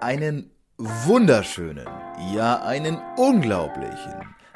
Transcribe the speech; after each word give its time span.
Einen 0.00 0.50
wunderschönen, 0.78 1.86
ja 2.32 2.62
einen 2.62 2.96
unglaublichen, 3.18 4.14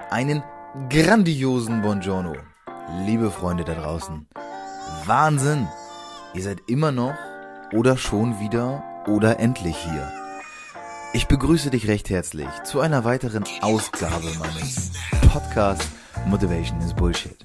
einen 0.08 0.42
grandiosen 0.88 1.83
Buongiorno. 1.83 2.33
Liebe 3.04 3.31
Freunde 3.31 3.62
da 3.65 3.75
draußen. 3.75 4.26
Wahnsinn! 5.04 5.68
Ihr 6.33 6.42
seid 6.42 6.62
immer 6.67 6.92
noch 6.92 7.15
oder 7.75 7.99
schon 7.99 8.41
wieder 8.41 8.82
oder 9.07 9.38
endlich 9.38 9.76
hier. 9.76 10.11
Ich 11.12 11.29
begrüße 11.29 11.68
dich 11.68 11.88
recht 11.88 12.08
herzlich 12.08 12.48
zu 12.64 12.80
einer 12.80 13.04
weiteren 13.04 13.45
Ausgabe 13.61 14.32
meines 14.38 14.92
Podcasts 15.30 15.90
Motivation 16.24 16.80
is 16.80 16.95
Bullshit. 16.95 17.45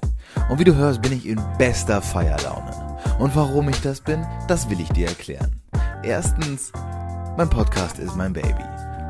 Und 0.49 0.57
wie 0.59 0.63
du 0.63 0.73
hörst, 0.73 1.01
bin 1.01 1.11
ich 1.11 1.25
in 1.25 1.41
bester 1.57 2.01
Feierlaune. 2.01 2.71
Und 3.19 3.35
warum 3.35 3.67
ich 3.67 3.81
das 3.81 3.99
bin, 3.99 4.25
das 4.47 4.69
will 4.69 4.79
ich 4.79 4.89
dir 4.89 5.09
erklären. 5.09 5.61
Erstens, 6.01 6.71
mein 7.39 7.49
Podcast 7.49 7.99
ist 7.99 8.17
mein 8.17 8.33
Baby. 8.33 8.65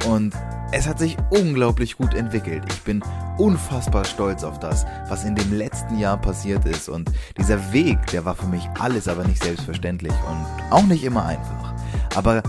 Und 0.08 0.36
es 0.72 0.88
hat 0.88 1.00
sich 1.00 1.18
unglaublich 1.32 1.98
gut 1.98 2.14
entwickelt. 2.14 2.64
Ich 2.70 2.82
bin 2.84 3.02
unfassbar 3.40 4.06
stolz 4.06 4.44
auf 4.44 4.60
das, 4.60 4.86
was 5.08 5.26
in 5.26 5.34
dem 5.34 5.52
letzten 5.52 5.98
Jahr 5.98 6.16
passiert 6.16 6.64
ist. 6.66 6.90
Und 6.90 7.12
dieser 7.40 7.74
Weg, 7.74 7.98
der 8.12 8.26
war 8.26 8.36
für 8.36 8.46
mich 8.46 8.70
alles 8.80 9.08
aber 9.08 9.24
nicht 9.24 9.44
selbstverständlich 9.44 10.14
und 10.30 10.46
auch 10.72 10.84
nicht 10.84 11.04
immer 11.04 11.26
einfach. 11.26 11.74
Aber 12.14 12.44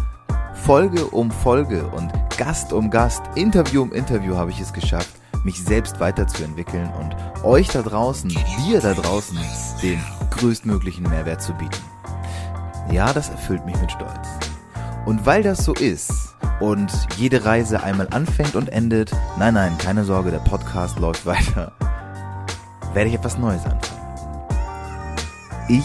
Folge 0.53 1.07
um 1.07 1.31
Folge 1.31 1.87
und 1.87 2.13
Gast 2.37 2.75
um 2.75 2.91
Gast, 2.91 3.23
Interview 3.35 3.81
um 3.81 3.95
Interview 3.95 4.37
habe 4.37 4.51
ich 4.51 4.61
es 4.61 4.75
geschafft, 4.75 5.15
mich 5.45 5.65
selbst 5.65 5.99
weiterzuentwickeln 5.99 6.91
und 7.01 7.17
euch 7.43 7.69
da 7.69 7.81
draußen, 7.81 8.29
dir 8.29 8.83
da 8.83 8.93
draußen, 8.93 9.39
den 9.83 9.99
größtmöglichen 10.29 11.09
Mehrwert 11.09 11.41
zu 11.41 11.55
bieten. 11.55 11.83
Ja, 12.93 13.15
das 13.15 13.31
erfüllt 13.31 13.65
mich 13.65 13.81
mit 13.81 13.91
Stolz. 13.91 14.50
Und 15.07 15.25
weil 15.27 15.43
das 15.43 15.65
so 15.65 15.73
ist 15.75 16.37
und 16.61 16.93
jede 17.17 17.45
Reise 17.45 17.83
einmal 17.83 18.09
anfängt 18.11 18.55
und 18.55 18.69
endet, 18.69 19.13
nein, 19.39 19.55
nein, 19.55 19.77
keine 19.79 20.05
Sorge, 20.05 20.31
der 20.31 20.39
Podcast 20.39 20.99
läuft 20.99 21.27
weiter, 21.27 21.73
werde 22.93 23.09
ich 23.09 23.17
etwas 23.17 23.39
Neues 23.39 23.65
anfangen. 23.65 24.01
Ich 25.69 25.85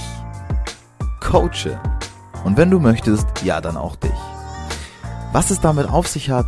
coache. 1.22 1.80
Und 2.44 2.58
wenn 2.58 2.70
du 2.70 2.80
möchtest, 2.80 3.28
ja, 3.44 3.62
dann 3.62 3.78
auch 3.78 3.96
dich. 3.96 4.12
Was 5.32 5.50
es 5.50 5.60
damit 5.60 5.90
auf 5.90 6.08
sich 6.08 6.30
hat 6.30 6.48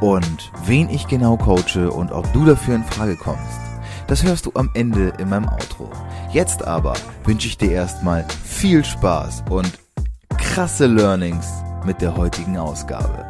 und 0.00 0.52
wen 0.64 0.88
ich 0.88 1.06
genau 1.06 1.36
coache 1.36 1.90
und 1.90 2.12
ob 2.12 2.32
du 2.32 2.44
dafür 2.44 2.76
in 2.76 2.84
Frage 2.84 3.16
kommst, 3.16 3.60
das 4.06 4.22
hörst 4.22 4.46
du 4.46 4.52
am 4.54 4.70
Ende 4.74 5.12
in 5.18 5.28
meinem 5.28 5.48
Outro. 5.48 5.90
Jetzt 6.32 6.66
aber 6.66 6.94
wünsche 7.24 7.48
ich 7.48 7.58
dir 7.58 7.72
erstmal 7.72 8.24
viel 8.44 8.84
Spaß 8.84 9.44
und 9.50 9.78
krasse 10.38 10.86
Learnings 10.86 11.46
mit 11.88 12.02
der 12.02 12.14
heutigen 12.14 12.58
Ausgabe. 12.58 13.24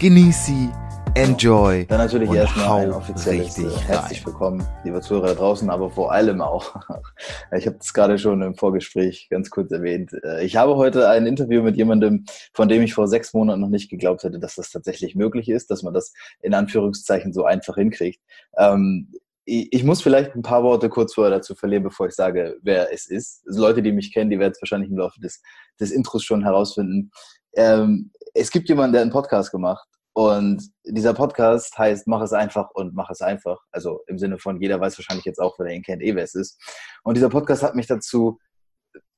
Genieß 0.00 0.46
sie, 0.46 0.68
enjoy. 1.14 1.86
Dann 1.86 1.98
natürlich 1.98 2.28
und 2.28 2.34
erstmal 2.34 2.80
ein 2.80 2.90
offizielles 2.90 3.56
richtig 3.56 3.66
äh, 3.66 3.84
herzlich 3.86 4.26
willkommen, 4.26 4.66
liebe 4.82 5.00
Zuhörer 5.00 5.28
da 5.28 5.34
draußen, 5.34 5.70
aber 5.70 5.90
vor 5.90 6.10
allem 6.10 6.40
auch. 6.40 6.74
Ich 7.56 7.68
habe 7.68 7.76
es 7.80 7.94
gerade 7.94 8.18
schon 8.18 8.42
im 8.42 8.56
Vorgespräch 8.56 9.28
ganz 9.30 9.48
kurz 9.48 9.70
erwähnt. 9.70 10.10
Äh, 10.24 10.44
Ich 10.44 10.56
habe 10.56 10.74
heute 10.74 11.08
ein 11.08 11.24
Interview 11.24 11.62
mit 11.62 11.76
jemandem, 11.76 12.24
von 12.52 12.68
dem 12.68 12.82
ich 12.82 12.94
vor 12.94 13.06
sechs 13.06 13.32
Monaten 13.32 13.60
noch 13.60 13.68
nicht 13.68 13.88
geglaubt 13.88 14.24
hätte, 14.24 14.40
dass 14.40 14.56
das 14.56 14.72
tatsächlich 14.72 15.14
möglich 15.14 15.48
ist, 15.48 15.70
dass 15.70 15.84
man 15.84 15.94
das 15.94 16.12
in 16.42 16.52
Anführungszeichen 16.52 17.32
so 17.32 17.44
einfach 17.44 17.76
hinkriegt. 17.76 18.20
Ähm, 18.58 19.12
Ich 19.44 19.68
ich 19.72 19.84
muss 19.84 20.02
vielleicht 20.02 20.34
ein 20.34 20.42
paar 20.42 20.62
Worte 20.64 20.88
kurz 20.88 21.14
vorher 21.14 21.30
dazu 21.30 21.54
verlieren, 21.54 21.84
bevor 21.84 22.08
ich 22.08 22.14
sage, 22.14 22.56
wer 22.62 22.92
es 22.92 23.06
ist. 23.06 23.44
Also 23.46 23.60
Leute, 23.60 23.82
die 23.82 23.92
mich 23.92 24.12
kennen, 24.12 24.30
die 24.30 24.38
werden 24.40 24.52
es 24.52 24.62
wahrscheinlich 24.62 24.90
im 24.90 24.98
Laufe 24.98 25.20
des, 25.20 25.42
des 25.80 25.90
Intros 25.92 26.22
schon 26.24 26.42
herausfinden. 26.42 27.10
Ähm, 27.54 28.12
Es 28.34 28.50
gibt 28.50 28.68
jemanden, 28.68 28.92
der 28.92 29.02
einen 29.02 29.10
Podcast 29.10 29.50
gemacht 29.50 29.88
und 30.12 30.62
dieser 30.84 31.14
Podcast 31.14 31.76
heißt 31.78 32.06
Mach 32.06 32.22
es 32.22 32.32
einfach 32.32 32.70
und 32.74 32.94
mach 32.94 33.10
es 33.10 33.22
einfach. 33.22 33.58
Also 33.72 34.02
im 34.06 34.18
Sinne 34.18 34.38
von, 34.38 34.60
jeder 34.60 34.80
weiß 34.80 34.98
wahrscheinlich 34.98 35.24
jetzt 35.24 35.40
auch, 35.40 35.58
wer 35.58 35.66
der 35.66 35.76
ihn 35.76 35.82
kennt, 35.82 36.02
eh 36.02 36.14
wer 36.14 36.24
es 36.24 36.34
ist. 36.34 36.60
Und 37.02 37.16
dieser 37.16 37.28
Podcast 37.28 37.62
hat 37.62 37.74
mich 37.74 37.86
dazu 37.86 38.38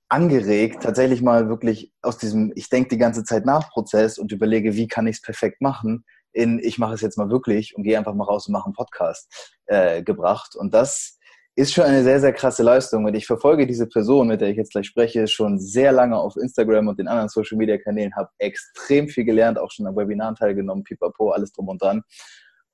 angeregt, 0.08 0.82
tatsächlich 0.82 1.22
mal 1.22 1.48
wirklich 1.48 1.90
aus 2.02 2.18
diesem, 2.18 2.52
ich 2.54 2.68
denke 2.68 2.90
die 2.90 2.98
ganze 2.98 3.24
Zeit 3.24 3.46
nach 3.46 3.70
Prozess 3.70 4.18
und 4.18 4.30
überlege, 4.30 4.76
wie 4.76 4.86
kann 4.86 5.06
ich 5.06 5.16
es 5.16 5.22
perfekt 5.22 5.62
machen, 5.62 6.04
in 6.32 6.58
ich 6.62 6.78
mache 6.78 6.94
es 6.94 7.00
jetzt 7.00 7.16
mal 7.16 7.30
wirklich 7.30 7.74
und 7.76 7.82
gehe 7.82 7.96
einfach 7.96 8.14
mal 8.14 8.24
raus 8.24 8.46
und 8.46 8.52
mache 8.52 8.66
einen 8.66 8.74
Podcast 8.74 9.56
äh, 9.66 10.02
gebracht. 10.02 10.54
Und 10.54 10.74
das 10.74 11.18
ist 11.54 11.74
schon 11.74 11.84
eine 11.84 12.02
sehr, 12.02 12.20
sehr 12.20 12.32
krasse 12.32 12.62
Leistung. 12.62 13.04
Und 13.04 13.14
ich 13.14 13.26
verfolge 13.26 13.66
diese 13.66 13.86
Person, 13.86 14.28
mit 14.28 14.40
der 14.40 14.48
ich 14.48 14.56
jetzt 14.56 14.72
gleich 14.72 14.86
spreche, 14.86 15.26
schon 15.26 15.58
sehr 15.58 15.92
lange 15.92 16.16
auf 16.18 16.36
Instagram 16.36 16.88
und 16.88 16.98
den 16.98 17.08
anderen 17.08 17.28
Social 17.28 17.58
Media 17.58 17.76
Kanälen, 17.78 18.14
habe 18.16 18.30
extrem 18.38 19.08
viel 19.08 19.24
gelernt, 19.24 19.58
auch 19.58 19.70
schon 19.70 19.86
an 19.86 19.96
Webinaren 19.96 20.34
teilgenommen, 20.34 20.84
pipapo, 20.84 21.30
alles 21.30 21.52
drum 21.52 21.68
und 21.68 21.82
dran. 21.82 22.02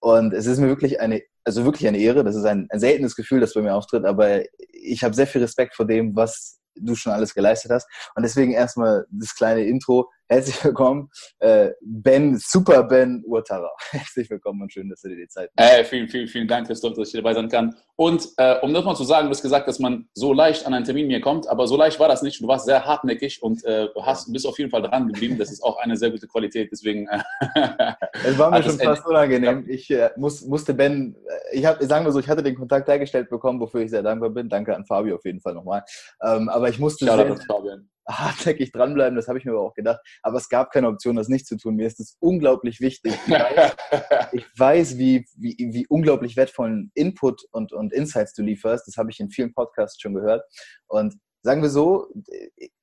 Und 0.00 0.32
es 0.32 0.46
ist 0.46 0.60
mir 0.60 0.68
wirklich 0.68 1.00
eine, 1.00 1.22
also 1.44 1.64
wirklich 1.64 1.88
eine 1.88 1.98
Ehre. 1.98 2.22
Das 2.22 2.36
ist 2.36 2.44
ein, 2.44 2.68
ein 2.70 2.78
seltenes 2.78 3.16
Gefühl, 3.16 3.40
das 3.40 3.54
bei 3.54 3.62
mir 3.62 3.74
auftritt, 3.74 4.04
aber 4.04 4.42
ich 4.72 5.02
habe 5.02 5.14
sehr 5.14 5.26
viel 5.26 5.42
Respekt 5.42 5.74
vor 5.74 5.86
dem, 5.86 6.14
was 6.14 6.60
du 6.76 6.94
schon 6.94 7.12
alles 7.12 7.34
geleistet 7.34 7.72
hast. 7.72 7.88
Und 8.14 8.22
deswegen 8.22 8.52
erstmal 8.52 9.06
das 9.10 9.34
kleine 9.34 9.64
Intro. 9.64 10.08
Herzlich 10.30 10.62
willkommen, 10.62 11.08
äh, 11.38 11.70
Ben, 11.80 12.36
Super 12.36 12.82
Ben 12.82 13.24
Urtara. 13.24 13.70
Herzlich 13.92 14.28
willkommen 14.28 14.60
und 14.60 14.70
schön, 14.70 14.90
dass 14.90 15.00
du 15.00 15.08
dir 15.08 15.16
die 15.16 15.26
Zeit 15.26 15.50
nimmst. 15.56 15.72
Äh, 15.72 15.84
vielen, 15.84 16.06
vielen, 16.06 16.28
vielen 16.28 16.46
Dank, 16.46 16.66
Christoph, 16.66 16.92
dass 16.92 17.08
ich 17.08 17.14
dabei 17.14 17.32
sein 17.32 17.48
kann. 17.48 17.74
Und 17.96 18.28
äh, 18.36 18.56
um 18.60 18.74
das 18.74 18.84
mal 18.84 18.94
zu 18.94 19.04
sagen, 19.04 19.28
du 19.28 19.30
hast 19.30 19.40
gesagt, 19.40 19.66
dass 19.66 19.78
man 19.78 20.06
so 20.12 20.34
leicht 20.34 20.66
an 20.66 20.74
einen 20.74 20.84
Termin 20.84 21.06
mir 21.06 21.22
kommt, 21.22 21.48
aber 21.48 21.66
so 21.66 21.78
leicht 21.78 21.98
war 21.98 22.08
das 22.08 22.20
nicht. 22.20 22.42
Du 22.42 22.46
warst 22.46 22.66
sehr 22.66 22.84
hartnäckig 22.84 23.42
und 23.42 23.64
äh, 23.64 23.88
hast, 24.02 24.30
bist 24.30 24.46
auf 24.46 24.58
jeden 24.58 24.70
Fall 24.70 24.82
dran 24.82 25.06
geblieben. 25.06 25.38
Das 25.38 25.50
ist 25.50 25.62
auch 25.62 25.78
eine 25.78 25.96
sehr 25.96 26.10
gute 26.10 26.26
Qualität. 26.26 26.68
Deswegen. 26.70 27.08
Äh, 27.08 27.22
Es 28.24 28.36
war 28.36 28.50
mir 28.50 28.62
schon 28.62 28.78
fast 28.78 29.06
unangenehm. 29.06 29.64
Ich 29.66 29.90
äh, 29.90 30.10
muss, 30.16 30.42
musste 30.42 30.74
Ben, 30.74 31.16
äh, 31.52 31.56
ich 31.56 31.64
habe, 31.64 31.82
sagen 31.86 32.04
wir 32.04 32.12
so, 32.12 32.18
ich 32.18 32.28
hatte 32.28 32.42
den 32.42 32.54
Kontakt 32.54 32.86
hergestellt 32.86 33.30
bekommen, 33.30 33.60
wofür 33.60 33.80
ich 33.80 33.90
sehr 33.90 34.02
dankbar 34.02 34.28
bin. 34.28 34.50
Danke 34.50 34.76
an 34.76 34.84
Fabio 34.84 35.16
auf 35.16 35.24
jeden 35.24 35.40
Fall 35.40 35.54
nochmal. 35.54 35.84
Ähm, 36.22 36.50
aber 36.50 36.68
ich 36.68 36.78
musste 36.78 37.06
Shoutout 37.06 37.32
an 37.32 37.40
Fabian. 37.40 37.88
Hartnäckig 38.08 38.72
dranbleiben, 38.72 39.16
das 39.16 39.28
habe 39.28 39.38
ich 39.38 39.44
mir 39.44 39.52
aber 39.52 39.60
auch 39.60 39.74
gedacht. 39.74 40.00
Aber 40.22 40.38
es 40.38 40.48
gab 40.48 40.72
keine 40.72 40.88
Option, 40.88 41.16
das 41.16 41.28
nicht 41.28 41.46
zu 41.46 41.56
tun. 41.56 41.76
Mir 41.76 41.86
ist 41.86 42.00
es 42.00 42.16
unglaublich 42.20 42.80
wichtig. 42.80 43.14
Ich 43.26 43.30
weiß, 43.30 43.76
ich 44.32 44.46
weiß 44.56 44.98
wie, 44.98 45.26
wie, 45.36 45.56
wie 45.72 45.86
unglaublich 45.88 46.36
wertvollen 46.36 46.90
Input 46.94 47.42
und, 47.52 47.72
und 47.72 47.92
Insights 47.92 48.32
du 48.32 48.42
lieferst. 48.42 48.86
Das 48.86 48.96
habe 48.96 49.10
ich 49.10 49.20
in 49.20 49.30
vielen 49.30 49.52
Podcasts 49.52 50.00
schon 50.00 50.14
gehört. 50.14 50.42
Und 50.86 51.14
sagen 51.42 51.62
wir 51.62 51.70
so, 51.70 52.08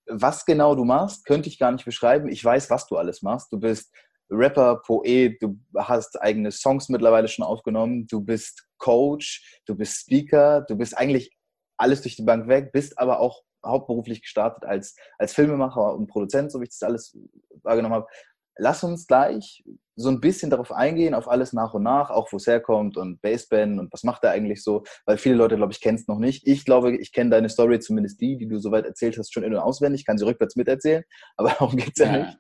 was 0.07 0.45
genau 0.45 0.75
du 0.75 0.85
machst, 0.85 1.25
könnte 1.25 1.49
ich 1.49 1.59
gar 1.59 1.71
nicht 1.71 1.85
beschreiben. 1.85 2.29
Ich 2.29 2.43
weiß, 2.43 2.69
was 2.69 2.87
du 2.87 2.97
alles 2.97 3.21
machst. 3.21 3.51
Du 3.51 3.59
bist 3.59 3.91
Rapper, 4.29 4.81
Poet, 4.85 5.41
du 5.41 5.59
hast 5.77 6.21
eigene 6.21 6.51
Songs 6.51 6.89
mittlerweile 6.89 7.27
schon 7.27 7.45
aufgenommen, 7.45 8.07
du 8.07 8.21
bist 8.21 8.67
Coach, 8.77 9.61
du 9.65 9.75
bist 9.75 9.97
Speaker, 10.01 10.61
du 10.61 10.75
bist 10.75 10.97
eigentlich 10.97 11.31
alles 11.77 12.01
durch 12.01 12.15
die 12.15 12.23
Bank 12.23 12.47
weg, 12.47 12.71
bist 12.71 12.97
aber 12.97 13.19
auch 13.19 13.43
hauptberuflich 13.65 14.21
gestartet 14.21 14.63
als, 14.65 14.95
als 15.17 15.33
Filmemacher 15.33 15.93
und 15.95 16.07
Produzent, 16.07 16.51
so 16.51 16.59
wie 16.59 16.63
ich 16.65 16.69
das 16.69 16.83
alles 16.83 17.17
wahrgenommen 17.63 17.95
habe. 17.95 18.07
Lass 18.57 18.83
uns 18.85 19.05
gleich 19.05 19.65
so 19.97 20.09
ein 20.09 20.21
bisschen 20.21 20.49
darauf 20.49 20.71
eingehen, 20.71 21.13
auf 21.13 21.29
alles 21.29 21.51
nach 21.53 21.73
und 21.73 21.83
nach, 21.83 22.09
auch 22.09 22.31
wo 22.31 22.37
es 22.37 22.47
herkommt 22.47 22.95
und 22.97 23.21
Baseband 23.21 23.79
und 23.79 23.91
was 23.91 24.03
macht 24.03 24.23
er 24.23 24.31
eigentlich 24.31 24.63
so, 24.63 24.83
weil 25.05 25.17
viele 25.17 25.35
Leute, 25.35 25.55
glaube 25.57 25.73
ich, 25.73 25.81
kennen 25.81 25.97
es 25.97 26.07
noch 26.07 26.19
nicht. 26.19 26.47
Ich 26.47 26.63
glaube, 26.65 26.95
ich 26.95 27.11
kenne 27.11 27.31
deine 27.31 27.49
Story, 27.49 27.79
zumindest 27.79 28.19
die, 28.21 28.37
die 28.37 28.47
du 28.47 28.59
soweit 28.59 28.85
erzählt 28.85 29.17
hast, 29.17 29.33
schon 29.33 29.43
in- 29.43 29.53
und 29.53 29.59
auswendig, 29.59 30.05
kann 30.05 30.17
sie 30.17 30.25
rückwärts 30.25 30.55
miterzählen, 30.55 31.03
aber 31.37 31.49
darum 31.49 31.75
geht's 31.75 31.99
ja, 31.99 32.05
Ja. 32.05 32.25
nicht. 32.25 32.37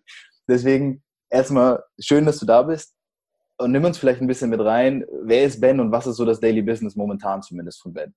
Deswegen 0.47 1.03
erstmal 1.29 1.83
schön, 1.99 2.25
dass 2.25 2.39
du 2.39 2.45
da 2.45 2.61
bist 2.63 2.95
und 3.57 3.71
nimm 3.71 3.83
uns 3.85 3.97
vielleicht 3.97 4.21
ein 4.21 4.27
bisschen 4.27 4.49
mit 4.49 4.59
rein. 4.61 5.05
Wer 5.23 5.45
ist 5.45 5.59
Ben 5.61 5.79
und 5.79 5.91
was 5.91 6.07
ist 6.07 6.17
so 6.17 6.25
das 6.25 6.39
Daily 6.39 6.61
Business 6.61 6.95
momentan 6.95 7.41
zumindest 7.41 7.81
von 7.81 7.93
Ben? 7.93 8.13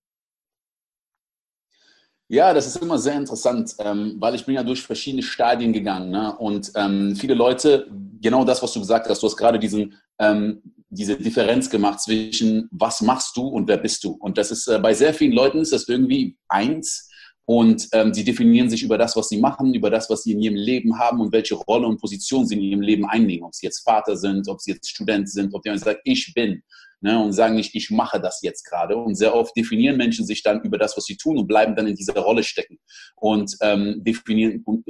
Ja, 2.31 2.53
das 2.53 2.67
ist 2.67 2.77
immer 2.77 2.99
sehr 2.99 3.17
interessant, 3.17 3.75
ähm, 3.79 4.17
weil 4.19 4.35
ich 4.35 4.45
bin 4.45 4.55
ja 4.55 4.63
durch 4.63 4.83
verschiedene 4.83 5.23
Stadien 5.23 5.73
gegangen. 5.73 6.11
Ne? 6.11 6.37
Und 6.37 6.71
ähm, 6.75 7.17
viele 7.17 7.33
Leute, 7.33 7.91
genau 8.21 8.45
das, 8.45 8.63
was 8.63 8.73
du 8.75 8.81
gesagt 8.81 9.09
hast, 9.09 9.23
du 9.23 9.27
hast 9.27 9.37
gerade 9.37 9.59
diesen, 9.59 9.95
ähm, 10.19 10.61
diese 10.91 11.17
Differenz 11.17 11.71
gemacht 11.71 12.01
zwischen 12.01 12.69
was 12.71 13.01
machst 13.01 13.35
du 13.35 13.49
und 13.49 13.67
wer 13.67 13.79
bist 13.79 14.05
du. 14.05 14.11
Und 14.11 14.37
das 14.37 14.51
ist 14.51 14.69
äh, 14.69 14.79
bei 14.79 14.93
sehr 14.93 15.15
vielen 15.15 15.33
Leuten 15.33 15.61
ist 15.61 15.73
das 15.73 15.89
irgendwie 15.89 16.37
eins. 16.49 17.09
Und 17.47 17.89
ähm, 17.93 18.13
sie 18.13 18.25
definieren 18.25 18.69
sich 18.69 18.83
über 18.83 18.99
das, 18.99 19.17
was 19.17 19.31
sie 19.31 19.39
machen, 19.39 19.73
über 19.73 19.89
das, 19.89 20.11
was 20.11 20.23
sie 20.23 20.33
in 20.33 20.43
ihrem 20.43 20.57
Leben 20.57 20.99
haben 20.99 21.21
und 21.21 21.33
welche 21.33 21.55
Rolle 21.55 21.87
und 21.87 21.99
Position 21.99 22.47
sie 22.47 22.57
in 22.57 22.61
ihrem 22.61 22.83
Leben 22.83 23.07
einnehmen. 23.07 23.45
Ob 23.45 23.55
sie 23.55 23.65
jetzt 23.65 23.81
Vater 23.81 24.19
sind, 24.19 24.47
ob 24.49 24.61
sie 24.61 24.73
jetzt 24.73 24.91
Student 24.91 25.31
sind, 25.31 25.55
ob 25.55 25.63
die 25.63 25.79
sagen, 25.79 25.99
ich 26.05 26.35
bin 26.35 26.63
ne, 27.01 27.23
und 27.23 27.33
sagen 27.33 27.55
nicht, 27.55 27.75
ich 27.75 27.91
mache 27.91 28.21
das 28.21 28.41
jetzt 28.43 28.65
gerade. 28.65 28.97
Und 28.97 29.15
sehr 29.15 29.35
oft 29.35 29.57
definieren 29.57 29.97
Menschen 29.97 30.27
sich 30.27 30.43
dann 30.43 30.63
über 30.63 30.79
das, 30.79 30.97
was 30.97 31.05
sie 31.05 31.17
tun 31.17 31.39
und 31.39 31.47
bleiben 31.47 31.77
dann 31.77 31.87
in 31.87 31.95
dieser 31.95 32.19
Rolle 32.19 32.43
stecken 32.43 32.79
und 33.17 33.57
ähm, 33.61 34.03
definieren 34.05 34.63
und 34.65 34.85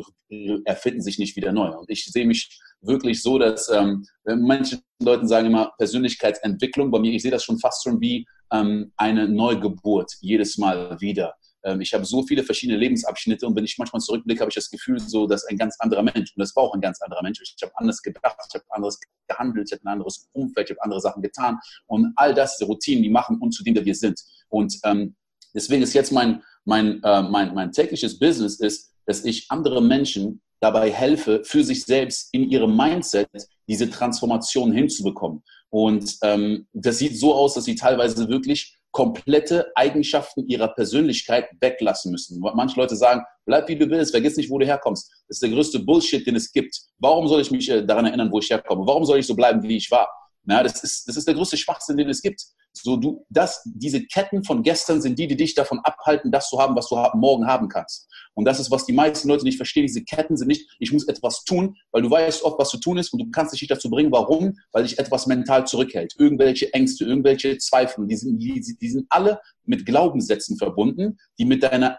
erfinden 0.65 1.01
sich 1.01 1.19
nicht 1.19 1.37
wieder 1.37 1.53
neu. 1.53 1.71
Und 1.77 1.91
ich 1.91 2.05
sehe 2.05 2.27
mich 2.27 2.61
wirklich 2.81 3.23
so, 3.23 3.39
dass 3.39 3.69
ähm, 3.71 4.05
manche 4.25 4.81
Leute 5.01 5.27
sagen 5.27 5.47
immer 5.47 5.73
Persönlichkeitsentwicklung. 5.79 6.91
Bei 6.91 6.99
mir, 6.99 7.13
ich 7.13 7.23
sehe 7.23 7.31
das 7.31 7.45
schon 7.45 7.59
fast 7.59 7.83
schon 7.83 8.01
wie 8.01 8.27
ähm, 8.53 8.93
eine 8.97 9.29
Neugeburt 9.29 10.13
jedes 10.21 10.59
Mal 10.59 11.01
wieder. 11.01 11.35
Ähm, 11.65 11.81
ich 11.81 11.93
habe 11.95 12.05
so 12.05 12.23
viele 12.23 12.43
verschiedene 12.45 12.79
Lebensabschnitte 12.79 13.47
und 13.47 13.57
wenn 13.57 13.65
ich 13.65 13.77
manchmal 13.79 14.01
zurückblicke, 14.01 14.41
habe 14.41 14.51
ich 14.51 14.55
das 14.55 14.71
Gefühl, 14.71 14.99
so, 15.01 15.27
dass 15.27 15.45
ein 15.45 15.57
ganz 15.57 15.77
anderer 15.79 16.03
Mensch, 16.03 16.33
und 16.35 16.39
das 16.39 16.55
war 16.55 16.65
auch 16.65 16.75
ein 16.75 16.81
ganz 16.81 17.01
anderer 17.01 17.23
Mensch, 17.23 17.41
ich 17.43 17.55
habe 17.63 17.73
anders 17.77 18.03
gedacht, 18.03 18.37
ich 18.49 18.55
habe 18.55 18.65
anders 18.71 18.99
gehandelt, 19.29 19.69
ich 19.69 19.73
habe 19.73 19.85
ein 19.85 19.93
anderes 19.93 20.29
Umfeld, 20.33 20.71
ich 20.71 20.77
habe 20.77 20.85
andere 20.85 21.01
Sachen 21.01 21.23
getan 21.23 21.59
und 21.87 22.13
all 22.17 22.35
das, 22.35 22.59
die 22.59 22.65
Routinen, 22.65 23.03
die 23.03 23.11
machen 23.11 23.39
uns 23.39 23.57
zu 23.57 23.65
dem, 23.65 23.75
der 23.75 23.85
wir 23.85 23.95
sind. 23.95 24.21
Und 24.49 24.79
ähm, 24.85 25.17
deswegen 25.55 25.83
ist 25.83 25.95
jetzt 25.95 26.13
mein, 26.13 26.43
mein, 26.65 27.03
äh, 27.03 27.23
mein, 27.23 27.55
mein 27.55 27.73
tägliches 27.73 28.19
Business 28.19 28.61
ist, 28.61 28.93
dass 29.07 29.25
ich 29.25 29.47
andere 29.51 29.83
Menschen 29.83 30.43
dabei 30.61 30.91
helfe, 30.91 31.43
für 31.45 31.65
sich 31.65 31.85
selbst 31.85 32.29
in 32.33 32.51
ihrem 32.51 32.77
Mindset 32.77 33.29
diese 33.69 33.89
Transformation 33.89 34.73
hinzubekommen. 34.73 35.43
Und 35.71 36.17
ähm, 36.23 36.67
das 36.73 36.99
sieht 36.99 37.19
so 37.19 37.35
aus, 37.35 37.55
dass 37.55 37.65
sie 37.65 37.75
teilweise 37.75 38.29
wirklich 38.29 38.78
komplette 38.91 39.71
Eigenschaften 39.75 40.47
ihrer 40.47 40.69
Persönlichkeit 40.69 41.49
weglassen 41.61 42.11
müssen. 42.11 42.41
Manche 42.41 42.81
Leute 42.81 42.97
sagen, 42.97 43.23
bleib 43.45 43.69
wie 43.69 43.77
du 43.77 43.89
willst, 43.91 44.13
vergiss 44.13 44.37
nicht, 44.37 44.51
wo 44.51 44.59
du 44.59 44.67
herkommst. 44.67 45.11
Das 45.29 45.37
ist 45.37 45.43
der 45.43 45.51
größte 45.51 45.81
Bullshit, 45.81 46.27
den 46.27 46.37
es 46.37 46.53
gibt. 46.53 46.79
Warum 46.99 47.29
soll 47.29 47.41
ich 47.41 47.51
mich 47.51 47.69
äh, 47.69 47.85
daran 47.85 48.07
erinnern, 48.07 48.33
wo 48.33 48.39
ich 48.39 48.51
herkomme? 48.51 48.87
Warum 48.87 49.05
soll 49.05 49.19
ich 49.19 49.27
so 49.27 49.35
bleiben, 49.35 49.63
wie 49.63 49.77
ich 49.77 49.91
war? 49.91 50.09
Ja, 50.47 50.63
das, 50.63 50.83
ist, 50.83 51.07
das 51.07 51.17
ist 51.17 51.27
der 51.27 51.35
größte 51.35 51.59
Schwachsinn, 51.59 51.99
den 51.99 52.09
es 52.09 52.23
gibt. 52.23 52.43
So, 52.83 52.97
du, 52.97 53.27
das, 53.29 53.63
diese 53.65 54.05
Ketten 54.07 54.45
von 54.45 54.63
gestern 54.63 55.01
sind 55.01 55.19
die, 55.19 55.27
die 55.27 55.37
dich 55.37 55.55
davon 55.55 55.81
abhalten, 55.81 56.31
das 56.31 56.49
zu 56.49 56.59
haben, 56.59 56.77
was 56.77 56.89
du 56.89 56.97
morgen 57.15 57.47
haben 57.47 57.69
kannst. 57.69 58.09
Und 58.35 58.45
das 58.45 58.61
ist, 58.61 58.71
was 58.71 58.87
die 58.87 58.93
meisten 58.93 59.29
Leute 59.29 59.45
nicht 59.45 59.57
verstehen. 59.57 59.87
Diese 59.87 60.05
Ketten 60.05 60.37
sind 60.37 60.49
nicht, 60.49 60.69
ich 60.79 60.93
muss 60.93 61.09
etwas 61.09 61.45
tun, 61.45 61.77
weil 61.91 62.03
du 62.03 62.11
weißt 62.11 62.43
oft, 62.43 62.59
was 62.59 62.71
zu 62.71 62.79
tun 62.79 62.99
ist 62.99 63.13
und 63.13 63.19
du 63.19 63.31
kannst 63.31 63.53
dich 63.53 63.63
nicht 63.63 63.71
dazu 63.71 63.91
bringen. 63.91 64.13
Warum? 64.13 64.57
Weil 64.73 64.85
dich 64.85 64.99
etwas 64.99 65.27
mental 65.27 65.67
zurückhält. 65.67 66.15
Irgendwelche 66.19 66.73
Ängste, 66.73 67.05
irgendwelche 67.05 67.59
Zweifel, 67.59 68.07
die 68.07 68.17
sind, 68.17 68.39
die, 68.39 68.61
die 68.61 68.91
sind 68.91 69.07
alle 69.09 69.41
mit 69.65 69.85
Glaubenssätzen 69.85 70.57
verbunden, 70.57 71.19
die 71.39 71.45
mit 71.45 71.63
deiner 71.63 71.99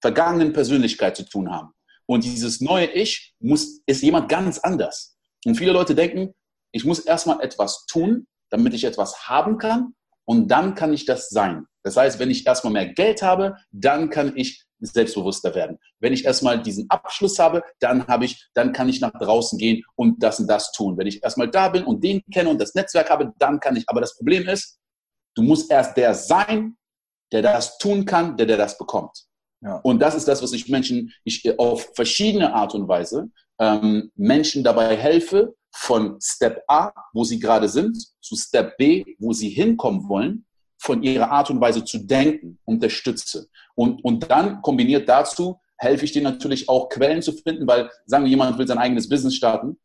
vergangenen 0.00 0.52
Persönlichkeit 0.52 1.16
zu 1.16 1.24
tun 1.24 1.50
haben. 1.50 1.70
Und 2.06 2.24
dieses 2.24 2.60
neue 2.60 2.86
Ich 2.86 3.34
muss, 3.40 3.80
ist 3.86 4.02
jemand 4.02 4.28
ganz 4.28 4.58
anders. 4.58 5.16
Und 5.44 5.56
viele 5.56 5.72
Leute 5.72 5.94
denken, 5.94 6.34
ich 6.72 6.84
muss 6.84 7.00
erstmal 7.00 7.40
etwas 7.40 7.86
tun, 7.86 8.26
damit 8.50 8.74
ich 8.74 8.84
etwas 8.84 9.28
haben 9.28 9.58
kann 9.58 9.94
und 10.28 10.48
dann 10.48 10.74
kann 10.74 10.92
ich 10.92 11.06
das 11.06 11.30
sein. 11.30 11.64
Das 11.82 11.96
heißt, 11.96 12.18
wenn 12.18 12.30
ich 12.30 12.46
erstmal 12.46 12.74
mehr 12.74 12.92
Geld 12.92 13.22
habe, 13.22 13.56
dann 13.72 14.10
kann 14.10 14.36
ich 14.36 14.62
selbstbewusster 14.78 15.54
werden. 15.54 15.78
Wenn 16.00 16.12
ich 16.12 16.26
erstmal 16.26 16.62
diesen 16.62 16.88
Abschluss 16.90 17.38
habe, 17.38 17.62
dann 17.80 18.06
habe 18.06 18.26
ich, 18.26 18.46
dann 18.52 18.74
kann 18.74 18.90
ich 18.90 19.00
nach 19.00 19.12
draußen 19.12 19.58
gehen 19.58 19.82
und 19.96 20.22
das 20.22 20.38
und 20.38 20.46
das 20.46 20.70
tun. 20.72 20.98
Wenn 20.98 21.06
ich 21.06 21.22
erstmal 21.22 21.50
da 21.50 21.70
bin 21.70 21.82
und 21.84 22.04
den 22.04 22.22
kenne 22.30 22.50
und 22.50 22.60
das 22.60 22.74
Netzwerk 22.74 23.08
habe, 23.08 23.32
dann 23.38 23.58
kann 23.58 23.74
ich. 23.74 23.88
Aber 23.88 24.02
das 24.02 24.16
Problem 24.16 24.46
ist, 24.46 24.78
du 25.34 25.42
musst 25.42 25.70
erst 25.70 25.96
der 25.96 26.12
sein, 26.12 26.76
der 27.32 27.40
das 27.40 27.78
tun 27.78 28.04
kann, 28.04 28.36
der, 28.36 28.44
der 28.44 28.58
das 28.58 28.76
bekommt. 28.76 29.24
Ja. 29.62 29.76
Und 29.76 29.98
das 29.98 30.14
ist 30.14 30.28
das, 30.28 30.42
was 30.42 30.52
ich 30.52 30.68
Menschen, 30.68 31.10
ich 31.24 31.58
auf 31.58 31.88
verschiedene 31.94 32.52
Art 32.52 32.74
und 32.74 32.86
Weise 32.86 33.30
ähm, 33.58 34.12
Menschen 34.14 34.62
dabei 34.62 34.94
helfe, 34.94 35.54
von 35.78 36.18
Step 36.20 36.64
A, 36.66 36.92
wo 37.12 37.22
sie 37.22 37.38
gerade 37.38 37.68
sind, 37.68 37.96
zu 38.20 38.34
Step 38.36 38.76
B, 38.76 39.04
wo 39.18 39.32
sie 39.32 39.48
hinkommen 39.48 40.08
wollen, 40.08 40.44
von 40.76 41.02
ihrer 41.02 41.30
Art 41.30 41.50
und 41.50 41.60
Weise 41.60 41.84
zu 41.84 41.98
denken, 41.98 42.58
unterstütze. 42.64 43.48
Und, 43.74 44.04
und 44.04 44.28
dann 44.28 44.60
kombiniert 44.60 45.08
dazu, 45.08 45.60
helfe 45.76 46.04
ich 46.04 46.12
dir 46.12 46.22
natürlich 46.22 46.68
auch 46.68 46.88
Quellen 46.88 47.22
zu 47.22 47.32
finden, 47.32 47.66
weil 47.66 47.90
sagen 48.06 48.24
wir, 48.24 48.30
jemand 48.30 48.58
will 48.58 48.66
sein 48.66 48.78
eigenes 48.78 49.08
Business 49.08 49.36
starten. 49.36 49.78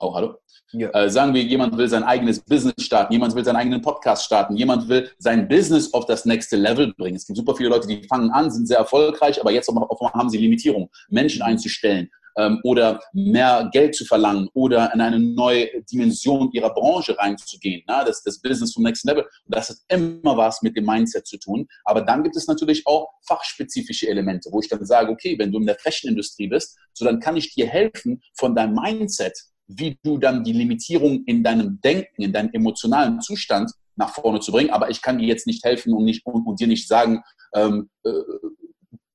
Oh, 0.00 0.14
hallo. 0.14 0.34
Ja. 0.72 0.90
Äh, 0.90 1.08
sagen 1.08 1.32
wir, 1.32 1.42
jemand 1.42 1.76
will 1.76 1.88
sein 1.88 2.02
eigenes 2.02 2.40
Business 2.40 2.74
starten, 2.80 3.12
jemand 3.12 3.36
will 3.36 3.44
seinen 3.44 3.56
eigenen 3.56 3.82
Podcast 3.82 4.24
starten, 4.24 4.56
jemand 4.56 4.88
will 4.88 5.10
sein 5.18 5.46
Business 5.46 5.94
auf 5.94 6.06
das 6.06 6.24
nächste 6.24 6.56
Level 6.56 6.92
bringen. 6.94 7.16
Es 7.16 7.26
gibt 7.26 7.36
super 7.36 7.54
viele 7.54 7.68
Leute, 7.68 7.86
die 7.86 8.02
fangen 8.08 8.30
an, 8.30 8.50
sind 8.50 8.66
sehr 8.66 8.78
erfolgreich, 8.78 9.40
aber 9.40 9.52
jetzt 9.52 9.68
haben 9.68 10.30
sie 10.30 10.38
Limitierung, 10.38 10.90
Menschen 11.08 11.42
einzustellen, 11.42 12.10
ähm, 12.36 12.60
oder 12.64 13.00
mehr 13.12 13.68
Geld 13.72 13.94
zu 13.94 14.04
verlangen 14.04 14.48
oder 14.54 14.92
in 14.94 15.00
eine 15.00 15.18
neue 15.18 15.68
Dimension 15.90 16.50
ihrer 16.52 16.72
Branche 16.72 17.16
reinzugehen. 17.18 17.82
Ne? 17.88 18.02
Das, 18.06 18.22
das 18.22 18.40
Business 18.40 18.72
vom 18.72 18.84
Next 18.84 19.04
Level. 19.04 19.22
Und 19.22 19.54
das 19.54 19.70
hat 19.70 19.76
immer 19.88 20.36
was 20.36 20.62
mit 20.62 20.76
dem 20.76 20.86
Mindset 20.86 21.26
zu 21.26 21.38
tun. 21.38 21.66
Aber 21.84 22.02
dann 22.02 22.22
gibt 22.22 22.36
es 22.36 22.46
natürlich 22.46 22.86
auch 22.86 23.08
fachspezifische 23.26 24.08
Elemente, 24.08 24.50
wo 24.52 24.60
ich 24.60 24.68
dann 24.68 24.84
sage, 24.84 25.10
okay, 25.10 25.38
wenn 25.38 25.52
du 25.52 25.58
in 25.58 25.66
der 25.66 25.76
Fashion-Industrie 25.78 26.48
bist, 26.48 26.78
so 26.92 27.04
dann 27.04 27.20
kann 27.20 27.36
ich 27.36 27.54
dir 27.54 27.66
helfen, 27.66 28.22
von 28.34 28.54
deinem 28.54 28.74
Mindset, 28.74 29.38
wie 29.66 29.98
du 30.02 30.18
dann 30.18 30.44
die 30.44 30.52
Limitierung 30.52 31.24
in 31.26 31.42
deinem 31.42 31.80
Denken, 31.80 32.22
in 32.22 32.32
deinem 32.32 32.50
emotionalen 32.52 33.20
Zustand 33.20 33.70
nach 33.96 34.10
vorne 34.14 34.40
zu 34.40 34.52
bringen. 34.52 34.70
Aber 34.70 34.90
ich 34.90 35.02
kann 35.02 35.18
dir 35.18 35.26
jetzt 35.26 35.46
nicht 35.46 35.64
helfen 35.64 35.92
und, 35.92 36.04
nicht, 36.04 36.24
und, 36.26 36.46
und 36.46 36.60
dir 36.60 36.66
nicht 36.66 36.88
sagen, 36.88 37.22
ähm, 37.54 37.90
äh, 38.04 38.10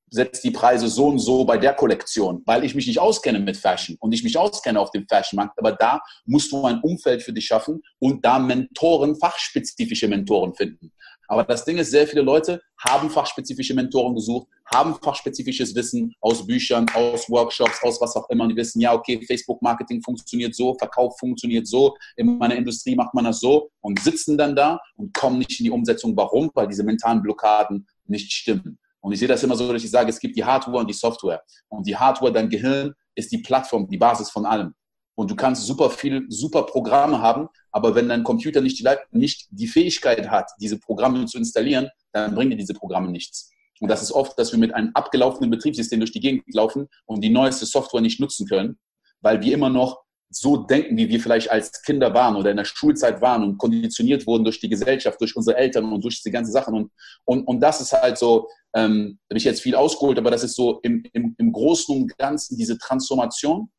setzt 0.09 0.43
die 0.43 0.51
Preise 0.51 0.87
so 0.87 1.07
und 1.07 1.19
so 1.19 1.43
bei 1.45 1.57
der 1.57 1.73
Kollektion, 1.73 2.41
weil 2.45 2.63
ich 2.63 2.75
mich 2.75 2.87
nicht 2.87 2.99
auskenne 2.99 3.39
mit 3.39 3.57
Fashion 3.57 3.97
und 3.99 4.13
ich 4.13 4.23
mich 4.23 4.37
auskenne 4.37 4.79
auf 4.79 4.91
dem 4.91 5.05
Fashionmarkt. 5.07 5.57
Aber 5.57 5.73
da 5.73 6.01
musst 6.25 6.51
du 6.51 6.63
ein 6.63 6.79
Umfeld 6.81 7.21
für 7.21 7.33
dich 7.33 7.45
schaffen 7.45 7.81
und 7.99 8.23
da 8.23 8.39
Mentoren, 8.39 9.15
fachspezifische 9.15 10.07
Mentoren 10.07 10.53
finden. 10.53 10.91
Aber 11.27 11.43
das 11.43 11.65
Ding 11.65 11.77
ist, 11.77 11.91
sehr 11.91 12.07
viele 12.07 12.21
Leute 12.21 12.61
haben 12.77 13.09
fachspezifische 13.09 13.73
Mentoren 13.73 14.15
gesucht, 14.15 14.47
haben 14.73 14.95
fachspezifisches 14.95 15.75
Wissen 15.75 16.15
aus 16.21 16.45
Büchern, 16.45 16.85
aus 16.93 17.29
Workshops, 17.29 17.83
aus 17.83 17.99
was 17.99 18.15
auch 18.15 18.29
immer. 18.29 18.45
Und 18.45 18.51
die 18.51 18.55
wissen, 18.55 18.79
ja, 18.79 18.93
okay, 18.93 19.21
Facebook-Marketing 19.25 20.01
funktioniert 20.01 20.55
so, 20.55 20.73
Verkauf 20.75 21.17
funktioniert 21.19 21.67
so, 21.67 21.97
in 22.15 22.37
meiner 22.37 22.55
Industrie 22.55 22.95
macht 22.95 23.13
man 23.13 23.25
das 23.25 23.41
so 23.41 23.69
und 23.81 23.99
sitzen 23.99 24.37
dann 24.37 24.55
da 24.55 24.79
und 24.95 25.13
kommen 25.13 25.39
nicht 25.39 25.59
in 25.59 25.65
die 25.65 25.71
Umsetzung. 25.71 26.15
Warum? 26.15 26.49
Weil 26.53 26.67
diese 26.67 26.83
mentalen 26.83 27.21
Blockaden 27.21 27.85
nicht 28.05 28.31
stimmen. 28.31 28.79
Und 29.01 29.13
ich 29.13 29.19
sehe 29.19 29.27
das 29.27 29.43
immer 29.43 29.55
so, 29.55 29.71
dass 29.71 29.83
ich 29.83 29.91
sage, 29.91 30.09
es 30.09 30.19
gibt 30.19 30.35
die 30.35 30.43
Hardware 30.43 30.79
und 30.79 30.89
die 30.89 30.93
Software. 30.93 31.41
Und 31.69 31.87
die 31.87 31.95
Hardware, 31.95 32.31
dein 32.31 32.49
Gehirn, 32.49 32.93
ist 33.15 33.31
die 33.31 33.39
Plattform, 33.39 33.87
die 33.89 33.97
Basis 33.97 34.29
von 34.29 34.45
allem. 34.45 34.73
Und 35.15 35.31
du 35.31 35.35
kannst 35.35 35.65
super 35.65 35.89
viel, 35.89 36.25
super 36.29 36.63
Programme 36.63 37.21
haben, 37.21 37.47
aber 37.71 37.95
wenn 37.95 38.07
dein 38.07 38.23
Computer 38.23 38.61
nicht 38.61 38.79
die, 38.79 38.87
nicht 39.11 39.47
die 39.49 39.67
Fähigkeit 39.67 40.29
hat, 40.29 40.49
diese 40.59 40.79
Programme 40.79 41.25
zu 41.25 41.37
installieren, 41.39 41.89
dann 42.11 42.35
bringen 42.35 42.51
dir 42.51 42.57
diese 42.57 42.75
Programme 42.75 43.11
nichts. 43.11 43.51
Und 43.79 43.89
das 43.89 44.01
ist 44.01 44.11
oft, 44.11 44.37
dass 44.37 44.51
wir 44.51 44.59
mit 44.59 44.73
einem 44.73 44.91
abgelaufenen 44.93 45.49
Betriebssystem 45.49 45.99
durch 45.99 46.11
die 46.11 46.19
Gegend 46.19 46.43
laufen 46.53 46.87
und 47.05 47.23
die 47.23 47.29
neueste 47.29 47.65
Software 47.65 48.01
nicht 48.01 48.19
nutzen 48.19 48.47
können, 48.47 48.77
weil 49.21 49.41
wir 49.41 49.53
immer 49.53 49.69
noch 49.69 50.03
so 50.29 50.57
denken, 50.57 50.97
wie 50.97 51.07
wir 51.07 51.19
vielleicht 51.19 51.49
als 51.49 51.81
Kinder 51.83 52.13
waren 52.13 52.35
oder 52.35 52.51
in 52.51 52.57
der 52.57 52.65
Schulzeit 52.65 53.21
waren 53.21 53.43
und 53.43 53.57
konditioniert 53.57 54.27
wurden 54.27 54.43
durch 54.43 54.59
die 54.59 54.69
Gesellschaft, 54.69 55.19
durch 55.21 55.35
unsere 55.35 55.57
Eltern 55.57 55.91
und 55.91 56.03
durch 56.03 56.17
diese 56.17 56.31
ganzen 56.31 56.51
Sachen. 56.51 56.73
Und, 56.73 56.91
und, 57.25 57.43
und 57.45 57.61
das 57.61 57.79
ist 57.79 57.93
halt 57.93 58.17
so, 58.17 58.47
ähm, 58.75 59.19
da 59.27 59.33
habe 59.33 59.37
ich 59.37 59.45
jetzt 59.45 59.61
viel 59.61 59.75
ausgeholt, 59.75 60.17
aber 60.17 60.31
das 60.31 60.43
ist 60.43 60.55
so 60.55 60.79
im, 60.83 61.03
im, 61.13 61.33
im 61.37 61.51
Großen 61.51 61.95
und 61.95 62.17
Ganzen 62.17 62.57
diese 62.57 62.77
Transformation 62.77 63.69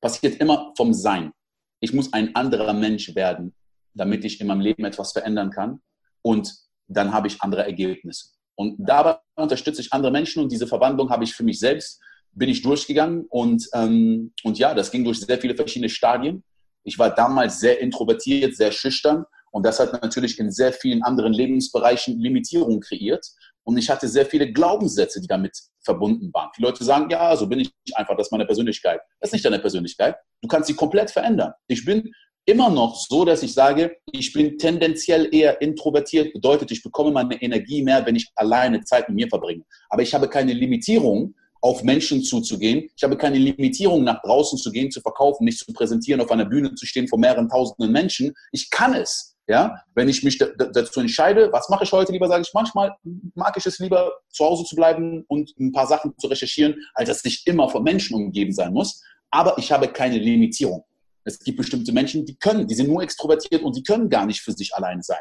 passiert 0.00 0.40
immer 0.40 0.72
vom 0.76 0.94
Sein. 0.94 1.32
Ich 1.80 1.92
muss 1.92 2.12
ein 2.12 2.34
anderer 2.34 2.72
Mensch 2.72 3.14
werden, 3.14 3.54
damit 3.94 4.24
ich 4.24 4.40
in 4.40 4.46
meinem 4.46 4.60
Leben 4.60 4.84
etwas 4.84 5.12
verändern 5.12 5.50
kann. 5.50 5.80
Und 6.22 6.54
dann 6.88 7.12
habe 7.12 7.26
ich 7.28 7.40
andere 7.42 7.64
Ergebnisse. 7.64 8.30
Und 8.54 8.76
dabei 8.78 9.18
unterstütze 9.34 9.80
ich 9.80 9.92
andere 9.92 10.12
Menschen 10.12 10.42
und 10.42 10.52
diese 10.52 10.66
Verwandlung 10.66 11.10
habe 11.10 11.24
ich 11.24 11.34
für 11.34 11.42
mich 11.42 11.58
selbst, 11.58 12.00
bin 12.32 12.48
ich 12.48 12.62
durchgegangen 12.62 13.26
und, 13.28 13.68
ähm, 13.74 14.32
und 14.42 14.58
ja, 14.58 14.74
das 14.74 14.90
ging 14.90 15.04
durch 15.04 15.20
sehr 15.20 15.38
viele 15.38 15.54
verschiedene 15.54 15.88
Stadien. 15.88 16.42
Ich 16.84 16.98
war 16.98 17.14
damals 17.14 17.60
sehr 17.60 17.80
introvertiert, 17.80 18.56
sehr 18.56 18.72
schüchtern 18.72 19.24
und 19.52 19.64
das 19.66 19.78
hat 19.78 19.92
natürlich 20.02 20.38
in 20.38 20.50
sehr 20.50 20.72
vielen 20.72 21.02
anderen 21.02 21.32
Lebensbereichen 21.32 22.18
Limitierungen 22.18 22.80
kreiert. 22.80 23.24
Und 23.64 23.76
ich 23.76 23.88
hatte 23.90 24.08
sehr 24.08 24.26
viele 24.26 24.50
Glaubenssätze, 24.50 25.20
die 25.20 25.28
damit 25.28 25.56
verbunden 25.84 26.30
waren. 26.32 26.50
Viele 26.54 26.68
Leute 26.68 26.82
sagen, 26.82 27.08
ja, 27.10 27.36
so 27.36 27.46
bin 27.46 27.60
ich 27.60 27.70
einfach, 27.94 28.16
das 28.16 28.26
ist 28.26 28.32
meine 28.32 28.46
Persönlichkeit. 28.46 29.00
Das 29.20 29.28
ist 29.28 29.34
nicht 29.34 29.44
deine 29.44 29.60
Persönlichkeit. 29.60 30.16
Du 30.40 30.48
kannst 30.48 30.66
sie 30.66 30.74
komplett 30.74 31.10
verändern. 31.10 31.52
Ich 31.68 31.84
bin 31.84 32.10
immer 32.44 32.70
noch 32.70 32.96
so, 32.96 33.24
dass 33.24 33.42
ich 33.42 33.54
sage, 33.54 33.96
ich 34.10 34.32
bin 34.32 34.58
tendenziell 34.58 35.32
eher 35.32 35.60
introvertiert, 35.60 36.32
bedeutet, 36.32 36.72
ich 36.72 36.82
bekomme 36.82 37.12
meine 37.12 37.40
Energie 37.40 37.82
mehr, 37.82 38.04
wenn 38.04 38.16
ich 38.16 38.32
alleine 38.34 38.82
Zeit 38.82 39.08
mit 39.08 39.16
mir 39.16 39.28
verbringe. 39.28 39.64
Aber 39.90 40.02
ich 40.02 40.12
habe 40.12 40.28
keine 40.28 40.52
Limitierung, 40.54 41.34
auf 41.62 41.82
Menschen 41.82 42.22
zuzugehen. 42.22 42.90
Ich 42.96 43.02
habe 43.02 43.16
keine 43.16 43.38
Limitierung, 43.38 44.04
nach 44.04 44.20
draußen 44.22 44.58
zu 44.58 44.70
gehen, 44.70 44.90
zu 44.90 45.00
verkaufen, 45.00 45.44
nicht 45.44 45.58
zu 45.58 45.72
präsentieren, 45.72 46.20
auf 46.20 46.30
einer 46.30 46.44
Bühne 46.44 46.74
zu 46.74 46.84
stehen 46.84 47.08
vor 47.08 47.18
mehreren 47.18 47.48
tausenden 47.48 47.90
Menschen. 47.90 48.34
Ich 48.50 48.68
kann 48.70 48.94
es. 48.94 49.30
Ja, 49.48 49.82
wenn 49.96 50.08
ich 50.08 50.22
mich 50.22 50.38
dazu 50.38 51.00
entscheide, 51.00 51.52
was 51.52 51.68
mache 51.68 51.82
ich 51.82 51.90
heute 51.90 52.12
lieber, 52.12 52.28
sage 52.28 52.42
ich 52.42 52.54
manchmal, 52.54 52.94
mag 53.34 53.56
ich 53.56 53.66
es 53.66 53.80
lieber, 53.80 54.12
zu 54.28 54.44
Hause 54.44 54.64
zu 54.64 54.76
bleiben 54.76 55.24
und 55.26 55.52
ein 55.58 55.72
paar 55.72 55.88
Sachen 55.88 56.14
zu 56.16 56.28
recherchieren, 56.28 56.76
als 56.94 57.08
dass 57.08 57.24
ich 57.24 57.44
immer 57.46 57.68
von 57.68 57.82
Menschen 57.82 58.14
umgeben 58.14 58.52
sein 58.52 58.72
muss. 58.72 59.02
Aber 59.30 59.58
ich 59.58 59.72
habe 59.72 59.88
keine 59.88 60.18
Limitierung. 60.18 60.84
Es 61.24 61.38
gibt 61.38 61.58
bestimmte 61.58 61.92
Menschen, 61.92 62.26
die 62.26 62.36
können, 62.36 62.66
die 62.66 62.74
sind 62.74 62.88
nur 62.88 63.02
extrovertiert 63.02 63.62
und 63.62 63.76
die 63.76 63.82
können 63.82 64.08
gar 64.08 64.26
nicht 64.26 64.40
für 64.40 64.52
sich 64.52 64.74
allein 64.74 65.02
sein. 65.02 65.20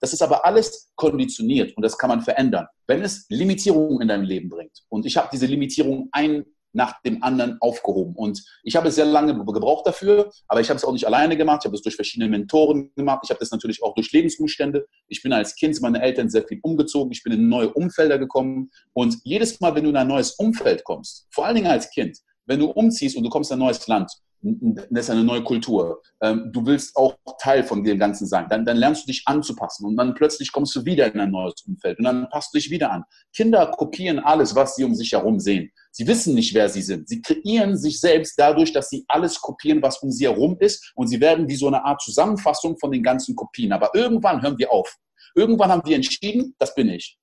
Das 0.00 0.12
ist 0.12 0.22
aber 0.22 0.44
alles 0.44 0.90
konditioniert 0.96 1.76
und 1.76 1.82
das 1.82 1.96
kann 1.98 2.08
man 2.08 2.22
verändern, 2.22 2.66
wenn 2.86 3.02
es 3.02 3.26
Limitierungen 3.28 4.00
in 4.00 4.08
deinem 4.08 4.24
Leben 4.24 4.48
bringt. 4.48 4.82
Und 4.88 5.06
ich 5.06 5.16
habe 5.16 5.28
diese 5.32 5.46
Limitierung 5.46 6.08
ein, 6.12 6.44
nach 6.72 7.00
dem 7.02 7.22
anderen 7.22 7.58
aufgehoben. 7.60 8.14
Und 8.14 8.42
ich 8.62 8.76
habe 8.76 8.88
es 8.88 8.94
sehr 8.94 9.04
lange 9.04 9.34
gebraucht 9.34 9.86
dafür, 9.86 10.30
aber 10.48 10.60
ich 10.60 10.68
habe 10.68 10.78
es 10.78 10.84
auch 10.84 10.92
nicht 10.92 11.06
alleine 11.06 11.36
gemacht. 11.36 11.62
Ich 11.62 11.66
habe 11.66 11.76
es 11.76 11.82
durch 11.82 11.96
verschiedene 11.96 12.30
Mentoren 12.30 12.92
gemacht. 12.94 13.20
Ich 13.24 13.30
habe 13.30 13.40
das 13.40 13.50
natürlich 13.50 13.82
auch 13.82 13.94
durch 13.94 14.12
Lebensumstände. 14.12 14.86
Ich 15.08 15.22
bin 15.22 15.32
als 15.32 15.54
Kind 15.54 15.80
meine 15.80 16.00
Eltern 16.00 16.30
sehr 16.30 16.46
viel 16.46 16.60
umgezogen. 16.62 17.12
Ich 17.12 17.22
bin 17.22 17.32
in 17.32 17.48
neue 17.48 17.72
Umfelder 17.72 18.18
gekommen. 18.18 18.70
Und 18.92 19.16
jedes 19.24 19.60
Mal, 19.60 19.74
wenn 19.74 19.84
du 19.84 19.90
in 19.90 19.96
ein 19.96 20.08
neues 20.08 20.32
Umfeld 20.32 20.84
kommst, 20.84 21.26
vor 21.30 21.46
allen 21.46 21.56
Dingen 21.56 21.70
als 21.70 21.90
Kind, 21.90 22.18
wenn 22.46 22.60
du 22.60 22.70
umziehst 22.70 23.16
und 23.16 23.24
du 23.24 23.30
kommst 23.30 23.50
in 23.50 23.56
ein 23.56 23.60
neues 23.60 23.86
Land, 23.86 24.12
das 24.42 25.04
ist 25.04 25.10
eine 25.10 25.24
neue 25.24 25.44
Kultur. 25.44 26.00
Ähm, 26.22 26.50
du 26.52 26.64
willst 26.64 26.96
auch 26.96 27.16
Teil 27.40 27.62
von 27.62 27.84
dem 27.84 27.98
Ganzen 27.98 28.26
sein. 28.26 28.46
Dann, 28.48 28.64
dann 28.64 28.78
lernst 28.78 29.02
du 29.02 29.06
dich 29.08 29.22
anzupassen 29.26 29.86
und 29.86 29.96
dann 29.96 30.14
plötzlich 30.14 30.50
kommst 30.50 30.74
du 30.74 30.84
wieder 30.84 31.12
in 31.12 31.20
ein 31.20 31.30
neues 31.30 31.62
Umfeld 31.66 31.98
und 31.98 32.04
dann 32.04 32.28
passt 32.30 32.54
du 32.54 32.58
dich 32.58 32.70
wieder 32.70 32.90
an. 32.90 33.04
Kinder 33.34 33.66
kopieren 33.66 34.18
alles, 34.18 34.54
was 34.54 34.76
sie 34.76 34.84
um 34.84 34.94
sich 34.94 35.12
herum 35.12 35.40
sehen. 35.40 35.70
Sie 35.92 36.06
wissen 36.06 36.34
nicht, 36.34 36.54
wer 36.54 36.68
sie 36.68 36.82
sind. 36.82 37.08
Sie 37.08 37.20
kreieren 37.20 37.76
sich 37.76 38.00
selbst 38.00 38.38
dadurch, 38.38 38.72
dass 38.72 38.88
sie 38.88 39.04
alles 39.08 39.40
kopieren, 39.40 39.82
was 39.82 39.98
um 39.98 40.10
sie 40.10 40.26
herum 40.26 40.56
ist 40.60 40.92
und 40.94 41.08
sie 41.08 41.20
werden 41.20 41.48
wie 41.48 41.56
so 41.56 41.66
eine 41.66 41.84
Art 41.84 42.00
Zusammenfassung 42.00 42.78
von 42.78 42.92
den 42.92 43.02
ganzen 43.02 43.36
Kopien. 43.36 43.72
Aber 43.72 43.90
irgendwann 43.94 44.40
hören 44.42 44.58
wir 44.58 44.72
auf. 44.72 44.96
Irgendwann 45.34 45.70
haben 45.70 45.82
wir 45.84 45.96
entschieden, 45.96 46.54
das 46.58 46.74
bin 46.74 46.88
ich. 46.88 47.18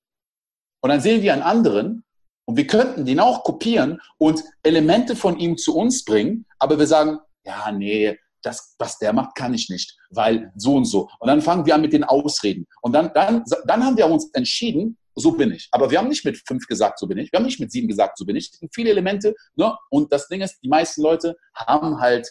Und 0.80 0.90
dann 0.90 1.00
sehen 1.00 1.22
wir 1.22 1.32
einen 1.32 1.42
anderen 1.42 2.04
und 2.48 2.56
wir 2.56 2.66
könnten 2.66 3.04
den 3.04 3.20
auch 3.20 3.44
kopieren 3.44 4.00
und 4.16 4.42
Elemente 4.62 5.14
von 5.14 5.38
ihm 5.38 5.58
zu 5.58 5.76
uns 5.76 6.02
bringen, 6.02 6.46
aber 6.58 6.78
wir 6.78 6.86
sagen, 6.86 7.18
ja, 7.44 7.70
nee, 7.70 8.18
das, 8.40 8.74
was 8.78 8.98
der 8.98 9.12
macht, 9.12 9.34
kann 9.34 9.52
ich 9.52 9.68
nicht, 9.68 9.94
weil 10.08 10.50
so 10.56 10.76
und 10.76 10.86
so. 10.86 11.10
Und 11.20 11.28
dann 11.28 11.42
fangen 11.42 11.66
wir 11.66 11.74
an 11.74 11.82
mit 11.82 11.92
den 11.92 12.04
Ausreden. 12.04 12.66
Und 12.80 12.94
dann, 12.94 13.12
dann, 13.12 13.44
dann 13.66 13.84
haben 13.84 13.98
wir 13.98 14.06
uns 14.06 14.30
entschieden, 14.32 14.96
so 15.14 15.32
bin 15.32 15.52
ich. 15.52 15.68
Aber 15.72 15.90
wir 15.90 15.98
haben 15.98 16.08
nicht 16.08 16.24
mit 16.24 16.40
fünf 16.46 16.66
gesagt, 16.66 16.98
so 16.98 17.06
bin 17.06 17.18
ich. 17.18 17.30
Wir 17.30 17.38
haben 17.38 17.44
nicht 17.44 17.60
mit 17.60 17.70
sieben 17.70 17.86
gesagt, 17.86 18.16
so 18.16 18.24
bin 18.24 18.36
ich. 18.36 18.50
Viele 18.72 18.90
Elemente. 18.90 19.34
Ne? 19.56 19.76
Und 19.90 20.10
das 20.10 20.26
Ding 20.28 20.40
ist, 20.40 20.58
die 20.62 20.68
meisten 20.68 21.02
Leute 21.02 21.36
haben 21.54 22.00
halt 22.00 22.26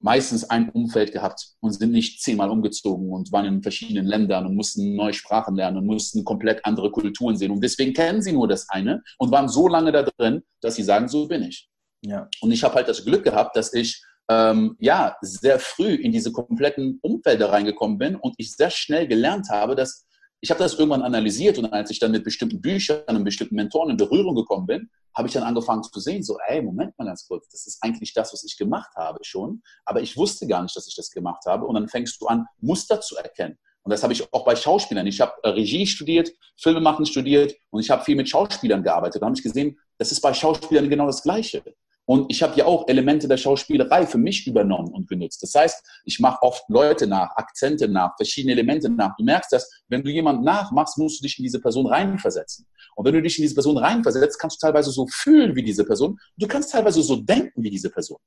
meistens 0.00 0.44
ein 0.44 0.70
Umfeld 0.70 1.12
gehabt 1.12 1.54
und 1.60 1.72
sind 1.72 1.92
nicht 1.92 2.22
zehnmal 2.22 2.50
umgezogen 2.50 3.10
und 3.10 3.32
waren 3.32 3.46
in 3.46 3.62
verschiedenen 3.62 4.06
Ländern 4.06 4.46
und 4.46 4.54
mussten 4.54 4.94
neue 4.94 5.12
Sprachen 5.12 5.56
lernen 5.56 5.78
und 5.78 5.86
mussten 5.86 6.24
komplett 6.24 6.64
andere 6.64 6.90
Kulturen 6.90 7.36
sehen. 7.36 7.50
Und 7.50 7.62
deswegen 7.62 7.92
kennen 7.92 8.22
sie 8.22 8.32
nur 8.32 8.48
das 8.48 8.68
eine 8.68 9.02
und 9.18 9.30
waren 9.30 9.48
so 9.48 9.68
lange 9.68 9.92
da 9.92 10.02
drin, 10.02 10.42
dass 10.60 10.76
sie 10.76 10.82
sagen, 10.82 11.08
so 11.08 11.26
bin 11.26 11.42
ich. 11.42 11.68
Ja. 12.02 12.28
Und 12.40 12.52
ich 12.52 12.62
habe 12.62 12.74
halt 12.74 12.88
das 12.88 13.04
Glück 13.04 13.24
gehabt, 13.24 13.56
dass 13.56 13.72
ich 13.72 14.02
ähm, 14.28 14.76
ja 14.80 15.16
sehr 15.22 15.58
früh 15.58 15.94
in 15.94 16.12
diese 16.12 16.32
kompletten 16.32 16.98
Umfelder 17.02 17.50
reingekommen 17.52 17.98
bin 17.98 18.16
und 18.16 18.34
ich 18.38 18.52
sehr 18.52 18.70
schnell 18.70 19.06
gelernt 19.06 19.48
habe, 19.50 19.74
dass 19.74 20.05
ich 20.40 20.50
habe 20.50 20.58
das 20.58 20.74
irgendwann 20.74 21.02
analysiert 21.02 21.58
und 21.58 21.66
als 21.66 21.90
ich 21.90 21.98
dann 21.98 22.12
mit 22.12 22.24
bestimmten 22.24 22.60
Büchern 22.60 23.02
und 23.08 23.24
bestimmten 23.24 23.54
Mentoren 23.54 23.90
in 23.90 23.96
Berührung 23.96 24.34
gekommen 24.34 24.66
bin, 24.66 24.90
habe 25.16 25.28
ich 25.28 25.34
dann 25.34 25.42
angefangen 25.42 25.82
zu 25.82 25.98
sehen, 25.98 26.22
so, 26.22 26.36
ey, 26.46 26.60
Moment 26.60 26.96
mal 26.98 27.06
ganz 27.06 27.26
kurz, 27.26 27.48
das 27.48 27.66
ist 27.66 27.78
eigentlich 27.82 28.12
das, 28.12 28.32
was 28.32 28.44
ich 28.44 28.56
gemacht 28.58 28.90
habe 28.96 29.18
schon, 29.22 29.62
aber 29.86 30.02
ich 30.02 30.16
wusste 30.16 30.46
gar 30.46 30.62
nicht, 30.62 30.76
dass 30.76 30.86
ich 30.86 30.94
das 30.94 31.10
gemacht 31.10 31.44
habe. 31.46 31.64
Und 31.64 31.74
dann 31.74 31.88
fängst 31.88 32.20
du 32.20 32.26
an, 32.26 32.46
Muster 32.60 33.00
zu 33.00 33.16
erkennen. 33.16 33.56
Und 33.82 33.90
das 33.90 34.02
habe 34.02 34.12
ich 34.12 34.32
auch 34.32 34.44
bei 34.44 34.56
Schauspielern. 34.56 35.06
Ich 35.06 35.20
habe 35.20 35.32
äh, 35.42 35.50
Regie 35.50 35.86
studiert, 35.86 36.32
Filmemachen 36.56 37.06
studiert 37.06 37.54
und 37.70 37.80
ich 37.80 37.90
habe 37.90 38.04
viel 38.04 38.16
mit 38.16 38.28
Schauspielern 38.28 38.82
gearbeitet. 38.82 39.22
Da 39.22 39.26
habe 39.26 39.36
ich 39.36 39.42
gesehen, 39.42 39.78
das 39.96 40.12
ist 40.12 40.20
bei 40.20 40.34
Schauspielern 40.34 40.90
genau 40.90 41.06
das 41.06 41.22
Gleiche. 41.22 41.62
Und 42.06 42.30
ich 42.30 42.40
habe 42.42 42.56
ja 42.56 42.66
auch 42.66 42.86
Elemente 42.86 43.26
der 43.26 43.36
Schauspielerei 43.36 44.06
für 44.06 44.18
mich 44.18 44.46
übernommen 44.46 44.92
und 44.92 45.08
genutzt. 45.08 45.42
Das 45.42 45.54
heißt, 45.54 45.84
ich 46.04 46.20
mache 46.20 46.40
oft 46.42 46.64
Leute 46.68 47.08
nach, 47.08 47.34
Akzente 47.34 47.88
nach, 47.88 48.16
verschiedene 48.16 48.52
Elemente 48.52 48.88
nach. 48.88 49.16
Du 49.16 49.24
merkst 49.24 49.52
das, 49.52 49.82
wenn 49.88 50.04
du 50.04 50.10
jemanden 50.10 50.44
nachmachst, 50.44 50.98
musst 50.98 51.20
du 51.20 51.24
dich 51.24 51.36
in 51.38 51.42
diese 51.42 51.60
Person 51.60 51.86
reinversetzen. 51.86 52.64
Und 52.94 53.04
wenn 53.04 53.12
du 53.12 53.22
dich 53.22 53.36
in 53.38 53.42
diese 53.42 53.54
Person 53.54 53.76
reinversetzt, 53.76 54.38
kannst 54.38 54.62
du 54.62 54.66
teilweise 54.66 54.92
so 54.92 55.06
fühlen 55.08 55.56
wie 55.56 55.64
diese 55.64 55.84
Person. 55.84 56.18
Du 56.36 56.46
kannst 56.46 56.70
teilweise 56.70 57.02
so 57.02 57.16
denken 57.16 57.62
wie 57.62 57.70
diese 57.70 57.90
Person. 57.90 58.18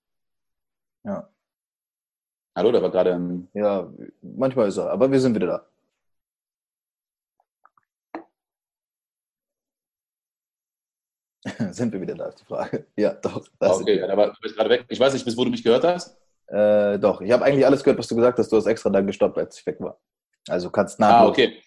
Ja. 1.06 1.30
Hallo, 2.56 2.74
da 2.74 2.82
war 2.82 2.92
gerade 2.92 3.16
ein... 3.16 3.48
Ja, 3.54 3.90
manchmal 4.22 4.68
ist 4.68 4.78
er, 4.78 4.92
aber 4.92 5.10
wir 5.10 5.22
sind 5.22 5.36
wieder 5.36 5.48
da. 5.48 5.66
Sind 11.74 11.94
wir 11.94 12.02
wieder 12.02 12.16
da, 12.16 12.28
ist 12.28 12.42
die 12.42 12.46
Frage. 12.46 12.86
Ja, 12.98 13.14
doch. 13.14 13.46
okay, 13.60 14.02
aber 14.04 14.28
du 14.28 14.42
bist 14.42 14.56
gerade 14.56 14.70
weg. 14.70 14.86
Ich 14.90 15.00
weiß 15.00 15.14
nicht, 15.14 15.26
bis 15.26 15.38
wo 15.38 15.46
du 15.46 15.52
mich 15.52 15.64
gehört 15.64 15.84
hast. 15.84 16.18
Äh, 16.48 16.98
doch, 17.00 17.22
ich 17.22 17.32
habe 17.32 17.46
eigentlich 17.46 17.66
alles 17.66 17.84
gehört, 17.84 18.00
was 18.00 18.08
du 18.08 18.16
gesagt 18.16 18.40
hast. 18.40 18.52
Du 18.52 18.58
hast 18.58 18.66
extra 18.66 18.90
dann 18.90 19.06
gestoppt, 19.06 19.38
als 19.38 19.60
ich 19.60 19.66
weg 19.66 19.78
war. 19.80 20.00
Also 20.48 20.70
kannst 20.70 21.00
nach. 21.00 21.22
Ah, 21.22 21.28
okay. 21.28 21.62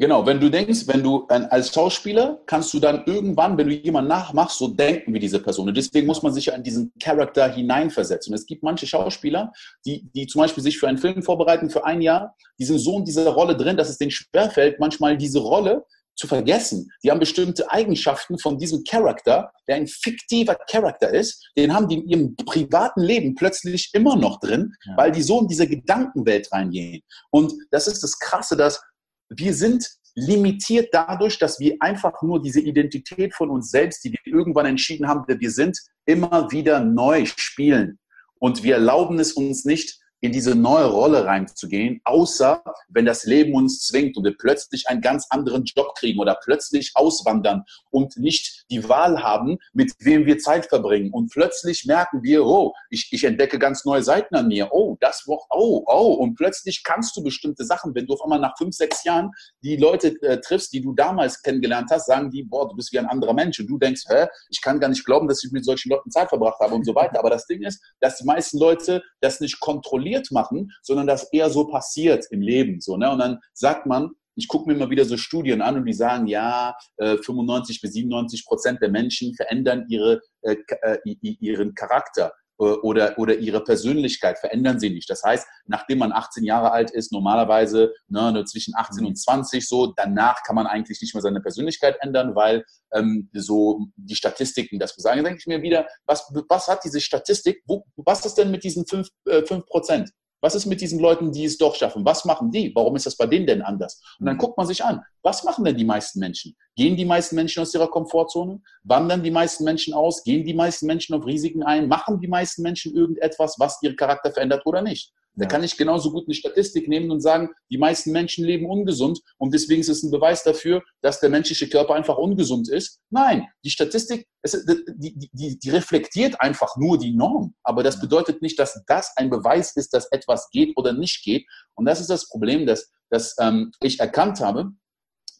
Genau, 0.00 0.24
wenn 0.24 0.38
du 0.38 0.48
denkst, 0.48 0.86
wenn 0.86 1.02
du 1.02 1.26
als 1.26 1.74
Schauspieler 1.74 2.40
kannst 2.46 2.72
du 2.72 2.78
dann 2.78 3.02
irgendwann, 3.06 3.58
wenn 3.58 3.66
du 3.66 3.74
jemanden 3.74 4.08
nachmachst, 4.08 4.56
so 4.56 4.68
denken 4.68 5.12
wie 5.12 5.18
diese 5.18 5.40
Person. 5.40 5.66
Und 5.66 5.76
deswegen 5.76 6.06
muss 6.06 6.22
man 6.22 6.32
sich 6.32 6.46
ja 6.46 6.54
in 6.54 6.62
diesen 6.62 6.92
Charakter 7.02 7.48
hineinversetzen. 7.48 8.32
Und 8.32 8.38
es 8.38 8.46
gibt 8.46 8.62
manche 8.62 8.86
Schauspieler, 8.86 9.52
die, 9.84 10.08
die 10.14 10.28
zum 10.28 10.42
Beispiel 10.42 10.62
sich 10.62 10.78
für 10.78 10.86
einen 10.86 10.98
Film 10.98 11.20
vorbereiten 11.20 11.68
für 11.68 11.84
ein 11.84 12.00
Jahr, 12.00 12.36
die 12.60 12.64
sind 12.64 12.78
so 12.78 12.98
in 12.98 13.04
dieser 13.04 13.28
Rolle 13.28 13.56
drin, 13.56 13.76
dass 13.76 13.88
es 13.88 13.98
denen 13.98 14.12
schwerfällt, 14.12 14.78
manchmal 14.78 15.16
diese 15.16 15.40
Rolle 15.40 15.84
zu 16.18 16.26
vergessen. 16.26 16.90
Die 17.02 17.10
haben 17.10 17.20
bestimmte 17.20 17.70
Eigenschaften 17.70 18.38
von 18.38 18.58
diesem 18.58 18.82
Charakter, 18.84 19.52
der 19.68 19.76
ein 19.76 19.86
fiktiver 19.86 20.56
Charakter 20.68 21.08
ist, 21.14 21.48
den 21.56 21.72
haben 21.72 21.88
die 21.88 21.96
in 21.96 22.08
ihrem 22.08 22.36
privaten 22.36 23.00
Leben 23.00 23.34
plötzlich 23.36 23.90
immer 23.92 24.16
noch 24.16 24.40
drin, 24.40 24.74
ja. 24.84 24.96
weil 24.96 25.12
die 25.12 25.22
so 25.22 25.40
in 25.40 25.48
diese 25.48 25.68
Gedankenwelt 25.68 26.52
reingehen. 26.52 27.02
Und 27.30 27.54
das 27.70 27.86
ist 27.86 28.02
das 28.02 28.18
Krasse, 28.18 28.56
dass 28.56 28.82
wir 29.30 29.54
sind 29.54 29.88
limitiert 30.16 30.88
dadurch, 30.92 31.38
dass 31.38 31.60
wir 31.60 31.76
einfach 31.78 32.22
nur 32.22 32.42
diese 32.42 32.60
Identität 32.60 33.34
von 33.34 33.50
uns 33.50 33.70
selbst, 33.70 34.02
die 34.02 34.10
wir 34.10 34.34
irgendwann 34.34 34.66
entschieden 34.66 35.06
haben, 35.06 35.22
wer 35.28 35.38
wir 35.38 35.50
sind, 35.52 35.78
immer 36.06 36.50
wieder 36.50 36.80
neu 36.80 37.26
spielen. 37.26 38.00
Und 38.40 38.64
wir 38.64 38.74
erlauben 38.74 39.20
es 39.20 39.32
uns 39.32 39.64
nicht, 39.64 40.00
in 40.20 40.32
diese 40.32 40.54
neue 40.54 40.86
Rolle 40.86 41.24
reinzugehen, 41.24 42.00
außer 42.04 42.62
wenn 42.88 43.04
das 43.04 43.24
Leben 43.24 43.54
uns 43.54 43.86
zwingt 43.86 44.16
und 44.16 44.24
wir 44.24 44.36
plötzlich 44.36 44.88
einen 44.88 45.00
ganz 45.00 45.26
anderen 45.30 45.64
Job 45.64 45.94
kriegen 45.94 46.18
oder 46.18 46.36
plötzlich 46.42 46.92
auswandern 46.94 47.64
und 47.90 48.16
nicht 48.16 48.64
die 48.70 48.88
Wahl 48.88 49.22
haben, 49.22 49.58
mit 49.72 49.92
wem 50.00 50.26
wir 50.26 50.38
Zeit 50.38 50.66
verbringen. 50.66 51.12
Und 51.12 51.30
plötzlich 51.30 51.84
merken 51.86 52.22
wir, 52.22 52.44
oh, 52.44 52.74
ich, 52.90 53.08
ich 53.12 53.24
entdecke 53.24 53.58
ganz 53.58 53.84
neue 53.84 54.02
Seiten 54.02 54.34
an 54.34 54.48
mir. 54.48 54.68
Oh, 54.72 54.96
das 55.00 55.24
Wort, 55.26 55.44
oh, 55.50 55.84
oh. 55.86 56.14
Und 56.14 56.34
plötzlich 56.34 56.82
kannst 56.82 57.16
du 57.16 57.22
bestimmte 57.22 57.64
Sachen, 57.64 57.94
wenn 57.94 58.06
du 58.06 58.14
auf 58.14 58.22
einmal 58.22 58.40
nach 58.40 58.56
fünf, 58.58 58.74
sechs 58.74 59.04
Jahren 59.04 59.30
die 59.62 59.76
Leute 59.76 60.20
äh, 60.22 60.40
triffst, 60.40 60.72
die 60.72 60.80
du 60.80 60.94
damals 60.94 61.42
kennengelernt 61.42 61.90
hast, 61.92 62.06
sagen 62.06 62.30
die, 62.30 62.42
boah, 62.42 62.68
du 62.68 62.74
bist 62.74 62.92
wie 62.92 62.98
ein 62.98 63.06
anderer 63.06 63.34
Mensch. 63.34 63.60
Und 63.60 63.68
du 63.68 63.78
denkst, 63.78 64.02
hä, 64.08 64.26
ich 64.50 64.60
kann 64.60 64.80
gar 64.80 64.88
nicht 64.88 65.04
glauben, 65.04 65.28
dass 65.28 65.44
ich 65.44 65.52
mit 65.52 65.64
solchen 65.64 65.90
Leuten 65.90 66.10
Zeit 66.10 66.28
verbracht 66.28 66.58
habe 66.60 66.74
und 66.74 66.84
so 66.84 66.94
weiter. 66.94 67.20
Aber 67.20 67.30
das 67.30 67.46
Ding 67.46 67.62
ist, 67.62 67.80
dass 68.00 68.18
die 68.18 68.24
meisten 68.24 68.58
Leute 68.58 69.02
das 69.20 69.40
nicht 69.40 69.60
kontrollieren 69.60 70.07
kontrolliert 70.08 70.30
machen, 70.30 70.70
sondern 70.82 71.06
das 71.06 71.32
eher 71.32 71.50
so 71.50 71.66
passiert 71.66 72.26
im 72.30 72.40
Leben. 72.40 72.80
So, 72.80 72.96
ne? 72.96 73.10
Und 73.10 73.18
dann 73.18 73.38
sagt 73.52 73.86
man, 73.86 74.10
ich 74.36 74.46
gucke 74.46 74.68
mir 74.68 74.76
immer 74.76 74.90
wieder 74.90 75.04
so 75.04 75.16
Studien 75.16 75.60
an 75.62 75.76
und 75.76 75.86
die 75.86 75.92
sagen, 75.92 76.28
ja, 76.28 76.76
95 76.98 77.76
äh, 77.76 77.80
bis 77.82 77.92
97 77.92 78.46
Prozent 78.46 78.80
der 78.80 78.90
Menschen 78.90 79.34
verändern 79.34 79.86
ihre, 79.88 80.20
äh, 80.42 80.56
äh 80.82 80.98
ihren 81.20 81.74
Charakter 81.74 82.32
oder, 82.58 83.18
oder 83.18 83.36
ihre 83.38 83.62
Persönlichkeit 83.62 84.38
verändern 84.38 84.80
sie 84.80 84.90
nicht. 84.90 85.08
Das 85.08 85.22
heißt, 85.22 85.46
nachdem 85.66 85.98
man 85.98 86.12
18 86.12 86.44
Jahre 86.44 86.72
alt 86.72 86.90
ist, 86.90 87.12
normalerweise 87.12 87.94
ne, 88.08 88.44
zwischen 88.44 88.74
18 88.76 89.06
und 89.06 89.16
20 89.16 89.66
so, 89.66 89.92
danach 89.96 90.42
kann 90.42 90.56
man 90.56 90.66
eigentlich 90.66 91.00
nicht 91.00 91.14
mehr 91.14 91.22
seine 91.22 91.40
Persönlichkeit 91.40 91.96
ändern, 92.00 92.34
weil 92.34 92.64
ähm, 92.92 93.30
so 93.32 93.86
die 93.96 94.16
Statistiken 94.16 94.78
das 94.78 94.94
sagen. 95.00 95.24
Denke 95.24 95.38
ich 95.38 95.46
mir 95.46 95.62
wieder, 95.62 95.86
was, 96.06 96.32
was 96.48 96.68
hat 96.68 96.84
diese 96.84 97.00
Statistik, 97.00 97.62
wo, 97.66 97.84
was 97.96 98.24
ist 98.26 98.34
denn 98.34 98.50
mit 98.50 98.64
diesen 98.64 98.86
5, 98.86 99.08
äh, 99.26 99.42
5 99.42 99.66
Prozent? 99.66 100.10
Was 100.40 100.54
ist 100.54 100.66
mit 100.66 100.80
diesen 100.80 101.00
Leuten, 101.00 101.32
die 101.32 101.44
es 101.44 101.58
doch 101.58 101.74
schaffen? 101.74 102.04
Was 102.04 102.24
machen 102.24 102.50
die? 102.50 102.72
Warum 102.74 102.94
ist 102.96 103.06
das 103.06 103.16
bei 103.16 103.26
denen 103.26 103.46
denn 103.46 103.62
anders? 103.62 104.00
Und 104.20 104.26
dann 104.26 104.36
mhm. 104.36 104.40
guckt 104.40 104.56
man 104.56 104.66
sich 104.66 104.84
an, 104.84 105.02
was 105.22 105.42
machen 105.44 105.64
denn 105.64 105.76
die 105.76 105.84
meisten 105.84 106.20
Menschen? 106.20 106.56
Gehen 106.76 106.96
die 106.96 107.04
meisten 107.04 107.34
Menschen 107.34 107.62
aus 107.62 107.74
ihrer 107.74 107.88
Komfortzone? 107.88 108.60
Wandern 108.84 109.22
die 109.22 109.30
meisten 109.30 109.64
Menschen 109.64 109.94
aus? 109.94 110.22
Gehen 110.22 110.44
die 110.44 110.54
meisten 110.54 110.86
Menschen 110.86 111.14
auf 111.14 111.26
Risiken 111.26 111.62
ein? 111.62 111.88
Machen 111.88 112.20
die 112.20 112.28
meisten 112.28 112.62
Menschen 112.62 112.94
irgendetwas, 112.94 113.56
was 113.58 113.82
ihren 113.82 113.96
Charakter 113.96 114.30
verändert 114.30 114.64
oder 114.64 114.80
nicht? 114.80 115.12
Da 115.38 115.46
kann 115.46 115.62
ich 115.62 115.76
genauso 115.76 116.10
gut 116.10 116.24
eine 116.26 116.34
Statistik 116.34 116.88
nehmen 116.88 117.10
und 117.10 117.20
sagen, 117.20 117.50
die 117.70 117.78
meisten 117.78 118.10
Menschen 118.10 118.44
leben 118.44 118.66
ungesund 118.66 119.20
und 119.36 119.54
deswegen 119.54 119.80
ist 119.80 119.88
es 119.88 120.02
ein 120.02 120.10
Beweis 120.10 120.42
dafür, 120.42 120.82
dass 121.00 121.20
der 121.20 121.30
menschliche 121.30 121.68
Körper 121.68 121.94
einfach 121.94 122.18
ungesund 122.18 122.68
ist. 122.68 123.00
Nein, 123.10 123.46
die 123.64 123.70
Statistik, 123.70 124.26
es, 124.42 124.64
die, 124.96 125.30
die, 125.32 125.58
die 125.58 125.70
reflektiert 125.70 126.40
einfach 126.40 126.76
nur 126.76 126.98
die 126.98 127.14
Norm. 127.14 127.54
Aber 127.62 127.82
das 127.82 128.00
bedeutet 128.00 128.42
nicht, 128.42 128.58
dass 128.58 128.82
das 128.86 129.12
ein 129.16 129.30
Beweis 129.30 129.76
ist, 129.76 129.94
dass 129.94 130.10
etwas 130.10 130.50
geht 130.50 130.76
oder 130.76 130.92
nicht 130.92 131.22
geht. 131.22 131.46
Und 131.74 131.84
das 131.84 132.00
ist 132.00 132.10
das 132.10 132.28
Problem, 132.28 132.66
dass, 132.66 132.90
dass 133.10 133.36
ähm, 133.40 133.70
ich 133.80 134.00
erkannt 134.00 134.40
habe, 134.40 134.72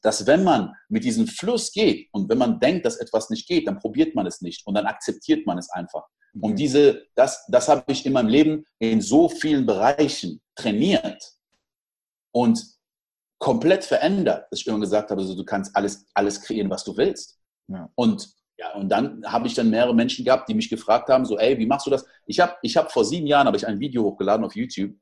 dass 0.03 0.27
wenn 0.27 0.45
man 0.45 0.73
mit 0.89 1.03
diesem 1.03 1.27
Fluss 1.27 1.73
geht 1.73 2.09
und 2.13 2.29
wenn 2.29 2.39
man 2.39 2.61
denkt, 2.61 2.87
dass 2.87 2.99
etwas 2.99 3.31
nicht 3.31 3.49
geht, 3.49 3.67
dann 3.67 3.79
probiert 3.79 4.15
man 4.15 4.27
es 4.27 4.41
nicht 4.41 4.65
und 4.67 4.75
dann 4.75 4.87
akzeptiert 4.87 5.45
man 5.45 5.59
es 5.59 5.71
einfach. 5.71 6.05
Und 6.41 6.53
mhm. 6.53 6.57
diese, 6.57 7.07
das, 7.15 7.45
das 7.49 7.69
habe 7.69 7.85
ich 7.93 8.05
in 8.07 8.13
meinem 8.13 8.29
Leben 8.29 8.65
in 8.79 9.01
so 9.01 9.29
vielen 9.29 9.67
Bereichen 9.67 10.41
trainiert 10.55 11.33
und 12.33 12.63
komplett 13.39 13.85
verändert, 13.85 14.47
dass 14.51 14.61
ich 14.61 14.67
immer 14.67 14.81
gesagt 14.81 15.11
habe, 15.11 15.21
also 15.21 15.35
du 15.35 15.45
kannst 15.45 15.75
alles, 15.77 16.07
alles 16.15 16.41
kreieren, 16.41 16.71
was 16.71 16.85
du 16.85 16.97
willst. 16.97 17.39
Ja. 17.69 17.91
Und 17.95 18.29
Ja, 18.59 18.75
und 18.75 18.89
dann 18.89 19.23
habe 19.25 19.47
ich 19.47 19.55
dann 19.55 19.71
mehrere 19.71 19.95
Menschen 19.95 20.25
gehabt, 20.25 20.49
die 20.49 20.55
mich 20.55 20.69
gefragt 20.69 21.09
haben, 21.09 21.25
so, 21.25 21.39
ey, 21.39 21.57
wie 21.59 21.67
machst 21.67 21.87
du 21.87 21.91
das? 21.91 22.05
Ich 22.27 22.41
habe 22.41 22.57
ich 22.63 22.77
hab 22.77 22.91
vor 22.91 23.05
sieben 23.05 23.29
Jahren 23.29 23.47
habe 23.47 23.57
ich 23.57 23.65
ein 23.65 23.79
Video 23.79 24.03
hochgeladen 24.03 24.45
auf 24.45 24.57
YouTube. 24.57 24.97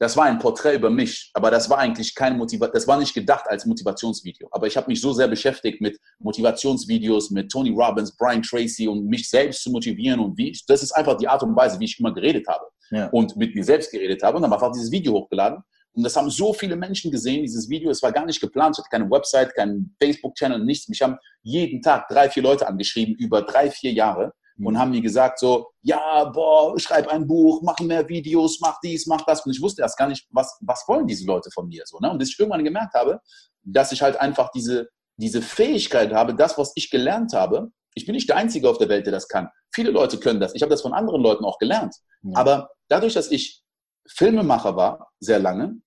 Das 0.00 0.16
war 0.16 0.26
ein 0.26 0.38
Porträt 0.38 0.76
über 0.76 0.90
mich, 0.90 1.30
aber 1.34 1.50
das 1.50 1.68
war 1.68 1.78
eigentlich 1.78 2.14
kein 2.14 2.36
Motivation, 2.38 2.72
das 2.72 2.86
war 2.86 2.98
nicht 2.98 3.14
gedacht 3.14 3.46
als 3.48 3.66
Motivationsvideo. 3.66 4.48
Aber 4.52 4.66
ich 4.66 4.76
habe 4.76 4.88
mich 4.88 5.00
so 5.00 5.12
sehr 5.12 5.26
beschäftigt 5.26 5.80
mit 5.80 5.98
Motivationsvideos, 6.20 7.30
mit 7.30 7.50
Tony 7.50 7.70
Robbins, 7.70 8.16
Brian 8.16 8.42
Tracy 8.42 8.86
und 8.86 9.06
mich 9.06 9.28
selbst 9.28 9.62
zu 9.62 9.70
motivieren 9.70 10.20
und 10.20 10.38
wie 10.38 10.50
ich, 10.50 10.64
das 10.66 10.82
ist 10.82 10.92
einfach 10.92 11.16
die 11.16 11.26
Art 11.26 11.42
und 11.42 11.56
Weise, 11.56 11.80
wie 11.80 11.86
ich 11.86 11.98
immer 11.98 12.14
geredet 12.14 12.46
habe 12.46 12.64
ja. 12.90 13.08
und 13.08 13.36
mit 13.36 13.54
mir 13.54 13.64
selbst 13.64 13.90
geredet 13.90 14.22
habe. 14.22 14.36
Und 14.36 14.42
dann 14.42 14.52
einfach 14.52 14.70
dieses 14.72 14.92
Video 14.92 15.14
hochgeladen 15.14 15.62
und 15.98 16.04
das 16.04 16.14
haben 16.14 16.30
so 16.30 16.52
viele 16.52 16.76
Menschen 16.76 17.10
gesehen, 17.10 17.42
dieses 17.42 17.68
Video. 17.68 17.90
Es 17.90 18.02
war 18.04 18.12
gar 18.12 18.24
nicht 18.24 18.40
geplant. 18.40 18.76
Ich 18.76 18.78
hatte 18.78 18.88
keine 18.88 19.10
Website, 19.10 19.52
keinen 19.56 19.96
Facebook-Channel, 20.00 20.64
nichts. 20.64 20.88
Mich 20.88 21.02
haben 21.02 21.16
jeden 21.42 21.82
Tag 21.82 22.06
drei, 22.08 22.30
vier 22.30 22.44
Leute 22.44 22.68
angeschrieben 22.68 23.16
über 23.16 23.42
drei, 23.42 23.68
vier 23.68 23.92
Jahre 23.92 24.32
und 24.58 24.74
mhm. 24.74 24.78
haben 24.78 24.90
mir 24.90 25.00
gesagt 25.00 25.38
so, 25.38 25.70
ja, 25.82 26.24
boah, 26.24 26.78
schreib 26.78 27.08
ein 27.08 27.26
Buch, 27.26 27.62
mach 27.62 27.78
mehr 27.80 28.08
Videos, 28.08 28.58
mach 28.60 28.80
dies, 28.80 29.06
mach 29.06 29.22
das. 29.22 29.44
Und 29.46 29.52
ich 29.52 29.62
wusste 29.62 29.82
erst 29.82 29.96
gar 29.96 30.08
nicht, 30.08 30.26
was, 30.30 30.58
was 30.62 30.84
wollen 30.88 31.06
diese 31.06 31.26
Leute 31.26 31.50
von 31.52 31.68
mir 31.68 31.82
so. 31.86 31.98
Ne? 31.98 32.10
Und 32.10 32.18
bis 32.18 32.30
ich 32.30 32.38
irgendwann 32.38 32.64
gemerkt 32.64 32.94
habe, 32.94 33.20
dass 33.62 33.92
ich 33.92 34.02
halt 34.02 34.20
einfach 34.20 34.50
diese, 34.50 34.88
diese 35.16 35.42
Fähigkeit 35.42 36.12
habe, 36.12 36.34
das, 36.34 36.58
was 36.58 36.72
ich 36.74 36.90
gelernt 36.90 37.32
habe, 37.32 37.70
ich 37.94 38.06
bin 38.06 38.14
nicht 38.14 38.28
der 38.28 38.36
Einzige 38.36 38.68
auf 38.68 38.78
der 38.78 38.88
Welt, 38.88 39.06
der 39.06 39.12
das 39.12 39.28
kann. 39.28 39.48
Viele 39.74 39.90
Leute 39.90 40.18
können 40.18 40.40
das. 40.40 40.54
Ich 40.54 40.62
habe 40.62 40.70
das 40.70 40.82
von 40.82 40.92
anderen 40.92 41.22
Leuten 41.22 41.44
auch 41.44 41.58
gelernt. 41.58 41.94
Ja. 42.22 42.36
Aber 42.36 42.70
dadurch, 42.88 43.14
dass 43.14 43.30
ich 43.30 43.62
Filmemacher 44.08 44.76
war, 44.76 45.10
sehr 45.20 45.38
lange, 45.38 45.80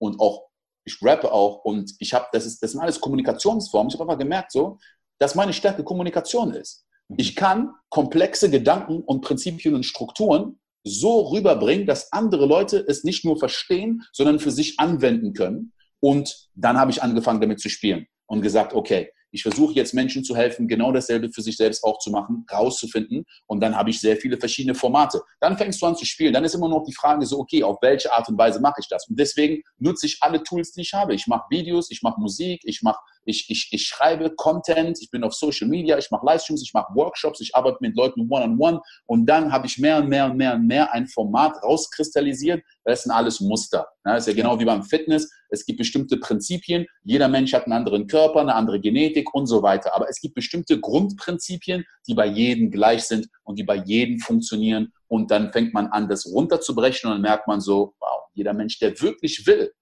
und 0.00 0.18
auch, 0.18 0.48
ich 0.84 0.98
rappe 1.02 1.30
auch 1.30 1.64
und 1.64 1.92
ich 1.98 2.14
habe, 2.14 2.26
das, 2.32 2.46
ist, 2.46 2.62
das 2.62 2.72
sind 2.72 2.80
alles 2.80 3.00
Kommunikationsformen. 3.00 3.90
Ich 3.90 3.94
habe 3.94 4.04
einfach 4.04 4.18
gemerkt, 4.18 4.50
so, 4.50 4.78
dass 5.18 5.34
meine 5.34 5.52
Stärke 5.52 5.84
Kommunikation 5.84 6.54
ist. 6.54 6.86
Ich 7.16 7.36
kann 7.36 7.70
komplexe 7.88 8.50
Gedanken 8.50 9.00
und 9.00 9.22
Prinzipien 9.22 9.74
und 9.74 9.84
Strukturen 9.84 10.60
so 10.84 11.28
rüberbringen, 11.28 11.86
dass 11.86 12.12
andere 12.12 12.46
Leute 12.46 12.84
es 12.86 13.04
nicht 13.04 13.24
nur 13.24 13.38
verstehen, 13.38 14.02
sondern 14.12 14.38
für 14.38 14.50
sich 14.50 14.78
anwenden 14.78 15.34
können. 15.34 15.72
Und 16.00 16.48
dann 16.54 16.78
habe 16.78 16.90
ich 16.90 17.02
angefangen, 17.02 17.40
damit 17.40 17.60
zu 17.60 17.68
spielen 17.68 18.06
und 18.26 18.40
gesagt, 18.42 18.72
okay, 18.72 19.10
ich 19.32 19.42
versuche 19.42 19.74
jetzt 19.74 19.94
Menschen 19.94 20.24
zu 20.24 20.34
helfen, 20.34 20.66
genau 20.66 20.90
dasselbe 20.92 21.30
für 21.30 21.42
sich 21.42 21.56
selbst 21.56 21.84
auch 21.84 21.98
zu 21.98 22.10
machen, 22.10 22.44
rauszufinden. 22.50 23.24
Und 23.46 23.60
dann 23.60 23.76
habe 23.76 23.90
ich 23.90 24.00
sehr 24.00 24.16
viele 24.16 24.36
verschiedene 24.38 24.74
Formate. 24.74 25.20
Dann 25.40 25.56
fängst 25.56 25.80
du 25.80 25.86
an 25.86 25.96
zu 25.96 26.04
spielen. 26.04 26.32
Dann 26.32 26.44
ist 26.44 26.54
immer 26.54 26.68
noch 26.68 26.84
die 26.84 26.94
Frage 26.94 27.24
so, 27.26 27.38
okay, 27.38 27.62
auf 27.62 27.78
welche 27.80 28.12
Art 28.12 28.28
und 28.28 28.36
Weise 28.38 28.60
mache 28.60 28.80
ich 28.80 28.88
das? 28.88 29.06
Und 29.08 29.18
deswegen 29.18 29.62
nutze 29.78 30.06
ich 30.06 30.18
alle 30.20 30.42
Tools, 30.42 30.72
die 30.72 30.80
ich 30.80 30.92
habe. 30.94 31.14
Ich 31.14 31.26
mache 31.26 31.44
Videos, 31.50 31.90
ich 31.90 32.02
mache 32.02 32.20
Musik, 32.20 32.62
ich 32.64 32.82
mache 32.82 32.98
ich, 33.30 33.48
ich, 33.48 33.68
ich 33.70 33.86
schreibe 33.86 34.34
Content, 34.34 34.98
ich 35.00 35.10
bin 35.10 35.24
auf 35.24 35.32
Social 35.32 35.68
Media, 35.68 35.96
ich 35.96 36.10
mache 36.10 36.26
Livestreams, 36.26 36.62
ich 36.62 36.74
mache 36.74 36.94
Workshops, 36.94 37.40
ich 37.40 37.54
arbeite 37.54 37.78
mit 37.80 37.96
Leuten 37.96 38.28
one-on-one 38.28 38.76
-on 38.76 38.78
-one. 38.78 38.80
und 39.06 39.26
dann 39.26 39.52
habe 39.52 39.66
ich 39.66 39.78
mehr 39.78 39.98
und 39.98 40.08
mehr 40.08 40.26
und 40.26 40.36
mehr 40.36 40.54
und 40.54 40.66
mehr 40.66 40.92
ein 40.92 41.06
Format 41.06 41.54
rauskristallisiert. 41.62 42.62
Das 42.84 43.04
sind 43.04 43.12
alles 43.12 43.40
Muster. 43.40 43.86
Das 44.04 44.26
ist 44.26 44.34
ja 44.34 44.42
genau 44.42 44.58
wie 44.58 44.64
beim 44.64 44.82
Fitness. 44.82 45.30
Es 45.48 45.64
gibt 45.64 45.78
bestimmte 45.78 46.16
Prinzipien. 46.16 46.86
Jeder 47.02 47.28
Mensch 47.28 47.52
hat 47.52 47.64
einen 47.64 47.72
anderen 47.72 48.06
Körper, 48.06 48.40
eine 48.40 48.54
andere 48.54 48.80
Genetik 48.80 49.34
und 49.34 49.46
so 49.46 49.62
weiter. 49.62 49.94
Aber 49.94 50.08
es 50.08 50.20
gibt 50.20 50.34
bestimmte 50.34 50.80
Grundprinzipien, 50.80 51.84
die 52.06 52.14
bei 52.14 52.26
jedem 52.26 52.70
gleich 52.70 53.04
sind 53.04 53.28
und 53.44 53.58
die 53.58 53.64
bei 53.64 53.76
jedem 53.76 54.18
funktionieren. 54.18 54.92
Und 55.08 55.30
dann 55.30 55.52
fängt 55.52 55.74
man 55.74 55.88
an, 55.88 56.08
das 56.08 56.26
runterzubrechen 56.26 57.08
und 57.08 57.16
dann 57.16 57.22
merkt 57.22 57.46
man 57.46 57.60
so, 57.60 57.94
wow, 58.00 58.24
jeder 58.34 58.54
Mensch, 58.54 58.78
der 58.78 59.00
wirklich 59.00 59.46
will, 59.46 59.72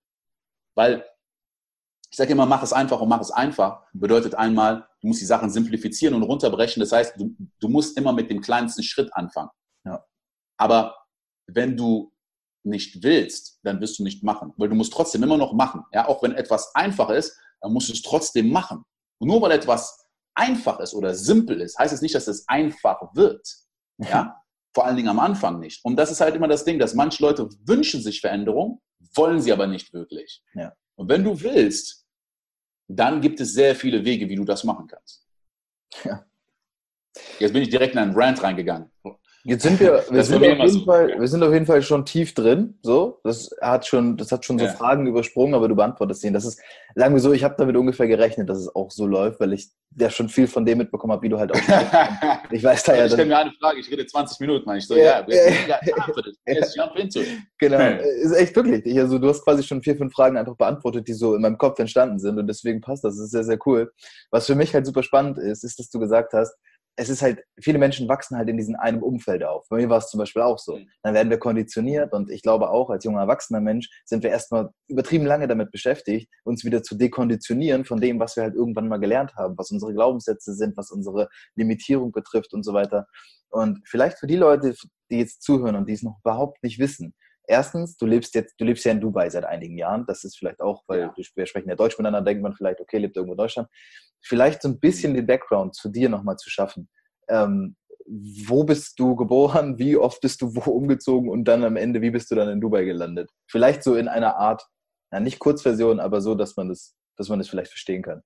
weil 0.74 1.04
ich 2.10 2.16
sage 2.16 2.32
immer, 2.32 2.46
mach 2.46 2.62
es 2.62 2.72
einfach 2.72 3.00
und 3.00 3.08
mach 3.08 3.20
es 3.20 3.30
einfach. 3.30 3.82
Bedeutet 3.92 4.34
einmal, 4.34 4.88
du 5.00 5.08
musst 5.08 5.20
die 5.20 5.26
Sachen 5.26 5.50
simplifizieren 5.50 6.14
und 6.14 6.22
runterbrechen. 6.22 6.80
Das 6.80 6.92
heißt, 6.92 7.14
du, 7.18 7.36
du 7.60 7.68
musst 7.68 7.98
immer 7.98 8.12
mit 8.12 8.30
dem 8.30 8.40
kleinsten 8.40 8.82
Schritt 8.82 9.12
anfangen. 9.14 9.50
Ja. 9.84 10.04
Aber 10.56 10.96
wenn 11.46 11.76
du 11.76 12.12
nicht 12.64 13.02
willst, 13.02 13.60
dann 13.62 13.80
wirst 13.80 13.98
du 13.98 14.02
nicht 14.02 14.22
machen. 14.22 14.52
Weil 14.56 14.68
du 14.68 14.74
musst 14.74 14.92
trotzdem 14.92 15.22
immer 15.22 15.36
noch 15.36 15.52
machen. 15.52 15.84
Ja, 15.92 16.08
auch 16.08 16.22
wenn 16.22 16.32
etwas 16.32 16.74
einfach 16.74 17.10
ist, 17.10 17.36
dann 17.60 17.72
musst 17.72 17.88
du 17.88 17.92
es 17.92 18.02
trotzdem 18.02 18.50
machen. 18.50 18.84
Und 19.20 19.28
nur 19.28 19.42
weil 19.42 19.52
etwas 19.52 20.06
einfach 20.34 20.80
ist 20.80 20.94
oder 20.94 21.14
simpel 21.14 21.60
ist, 21.60 21.78
heißt 21.78 21.92
es 21.92 22.00
nicht, 22.00 22.14
dass 22.14 22.28
es 22.28 22.48
einfach 22.48 23.14
wird. 23.14 23.46
Ja? 23.98 24.40
Vor 24.74 24.86
allen 24.86 24.96
Dingen 24.96 25.08
am 25.08 25.18
Anfang 25.18 25.58
nicht. 25.58 25.84
Und 25.84 25.96
das 25.96 26.10
ist 26.10 26.20
halt 26.20 26.36
immer 26.36 26.48
das 26.48 26.64
Ding, 26.64 26.78
dass 26.78 26.94
manche 26.94 27.22
Leute 27.22 27.48
wünschen 27.66 28.00
sich 28.00 28.20
Veränderung, 28.20 28.80
wollen 29.14 29.40
sie 29.40 29.52
aber 29.52 29.66
nicht 29.66 29.92
wirklich. 29.92 30.42
Ja. 30.54 30.72
Und 30.96 31.08
wenn 31.08 31.24
du 31.24 31.40
willst, 31.40 32.06
dann 32.88 33.20
gibt 33.20 33.40
es 33.40 33.52
sehr 33.52 33.74
viele 33.76 34.04
Wege, 34.04 34.28
wie 34.28 34.36
du 34.36 34.44
das 34.44 34.64
machen 34.64 34.86
kannst. 34.86 35.26
Ja. 36.04 36.24
Jetzt 37.38 37.52
bin 37.52 37.62
ich 37.62 37.68
direkt 37.68 37.94
in 37.94 38.00
einen 38.00 38.14
Rant 38.14 38.42
reingegangen. 38.42 38.90
Jetzt 39.48 39.62
sind 39.62 39.80
wir, 39.80 40.04
wir, 40.10 40.24
sind, 40.24 40.36
auf 40.36 40.42
jeden 40.42 40.68
so. 40.68 40.84
Fall, 40.84 41.18
wir 41.18 41.26
sind 41.26 41.42
auf 41.42 41.54
jeden 41.54 41.64
Fall 41.64 41.80
schon 41.80 42.04
tief 42.04 42.34
drin. 42.34 42.78
So, 42.82 43.18
das 43.24 43.48
hat 43.62 43.86
schon, 43.86 44.18
das 44.18 44.30
hat 44.30 44.44
schon 44.44 44.58
so 44.58 44.66
ja. 44.66 44.72
Fragen 44.72 45.06
übersprungen, 45.06 45.54
aber 45.54 45.68
du 45.68 45.74
beantwortest 45.74 46.22
ihn. 46.24 46.34
Das 46.34 46.44
ist, 46.44 46.60
sagen 46.94 47.14
wir 47.14 47.20
so, 47.22 47.32
ich 47.32 47.44
habe 47.44 47.54
damit 47.56 47.74
ungefähr 47.74 48.06
gerechnet, 48.06 48.50
dass 48.50 48.58
es 48.58 48.74
auch 48.74 48.90
so 48.90 49.06
läuft, 49.06 49.40
weil 49.40 49.54
ich 49.54 49.70
ja 49.96 50.10
schon 50.10 50.28
viel 50.28 50.48
von 50.48 50.66
dem 50.66 50.76
mitbekommen 50.76 51.14
habe, 51.14 51.22
wie 51.22 51.30
du 51.30 51.38
halt 51.38 51.52
auch. 51.52 51.58
ich 52.50 52.62
weiß 52.62 52.82
da 52.84 52.94
ja. 52.94 53.06
Ich 53.06 53.12
stelle 53.12 53.26
mir 53.26 53.38
eine 53.38 53.52
Frage, 53.58 53.80
ich 53.80 53.90
rede 53.90 54.04
20 54.04 54.38
Minuten, 54.40 54.66
meine 54.66 54.80
ich 54.80 54.86
so, 54.86 54.94
ja, 54.94 55.24
ja, 55.26 55.50
ja, 55.66 55.80
ja. 55.86 55.96
Genau, 57.58 57.78
ist 58.22 58.36
echt 58.36 58.54
wirklich. 58.54 58.98
Also 58.98 59.18
du 59.18 59.30
hast 59.30 59.42
quasi 59.42 59.62
schon 59.62 59.82
vier, 59.82 59.96
fünf 59.96 60.12
Fragen 60.12 60.36
einfach 60.36 60.56
beantwortet, 60.56 61.08
die 61.08 61.14
so 61.14 61.34
in 61.34 61.40
meinem 61.40 61.56
Kopf 61.56 61.78
entstanden 61.78 62.18
sind 62.18 62.38
und 62.38 62.48
deswegen 62.48 62.82
passt 62.82 63.02
das. 63.02 63.16
Das 63.16 63.24
ist 63.24 63.30
sehr, 63.30 63.44
sehr 63.44 63.58
cool. 63.64 63.90
Was 64.30 64.46
für 64.46 64.54
mich 64.54 64.74
halt 64.74 64.84
super 64.84 65.02
spannend 65.02 65.38
ist, 65.38 65.64
ist, 65.64 65.78
dass 65.78 65.88
du 65.88 65.98
gesagt 65.98 66.34
hast, 66.34 66.54
es 67.00 67.08
ist 67.08 67.22
halt, 67.22 67.44
viele 67.60 67.78
Menschen 67.78 68.08
wachsen 68.08 68.36
halt 68.36 68.48
in 68.48 68.56
diesem 68.56 68.74
einem 68.74 69.04
Umfeld 69.04 69.44
auf. 69.44 69.68
Bei 69.68 69.76
mir 69.76 69.88
war 69.88 69.98
es 69.98 70.08
zum 70.08 70.18
Beispiel 70.18 70.42
auch 70.42 70.58
so. 70.58 70.76
Mhm. 70.76 70.88
Dann 71.04 71.14
werden 71.14 71.30
wir 71.30 71.38
konditioniert 71.38 72.12
und 72.12 72.28
ich 72.28 72.42
glaube 72.42 72.70
auch, 72.70 72.90
als 72.90 73.04
junger 73.04 73.20
erwachsener 73.20 73.60
Mensch 73.60 73.88
sind 74.04 74.24
wir 74.24 74.30
erstmal 74.30 74.70
übertrieben 74.88 75.24
lange 75.24 75.46
damit 75.46 75.70
beschäftigt, 75.70 76.28
uns 76.42 76.64
wieder 76.64 76.82
zu 76.82 76.96
dekonditionieren 76.96 77.84
von 77.84 78.00
dem, 78.00 78.18
was 78.18 78.34
wir 78.34 78.42
halt 78.42 78.56
irgendwann 78.56 78.88
mal 78.88 78.98
gelernt 78.98 79.36
haben, 79.36 79.56
was 79.56 79.70
unsere 79.70 79.94
Glaubenssätze 79.94 80.54
sind, 80.54 80.76
was 80.76 80.90
unsere 80.90 81.28
Limitierung 81.54 82.10
betrifft 82.10 82.52
und 82.52 82.64
so 82.64 82.74
weiter. 82.74 83.06
Und 83.50 83.80
vielleicht 83.86 84.18
für 84.18 84.26
die 84.26 84.36
Leute, 84.36 84.74
die 85.08 85.18
jetzt 85.18 85.42
zuhören 85.42 85.76
und 85.76 85.88
die 85.88 85.92
es 85.92 86.02
noch 86.02 86.18
überhaupt 86.24 86.64
nicht 86.64 86.80
wissen, 86.80 87.14
erstens, 87.48 87.96
du 87.96 88.06
lebst 88.06 88.34
jetzt, 88.34 88.54
du 88.60 88.64
lebst 88.64 88.84
ja 88.84 88.92
in 88.92 89.00
Dubai 89.00 89.28
seit 89.30 89.44
einigen 89.44 89.76
Jahren. 89.76 90.04
Das 90.06 90.22
ist 90.22 90.38
vielleicht 90.38 90.60
auch, 90.60 90.84
weil 90.86 91.00
ja. 91.00 91.14
wir 91.34 91.46
sprechen 91.46 91.68
ja 91.68 91.74
Deutsch 91.74 91.98
miteinander, 91.98 92.22
denkt 92.22 92.42
man 92.42 92.54
vielleicht, 92.54 92.80
okay, 92.80 92.98
lebt 92.98 93.16
irgendwo 93.16 93.32
in 93.32 93.38
Deutschland 93.38 93.68
vielleicht 94.22 94.62
so 94.62 94.68
ein 94.68 94.80
bisschen 94.80 95.14
den 95.14 95.26
Background 95.26 95.74
zu 95.74 95.88
dir 95.88 96.08
nochmal 96.08 96.36
zu 96.36 96.50
schaffen. 96.50 96.88
Ähm, 97.28 97.76
wo 98.46 98.64
bist 98.64 98.98
du 98.98 99.16
geboren? 99.16 99.78
Wie 99.78 99.96
oft 99.96 100.20
bist 100.20 100.40
du 100.40 100.54
wo 100.54 100.70
umgezogen? 100.70 101.28
Und 101.28 101.44
dann 101.44 101.64
am 101.64 101.76
Ende, 101.76 102.00
wie 102.00 102.10
bist 102.10 102.30
du 102.30 102.34
dann 102.34 102.48
in 102.48 102.60
Dubai 102.60 102.84
gelandet? 102.84 103.30
Vielleicht 103.50 103.82
so 103.82 103.96
in 103.96 104.08
einer 104.08 104.36
Art, 104.36 104.66
ja, 105.12 105.20
nicht 105.20 105.38
Kurzversion, 105.38 106.00
aber 106.00 106.20
so, 106.20 106.34
dass 106.34 106.56
man 106.56 106.68
das, 106.68 106.96
dass 107.16 107.28
man 107.28 107.38
das 107.38 107.48
vielleicht 107.48 107.70
verstehen 107.70 108.02
kann. 108.02 108.22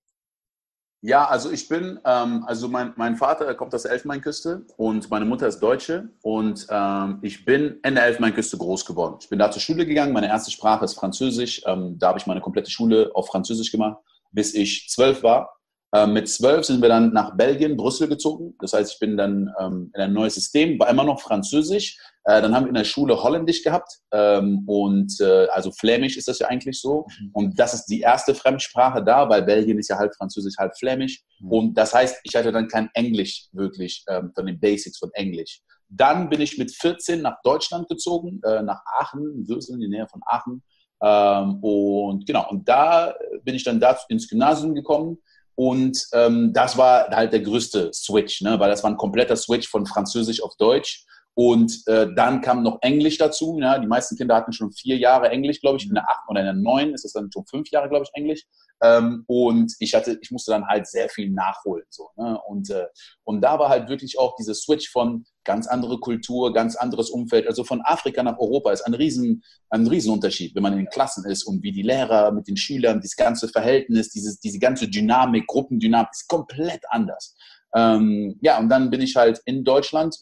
Ja, 1.05 1.27
also 1.27 1.51
ich 1.51 1.67
bin, 1.67 1.99
ähm, 2.05 2.45
also 2.47 2.69
mein, 2.69 2.93
mein 2.95 3.17
Vater 3.17 3.53
kommt 3.57 3.75
aus 3.75 3.83
der 3.83 3.91
Elfenbeinküste 3.91 4.65
und 4.77 5.11
meine 5.11 5.25
Mutter 5.25 5.49
ist 5.49 5.59
Deutsche 5.59 6.11
und 6.23 6.65
ähm, 6.71 7.19
ich 7.23 7.45
bin 7.45 7.81
in 7.85 7.97
der 7.97 8.05
Elfenbeinküste 8.05 8.57
groß 8.57 8.87
geworden. 8.87 9.17
Ich 9.21 9.29
bin 9.29 9.41
da 9.41 9.51
zur 9.51 9.61
Schule 9.61 9.85
gegangen, 9.85 10.13
meine 10.13 10.29
erste 10.29 10.53
Sprache 10.53 10.85
ist 10.85 10.95
Französisch. 10.95 11.61
Ähm, 11.67 11.99
da 11.99 12.09
habe 12.09 12.21
ich 12.21 12.27
meine 12.27 12.41
komplette 12.41 12.71
Schule 12.71 13.11
auf 13.15 13.27
Französisch 13.27 13.73
gemacht, 13.73 13.99
bis 14.31 14.55
ich 14.55 14.89
zwölf 14.91 15.25
war. 15.25 15.59
Ähm, 15.93 16.13
mit 16.13 16.29
zwölf 16.29 16.65
sind 16.65 16.81
wir 16.81 16.89
dann 16.89 17.13
nach 17.13 17.37
Belgien, 17.37 17.77
Brüssel 17.77 18.07
gezogen. 18.07 18.55
Das 18.61 18.73
heißt, 18.73 18.93
ich 18.93 18.99
bin 19.01 19.17
dann 19.17 19.53
ähm, 19.59 19.91
in 19.97 20.03
ein 20.03 20.13
neues 20.13 20.37
System, 20.37 20.79
war 20.79 20.89
immer 20.89 21.05
noch 21.05 21.21
Französisch. 21.21 21.99
Äh, 22.25 22.41
dann 22.41 22.55
haben 22.55 22.65
wir 22.65 22.69
in 22.69 22.75
der 22.75 22.85
Schule 22.85 23.23
Holländisch 23.23 23.63
gehabt 23.65 23.99
ähm, 24.13 24.63
und 24.67 25.21
äh, 25.21 25.47
also 25.49 25.73
Flämisch 25.73 26.17
ist 26.17 26.29
das 26.29 26.39
ja 26.39 26.49
eigentlich 26.49 26.81
so. 26.81 27.07
Mhm. 27.21 27.31
Und 27.33 27.59
das 27.59 27.75
ist 27.75 27.87
die 27.87 28.01
erste 28.01 28.35
Fremdsprache 28.35 29.03
da, 29.03 29.29
weil 29.29 29.43
Belgien 29.43 29.79
ist 29.79 29.89
ja 29.89 29.99
halb 29.99 30.15
Französisch, 30.15 30.55
halb 30.59 30.77
Flämisch. 30.79 31.23
Mhm. 31.41 31.51
Und 31.51 31.75
das 31.75 31.93
heißt, 31.95 32.21
ich 32.23 32.37
hatte 32.37 32.53
dann 32.53 32.69
kein 32.69 32.91
Englisch 32.95 33.49
wirklich 33.53 34.05
ähm, 34.09 34.33
von 34.35 34.47
den 34.47 34.61
Basics 34.61 34.99
von 34.99 35.11
Englisch. 35.15 35.63
Dann 35.89 36.31
bin 36.31 36.41
ich 36.41 36.57
mit 36.59 36.71
14 36.71 37.21
nach 37.21 37.37
Deutschland 37.43 37.89
gezogen, 37.89 38.41
äh, 38.45 38.63
nach 38.63 38.81
Aachen, 38.99 39.47
Würsel 39.49 39.75
in 39.75 39.81
der 39.81 39.91
Nähe 39.91 40.09
von 40.09 40.21
Aachen. 40.25 40.63
Ähm, 41.03 41.59
und 41.63 42.25
genau, 42.27 42.49
und 42.49 42.69
da 42.69 43.15
bin 43.43 43.57
ich 43.57 43.65
dann 43.65 43.81
da 43.81 43.99
ins 44.09 44.29
Gymnasium 44.29 44.75
gekommen 44.75 45.19
und 45.55 46.07
ähm, 46.13 46.53
das 46.53 46.79
war 46.79 47.09
halt 47.11 47.33
der 47.33 47.41
größte 47.41 47.91
Switch, 47.93 48.41
ne? 48.41 48.59
weil 48.59 48.71
das 48.71 48.83
war 48.83 48.91
ein 48.91 48.97
kompletter 48.97 49.37
Switch 49.37 49.69
von 49.69 49.87
Französisch 49.87 50.43
auf 50.43 50.57
Deutsch. 50.57 51.05
Und 51.35 51.83
äh, 51.87 52.09
dann 52.15 52.43
kam 52.43 52.63
noch 52.63 52.79
Englisch 52.83 53.17
dazu. 53.17 53.59
Ja? 53.59 53.79
Die 53.79 53.87
meisten 53.87 54.17
Kinder 54.17 54.37
hatten 54.37 54.53
schon 54.53 54.71
vier 54.73 54.99
Jahre 54.99 55.31
Englisch, 55.31 55.61
glaube 55.61 55.79
ich. 55.79 55.87
In 55.87 55.95
der 55.95 56.09
acht 56.09 56.29
oder 56.29 56.41
in 56.41 56.47
der 56.47 56.55
neun 56.55 56.93
ist 56.93 57.05
es 57.05 57.13
dann 57.13 57.31
schon 57.33 57.47
fünf 57.47 57.71
Jahre, 57.71 57.89
glaube 57.89 58.05
ich, 58.05 58.11
Englisch. 58.15 58.45
Ähm, 58.83 59.25
und 59.29 59.75
ich 59.79 59.95
hatte, 59.95 60.19
ich 60.21 60.31
musste 60.31 60.51
dann 60.51 60.67
halt 60.67 60.87
sehr 60.87 61.09
viel 61.09 61.31
nachholen. 61.31 61.85
So, 61.89 62.09
ne? 62.17 62.39
und, 62.47 62.69
äh, 62.69 62.87
und 63.23 63.41
da 63.41 63.59
war 63.59 63.69
halt 63.69 63.89
wirklich 63.89 64.19
auch 64.19 64.35
dieser 64.37 64.55
Switch 64.55 64.91
von 64.91 65.25
ganz 65.45 65.67
andere 65.69 65.99
Kultur, 66.01 66.53
ganz 66.53 66.77
anderes 66.77 67.09
Umfeld. 67.09 67.47
Also 67.47 67.65
von 67.65 67.81
Afrika 67.83 68.23
nach 68.23 68.39
Europa 68.39 68.73
ist 68.73 68.83
ein 68.83 68.95
riesen, 68.95 69.43
ein 69.71 69.87
Riesenunterschied, 69.87 70.55
wenn 70.55 70.63
man 70.63 70.73
in 70.73 70.81
den 70.81 70.89
Klassen 70.89 71.25
ist 71.25 71.45
und 71.45 71.63
wie 71.63 71.73
die 71.73 71.83
Lehrer 71.83 72.33
mit 72.33 72.49
den 72.49 72.57
Schülern, 72.57 73.01
dieses 73.01 73.17
ganze 73.17 73.49
Verhältnis, 73.49 74.11
dieses, 74.11 74.39
diese 74.41 74.59
ganze 74.59 74.89
Dynamik, 74.89 75.47
Gruppendynamik 75.47 76.11
ist 76.13 76.29
komplett 76.29 76.83
anders. 76.91 77.37
Ähm, 77.75 78.37
ja, 78.43 78.59
und 78.59 78.69
dann 78.69 78.91
bin 78.91 79.01
ich 79.01 79.17
halt 79.17 79.41
in 79.47 79.65
Deutschland 79.65 80.17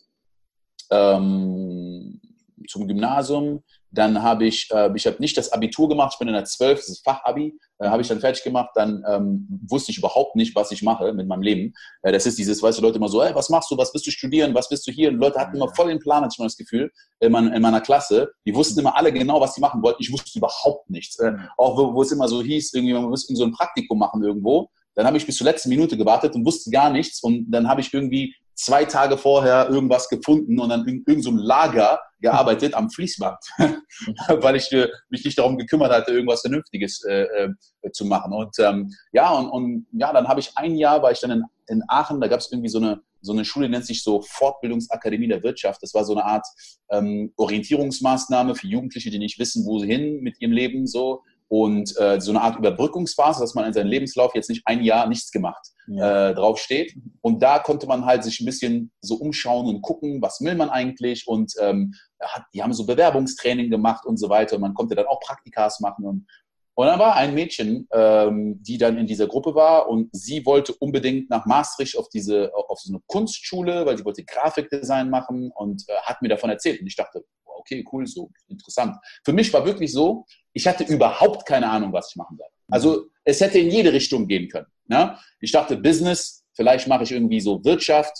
ähm, 0.91 2.21
zum 2.69 2.87
Gymnasium. 2.87 3.63
Dann 3.93 4.23
habe 4.23 4.47
ich, 4.47 4.69
äh, 4.71 4.91
ich 4.95 5.07
habe 5.07 5.17
nicht 5.19 5.37
das 5.37 5.53
Abitur 5.53 5.89
gemacht, 5.89 6.13
ich 6.15 6.19
bin 6.19 6.29
in 6.29 6.35
der 6.35 6.45
12, 6.45 6.79
das 6.79 6.89
ist 6.89 7.05
Fachabi, 7.05 7.59
äh, 7.79 7.89
habe 7.89 8.03
ich 8.03 8.09
dann 8.09 8.21
fertig 8.21 8.45
gemacht. 8.45 8.71
Dann 8.75 9.05
ähm, 9.09 9.49
wusste 9.69 9.91
ich 9.91 9.99
überhaupt 9.99 10.37
nicht, 10.37 10.55
was 10.55 10.71
ich 10.71 10.83
mache 10.83 11.13
mit 11.13 11.27
meinem 11.27 11.43
Leben. 11.43 11.73
Äh, 12.03 12.13
das 12.13 12.25
ist 12.25 12.39
dieses, 12.39 12.63
weißt 12.63 12.79
du, 12.79 12.83
Leute 12.83 12.99
immer 12.99 13.09
so, 13.09 13.23
hey, 13.23 13.35
was 13.35 13.49
machst 13.49 13.71
du, 13.71 13.77
was 13.77 13.93
willst 13.93 14.07
du 14.07 14.13
studieren, 14.13 14.55
was 14.55 14.71
willst 14.71 14.87
du 14.87 14.93
hier? 14.93 15.09
Und 15.09 15.17
Leute 15.17 15.41
hatten 15.41 15.57
immer 15.57 15.75
voll 15.75 15.89
den 15.89 15.99
Plan, 15.99 16.23
hatte 16.23 16.33
ich 16.35 16.39
mal 16.39 16.47
das 16.47 16.57
Gefühl, 16.57 16.93
in, 17.19 17.33
mein, 17.33 17.53
in 17.53 17.63
meiner 17.63 17.81
Klasse. 17.81 18.31
Die 18.47 18.55
wussten 18.55 18.79
immer 18.79 18.97
alle 18.97 19.13
genau, 19.13 19.41
was 19.41 19.55
sie 19.55 19.61
machen 19.61 19.83
wollten. 19.83 20.03
Ich 20.03 20.13
wusste 20.13 20.39
überhaupt 20.39 20.89
nichts. 20.89 21.19
Äh, 21.19 21.33
auch 21.57 21.77
wo, 21.77 21.93
wo 21.93 22.03
es 22.03 22.13
immer 22.13 22.29
so 22.29 22.43
hieß, 22.43 22.73
irgendwie, 22.75 22.95
man 22.95 23.05
muss 23.05 23.27
so 23.27 23.45
ein 23.45 23.53
Praktikum 23.53 23.99
machen 23.99 24.23
irgendwo. 24.23 24.71
Dann 24.95 25.07
habe 25.07 25.17
ich 25.17 25.27
bis 25.27 25.37
zur 25.37 25.47
letzten 25.47 25.69
Minute 25.69 25.97
gewartet 25.97 26.35
und 26.35 26.45
wusste 26.45 26.71
gar 26.71 26.91
nichts. 26.91 27.23
Und 27.23 27.51
dann 27.51 27.69
habe 27.69 27.81
ich 27.81 27.93
irgendwie 27.93 28.35
zwei 28.61 28.85
Tage 28.85 29.17
vorher 29.17 29.69
irgendwas 29.71 30.09
gefunden 30.09 30.59
und 30.61 30.69
dann 30.69 30.87
in 30.87 30.99
irgendeinem 31.07 31.23
so 31.23 31.31
Lager 31.33 31.99
gearbeitet 32.21 32.75
am 32.75 32.91
Fließband, 32.91 33.39
weil 34.29 34.57
ich 34.57 34.71
äh, 34.73 34.89
mich 35.09 35.25
nicht 35.25 35.39
darum 35.39 35.57
gekümmert 35.57 35.91
hatte, 35.91 36.13
irgendwas 36.13 36.43
Vernünftiges 36.43 37.03
äh, 37.05 37.23
äh, 37.23 37.91
zu 37.93 38.05
machen. 38.05 38.33
Und 38.35 38.59
ähm, 38.59 38.93
ja, 39.13 39.31
und, 39.33 39.49
und 39.49 39.87
ja, 39.93 40.13
dann 40.13 40.29
habe 40.29 40.41
ich 40.41 40.53
ein 40.57 40.77
Jahr, 40.77 41.03
war 41.03 41.11
ich 41.11 41.21
dann 41.21 41.31
in, 41.31 41.45
in 41.69 41.83
Aachen, 41.89 42.21
da 42.21 42.29
gab 42.29 42.41
es 42.41 42.53
irgendwie 42.53 42.69
so 42.69 42.79
eine, 42.79 43.01
so 43.23 43.33
eine 43.33 43.47
Schule, 43.47 43.69
nennt 43.69 43.87
sich 43.87 44.03
so 44.03 44.21
Fortbildungsakademie 44.21 45.29
der 45.29 45.43
Wirtschaft. 45.43 45.83
Das 45.83 45.95
war 45.95 46.05
so 46.05 46.13
eine 46.13 46.25
Art 46.25 46.47
ähm, 46.91 47.33
Orientierungsmaßnahme 47.37 48.55
für 48.55 48.67
Jugendliche, 48.67 49.11
die 49.11 49.19
nicht 49.19 49.39
wissen, 49.39 49.65
wo 49.65 49.79
sie 49.79 49.87
hin 49.87 50.21
mit 50.21 50.41
ihrem 50.41 50.53
Leben 50.53 50.87
so 50.87 51.23
und 51.51 51.99
äh, 51.99 52.21
so 52.21 52.31
eine 52.31 52.43
Art 52.43 52.59
Überbrückungsphase, 52.59 53.41
dass 53.41 53.57
man 53.57 53.65
in 53.65 53.73
seinem 53.73 53.89
Lebenslauf 53.89 54.37
jetzt 54.37 54.49
nicht 54.49 54.63
ein 54.67 54.85
Jahr 54.85 55.09
nichts 55.09 55.33
gemacht 55.33 55.67
ja. 55.89 56.29
äh, 56.29 56.35
drauf 56.35 56.61
steht. 56.61 56.95
Und 57.23 57.43
da 57.43 57.59
konnte 57.59 57.89
man 57.89 58.07
halt 58.07 58.23
sich 58.23 58.39
ein 58.39 58.47
bisschen 58.47 58.93
so 59.01 59.17
umschauen 59.17 59.67
und 59.67 59.83
gucken, 59.83 60.23
was 60.23 60.41
will 60.41 60.55
man 60.55 60.71
eigentlich. 60.71 61.27
Und 61.27 61.53
ähm, 61.61 61.93
hat, 62.23 62.45
die 62.55 62.63
haben 62.63 62.73
so 62.73 62.87
Bewerbungstraining 62.87 63.69
gemacht 63.69 64.07
und 64.07 64.17
so 64.17 64.29
weiter. 64.29 64.55
Und 64.55 64.63
man 64.63 64.75
konnte 64.75 64.95
dann 64.95 65.07
auch 65.07 65.19
Praktikas 65.19 65.81
machen. 65.81 66.05
Und, 66.07 66.27
und 66.75 66.87
dann 66.87 67.01
war 67.01 67.17
ein 67.17 67.35
Mädchen, 67.35 67.89
ähm, 67.93 68.63
die 68.63 68.79
dann 68.79 68.97
in 68.97 69.09
dieser 69.09 69.27
Gruppe 69.27 69.57
war 69.57 69.89
und 69.89 70.09
sie 70.13 70.47
wollte 70.47 70.73
unbedingt 70.79 71.31
nach 71.31 71.47
Maastricht 71.47 71.99
auf 71.99 72.09
diese 72.11 72.53
auf 72.55 72.79
so 72.79 72.93
eine 72.93 73.03
Kunstschule, 73.09 73.87
weil 73.87 73.99
sie 73.99 74.05
wollte 74.05 74.25
Grafikdesign 74.25 75.11
machen 75.11 75.51
und 75.53 75.83
äh, 75.89 75.95
hat 76.05 76.23
mir 76.23 76.29
davon 76.29 76.51
erzählt. 76.51 76.81
Und 76.81 76.87
ich 76.87 76.95
dachte, 76.95 77.25
okay, 77.61 77.85
cool, 77.93 78.07
so 78.07 78.31
interessant. 78.49 78.97
Für 79.25 79.33
mich 79.33 79.53
war 79.53 79.65
wirklich 79.65 79.93
so, 79.93 80.25
ich 80.53 80.67
hatte 80.67 80.85
überhaupt 80.85 81.47
keine 81.47 81.69
Ahnung, 81.69 81.93
was 81.93 82.11
ich 82.11 82.17
machen 82.17 82.37
soll. 82.37 82.47
Also 82.71 83.07
es 83.25 83.41
hätte 83.41 83.59
in 83.59 83.71
jede 83.71 83.93
Richtung 83.93 84.27
gehen 84.27 84.49
können. 84.49 84.67
Ne? 84.87 85.17
Ich 85.41 85.53
dachte, 85.53 85.77
Business, 85.77 86.45
vielleicht 86.55 86.89
mache 86.89 87.05
ich 87.05 87.13
irgendwie 87.13 87.41
so 87.41 87.65
Wirtschaft. 87.65 88.17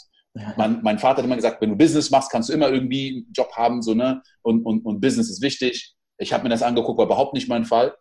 Mein, 0.57 0.81
mein, 0.83 0.99
Vater 0.99 1.19
hat 1.19 1.25
immer 1.25 1.37
gesagt, 1.37 1.61
wenn 1.61 1.71
du 1.71 1.77
Business 1.77 2.11
machst, 2.11 2.31
kannst 2.31 2.49
du 2.49 2.53
immer 2.53 2.71
irgendwie 2.71 3.09
einen 3.09 3.33
Job 3.33 3.51
haben, 3.57 3.83
so, 3.83 3.95
ne? 3.95 4.23
Und, 4.43 4.65
und, 4.65 4.85
und 4.87 5.01
Business 5.01 5.29
ist 5.29 5.43
wichtig. 5.43 5.97
Ich 6.19 6.33
habe 6.33 6.45
mir 6.45 6.51
das 6.51 6.63
angeguckt, 6.63 6.99
war 6.99 7.07
überhaupt 7.07 7.35
nicht 7.35 7.49
mein 7.49 7.65
Fall. 7.65 7.97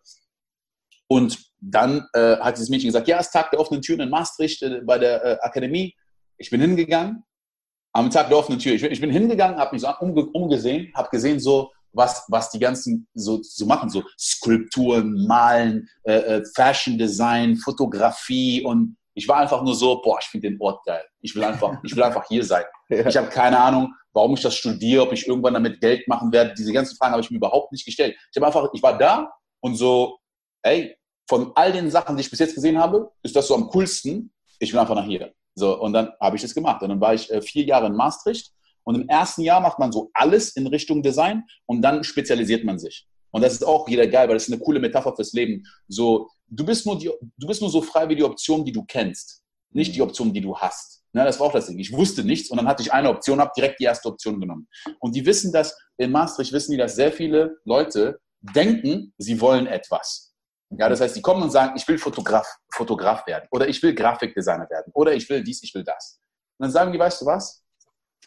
Und 1.08 1.38
dann 1.60 2.06
äh, 2.12 2.36
hat 2.36 2.56
dieses 2.56 2.68
Mädchen 2.68 2.86
gesagt, 2.88 3.08
ja, 3.08 3.18
es 3.18 3.26
ist 3.26 3.32
Tag 3.32 3.50
der 3.50 3.58
offenen 3.58 3.82
Türen 3.82 4.00
in 4.00 4.10
Maastricht 4.10 4.62
äh, 4.62 4.80
bei 4.84 4.96
der 4.96 5.24
äh, 5.24 5.38
Akademie. 5.40 5.96
Ich 6.38 6.50
bin 6.50 6.60
hingegangen, 6.60 7.24
am 7.92 8.10
Tag 8.10 8.28
der 8.28 8.38
offenen 8.38 8.58
Tür. 8.58 8.74
Ich 8.74 8.82
bin, 8.82 8.92
ich 8.92 9.00
bin 9.00 9.10
hingegangen, 9.10 9.58
habe 9.58 9.74
mich 9.74 9.82
so 9.82 9.88
umge 10.00 10.26
umgesehen, 10.26 10.92
habe 10.94 11.08
gesehen, 11.10 11.40
so, 11.40 11.70
was, 11.92 12.24
was 12.28 12.50
die 12.50 12.58
ganzen 12.58 13.08
so, 13.14 13.40
so 13.42 13.66
machen, 13.66 13.88
so 13.88 14.02
Skulpturen, 14.18 15.26
Malen, 15.26 15.88
äh, 16.04 16.14
äh, 16.14 16.44
Fashion 16.54 16.98
Design, 16.98 17.56
Fotografie 17.56 18.64
und 18.64 18.96
ich 19.14 19.26
war 19.26 19.38
einfach 19.38 19.62
nur 19.62 19.74
so, 19.74 20.00
boah, 20.00 20.18
ich 20.20 20.26
finde 20.26 20.48
den 20.48 20.60
Ort 20.60 20.84
geil. 20.84 21.02
Ich 21.20 21.34
will 21.34 21.42
einfach, 21.42 21.78
ich 21.82 21.94
will 21.94 22.02
einfach 22.02 22.26
hier 22.28 22.44
sein. 22.44 22.64
Ja. 22.92 23.06
Ich 23.06 23.16
habe 23.16 23.28
keine 23.28 23.56
Ahnung, 23.56 23.94
warum 24.12 24.34
ich 24.34 24.40
das 24.40 24.56
studiere, 24.56 25.02
ob 25.02 25.12
ich 25.12 25.28
irgendwann 25.28 25.54
damit 25.54 25.80
Geld 25.80 26.08
machen 26.08 26.32
werde. 26.32 26.54
Diese 26.54 26.72
ganzen 26.72 26.96
Fragen 26.96 27.12
habe 27.12 27.22
ich 27.22 27.30
mir 27.30 27.36
überhaupt 27.36 27.70
nicht 27.70 27.84
gestellt. 27.84 28.16
Ich 28.32 28.36
habe 28.36 28.46
einfach, 28.46 28.68
ich 28.72 28.82
war 28.82 28.98
da 28.98 29.32
und 29.60 29.76
so, 29.76 30.18
ey, 30.62 30.96
von 31.28 31.52
all 31.54 31.70
den 31.70 31.88
Sachen, 31.88 32.16
die 32.16 32.22
ich 32.22 32.30
bis 32.30 32.40
jetzt 32.40 32.56
gesehen 32.56 32.78
habe, 32.78 33.12
ist 33.22 33.36
das 33.36 33.46
so 33.46 33.54
am 33.54 33.68
coolsten. 33.68 34.32
Ich 34.58 34.72
will 34.72 34.80
einfach 34.80 34.96
nach 34.96 35.04
hier. 35.04 35.32
So, 35.54 35.80
und 35.80 35.92
dann 35.92 36.10
habe 36.20 36.36
ich 36.36 36.42
das 36.42 36.54
gemacht. 36.54 36.82
Und 36.82 36.88
dann 36.90 37.00
war 37.00 37.14
ich 37.14 37.30
äh, 37.30 37.42
vier 37.42 37.64
Jahre 37.64 37.86
in 37.86 37.94
Maastricht 37.94 38.52
und 38.84 38.94
im 38.94 39.08
ersten 39.08 39.42
Jahr 39.42 39.60
macht 39.60 39.78
man 39.78 39.92
so 39.92 40.10
alles 40.14 40.56
in 40.56 40.66
Richtung 40.66 41.02
Design 41.02 41.44
und 41.66 41.82
dann 41.82 42.04
spezialisiert 42.04 42.64
man 42.64 42.78
sich. 42.78 43.06
Und 43.30 43.42
das 43.42 43.52
ist 43.52 43.64
auch 43.64 43.86
wieder 43.86 44.06
geil, 44.06 44.28
weil 44.28 44.34
das 44.34 44.48
ist 44.48 44.52
eine 44.52 44.62
coole 44.62 44.80
Metapher 44.80 45.14
fürs 45.14 45.32
Leben. 45.32 45.64
So, 45.88 46.28
du 46.48 46.64
bist 46.64 46.86
nur, 46.86 46.98
die, 46.98 47.10
du 47.38 47.46
bist 47.46 47.60
nur 47.60 47.70
so 47.70 47.82
frei 47.82 48.08
wie 48.08 48.16
die 48.16 48.24
Option, 48.24 48.64
die 48.64 48.72
du 48.72 48.84
kennst, 48.84 49.42
nicht 49.72 49.94
die 49.94 50.02
Option, 50.02 50.32
die 50.32 50.40
du 50.40 50.56
hast. 50.56 51.02
Ja, 51.12 51.24
das 51.24 51.40
war 51.40 51.48
auch 51.48 51.52
das 51.52 51.66
Ding. 51.66 51.78
Ich 51.78 51.92
wusste 51.92 52.24
nichts 52.24 52.50
und 52.50 52.56
dann 52.56 52.68
hatte 52.68 52.82
ich 52.82 52.92
eine 52.92 53.08
Option, 53.10 53.40
habe 53.40 53.50
direkt 53.56 53.80
die 53.80 53.84
erste 53.84 54.08
Option 54.08 54.40
genommen. 54.40 54.68
Und 55.00 55.14
die 55.14 55.26
wissen 55.26 55.52
das, 55.52 55.76
in 55.96 56.10
Maastricht 56.12 56.52
wissen 56.52 56.72
die, 56.72 56.78
dass 56.78 56.94
sehr 56.94 57.12
viele 57.12 57.58
Leute 57.64 58.20
denken, 58.40 59.12
sie 59.18 59.40
wollen 59.40 59.66
etwas. 59.66 60.29
Ja, 60.78 60.88
das 60.88 61.00
heißt, 61.00 61.16
die 61.16 61.22
kommen 61.22 61.42
und 61.42 61.50
sagen, 61.50 61.72
ich 61.76 61.86
will 61.88 61.98
Fotograf, 61.98 62.46
Fotograf 62.72 63.26
werden 63.26 63.48
oder 63.50 63.68
ich 63.68 63.82
will 63.82 63.94
Grafikdesigner 63.94 64.70
werden 64.70 64.90
oder 64.94 65.12
ich 65.12 65.28
will 65.28 65.42
dies, 65.42 65.62
ich 65.62 65.74
will 65.74 65.82
das. 65.82 66.20
Und 66.58 66.64
dann 66.64 66.70
sagen 66.70 66.92
die, 66.92 66.98
weißt 66.98 67.22
du 67.22 67.26
was? 67.26 67.64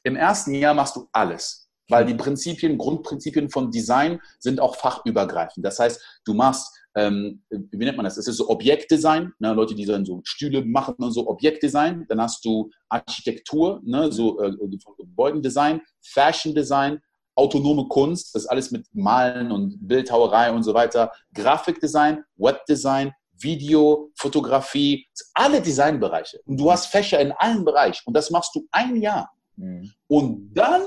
Im 0.04 0.18
ersten 0.18 0.54
Jahr 0.54 0.74
machst 0.74 0.98
du 0.98 1.08
alles, 1.14 1.70
weil 1.88 2.06
die 2.06 2.16
Prinzipien, 2.16 2.78
Grundprinzipien 2.78 3.50
von 3.50 3.72
Design 3.72 4.20
sind 4.40 4.60
auch 4.60 4.76
fachübergreifend. 4.76 5.66
Das 5.66 5.80
heißt, 5.80 6.22
du 6.26 6.34
machst, 6.34 6.78
ähm, 6.96 7.44
wie 7.50 7.86
nennt 7.86 7.98
man 7.98 8.04
das? 8.04 8.16
Das 8.16 8.28
ist 8.28 8.38
so 8.38 8.50
Objektdesign, 8.50 9.34
ne? 9.40 9.54
Leute, 9.54 9.74
die 9.74 9.86
dann 9.86 10.06
so 10.06 10.22
Stühle 10.26 10.64
machen 10.64 10.96
und 10.98 11.12
so 11.12 11.28
Objektdesign. 11.28 12.06
Dann 12.08 12.22
hast 12.22 12.44
du 12.46 12.70
Architektur, 12.90 13.82
ne? 13.84 14.12
so 14.12 14.40
äh, 14.42 14.52
Gebäudendesign, 15.00 15.82
Fashion 16.02 16.54
Design, 16.54 17.00
autonome 17.36 17.88
Kunst, 17.88 18.36
das 18.36 18.44
ist 18.44 18.50
alles 18.50 18.72
mit 18.72 18.86
Malen 18.94 19.52
und 19.52 19.78
Bildhauerei 19.88 20.52
und 20.52 20.64
so 20.64 20.74
weiter, 20.74 21.12
Grafikdesign, 21.34 22.24
Webdesign, 22.38 23.12
Video, 23.32 24.12
Fotografie, 24.16 25.08
alle 25.34 25.62
Designbereiche. 25.62 26.40
Und 26.46 26.58
du 26.58 26.72
hast 26.72 26.88
Fächer 26.88 27.20
in 27.20 27.32
allen 27.34 27.66
Bereichen 27.66 28.04
und 28.06 28.16
das 28.16 28.30
machst 28.30 28.56
du 28.56 28.68
ein 28.72 28.96
Jahr. 28.98 29.32
Mhm. 29.56 29.92
Und 30.08 30.54
dann 30.54 30.82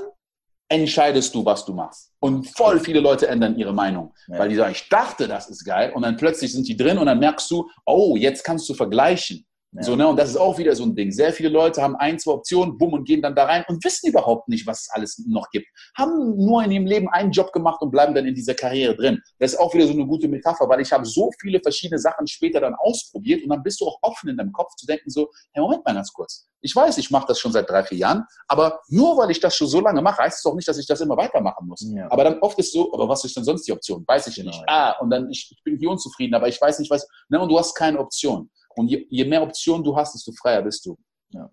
entscheidest 0.69 1.33
du, 1.33 1.45
was 1.45 1.63
du 1.63 1.73
machst. 1.73 2.11
Und 2.19 2.45
voll 2.47 2.79
viele 2.79 2.99
Leute 2.99 3.27
ändern 3.27 3.57
ihre 3.57 3.73
Meinung, 3.73 4.13
ja. 4.27 4.39
weil 4.39 4.49
die 4.49 4.55
sagen, 4.55 4.73
ich 4.73 4.89
dachte, 4.89 5.27
das 5.27 5.49
ist 5.49 5.63
geil. 5.63 5.93
Und 5.93 6.01
dann 6.01 6.17
plötzlich 6.17 6.51
sind 6.51 6.67
die 6.67 6.75
drin 6.75 6.97
und 6.97 7.05
dann 7.05 7.19
merkst 7.19 7.49
du, 7.51 7.69
oh, 7.85 8.17
jetzt 8.17 8.43
kannst 8.43 8.67
du 8.67 8.73
vergleichen. 8.73 9.45
Ja. 9.73 9.83
So, 9.83 9.95
ne? 9.95 10.07
Und 10.07 10.17
das 10.17 10.29
ist 10.29 10.37
auch 10.37 10.57
wieder 10.57 10.75
so 10.75 10.83
ein 10.83 10.95
Ding. 10.95 11.11
Sehr 11.11 11.33
viele 11.33 11.49
Leute 11.49 11.81
haben 11.81 11.95
ein, 11.97 12.17
zwei 12.17 12.31
Optionen, 12.31 12.77
bumm, 12.77 12.93
und 12.93 13.05
gehen 13.05 13.21
dann 13.21 13.35
da 13.35 13.45
rein 13.45 13.65
und 13.67 13.83
wissen 13.83 14.09
überhaupt 14.09 14.47
nicht, 14.47 14.65
was 14.65 14.81
es 14.81 14.89
alles 14.91 15.23
noch 15.27 15.49
gibt. 15.51 15.67
Haben 15.97 16.37
nur 16.37 16.63
in 16.63 16.71
ihrem 16.71 16.85
Leben 16.85 17.09
einen 17.09 17.31
Job 17.31 17.51
gemacht 17.51 17.81
und 17.81 17.91
bleiben 17.91 18.15
dann 18.15 18.25
in 18.25 18.33
dieser 18.33 18.53
Karriere 18.53 18.95
drin. 18.95 19.21
Das 19.39 19.53
ist 19.53 19.59
auch 19.59 19.73
wieder 19.73 19.85
so 19.85 19.93
eine 19.93 20.05
gute 20.05 20.27
Metapher, 20.27 20.69
weil 20.69 20.79
ich 20.79 20.91
habe 20.91 21.05
so 21.05 21.31
viele 21.41 21.59
verschiedene 21.59 21.99
Sachen 21.99 22.25
später 22.27 22.61
dann 22.61 22.75
ausprobiert 22.75 23.43
und 23.43 23.49
dann 23.49 23.61
bist 23.61 23.81
du 23.81 23.85
auch 23.85 23.97
offen 24.01 24.29
in 24.29 24.37
deinem 24.37 24.53
Kopf 24.53 24.73
zu 24.75 24.85
denken, 24.85 25.09
so, 25.09 25.29
hey, 25.51 25.61
Moment 25.61 25.85
mal 25.85 25.93
ganz 25.93 26.13
kurz. 26.13 26.47
Ich 26.61 26.75
weiß, 26.75 26.97
ich 26.97 27.11
mache 27.11 27.27
das 27.27 27.39
schon 27.39 27.51
seit 27.51 27.69
drei, 27.69 27.83
vier 27.83 27.97
Jahren, 27.97 28.23
aber 28.47 28.79
nur 28.87 29.17
weil 29.17 29.29
ich 29.31 29.39
das 29.39 29.55
schon 29.55 29.67
so 29.67 29.79
lange 29.81 30.01
mache, 30.01 30.23
heißt 30.23 30.37
es 30.37 30.43
doch 30.43 30.55
nicht, 30.55 30.67
dass 30.67 30.77
ich 30.77 30.87
das 30.87 31.01
immer 31.01 31.17
weitermachen 31.17 31.67
muss. 31.67 31.85
Ja. 31.93 32.09
Aber 32.09 32.23
dann 32.23 32.39
oft 32.39 32.57
ist 32.57 32.71
so, 32.71 32.91
aber 32.93 33.07
was 33.07 33.23
ist 33.25 33.35
denn 33.35 33.43
sonst 33.43 33.67
die 33.67 33.73
Option? 33.73 34.03
Weiß 34.07 34.27
ich 34.27 34.35
genau, 34.35 34.49
nicht. 34.49 34.63
Ah, 34.67 34.95
und 34.99 35.09
dann, 35.09 35.29
ich, 35.29 35.49
ich 35.51 35.63
bin 35.63 35.77
hier 35.77 35.89
unzufrieden, 35.89 36.33
aber 36.33 36.47
ich 36.47 36.59
weiß 36.59 36.79
nicht, 36.79 36.89
was, 36.89 37.07
ne, 37.29 37.39
und 37.39 37.49
du 37.49 37.59
hast 37.59 37.75
keine 37.75 37.99
Option. 37.99 38.49
Und 38.77 38.89
je, 38.89 39.05
je 39.09 39.25
mehr 39.25 39.41
Optionen 39.41 39.83
du 39.83 39.95
hast, 39.95 40.13
desto 40.13 40.31
freier 40.31 40.61
bist 40.61 40.85
du. 40.85 40.97
Ja. 41.29 41.49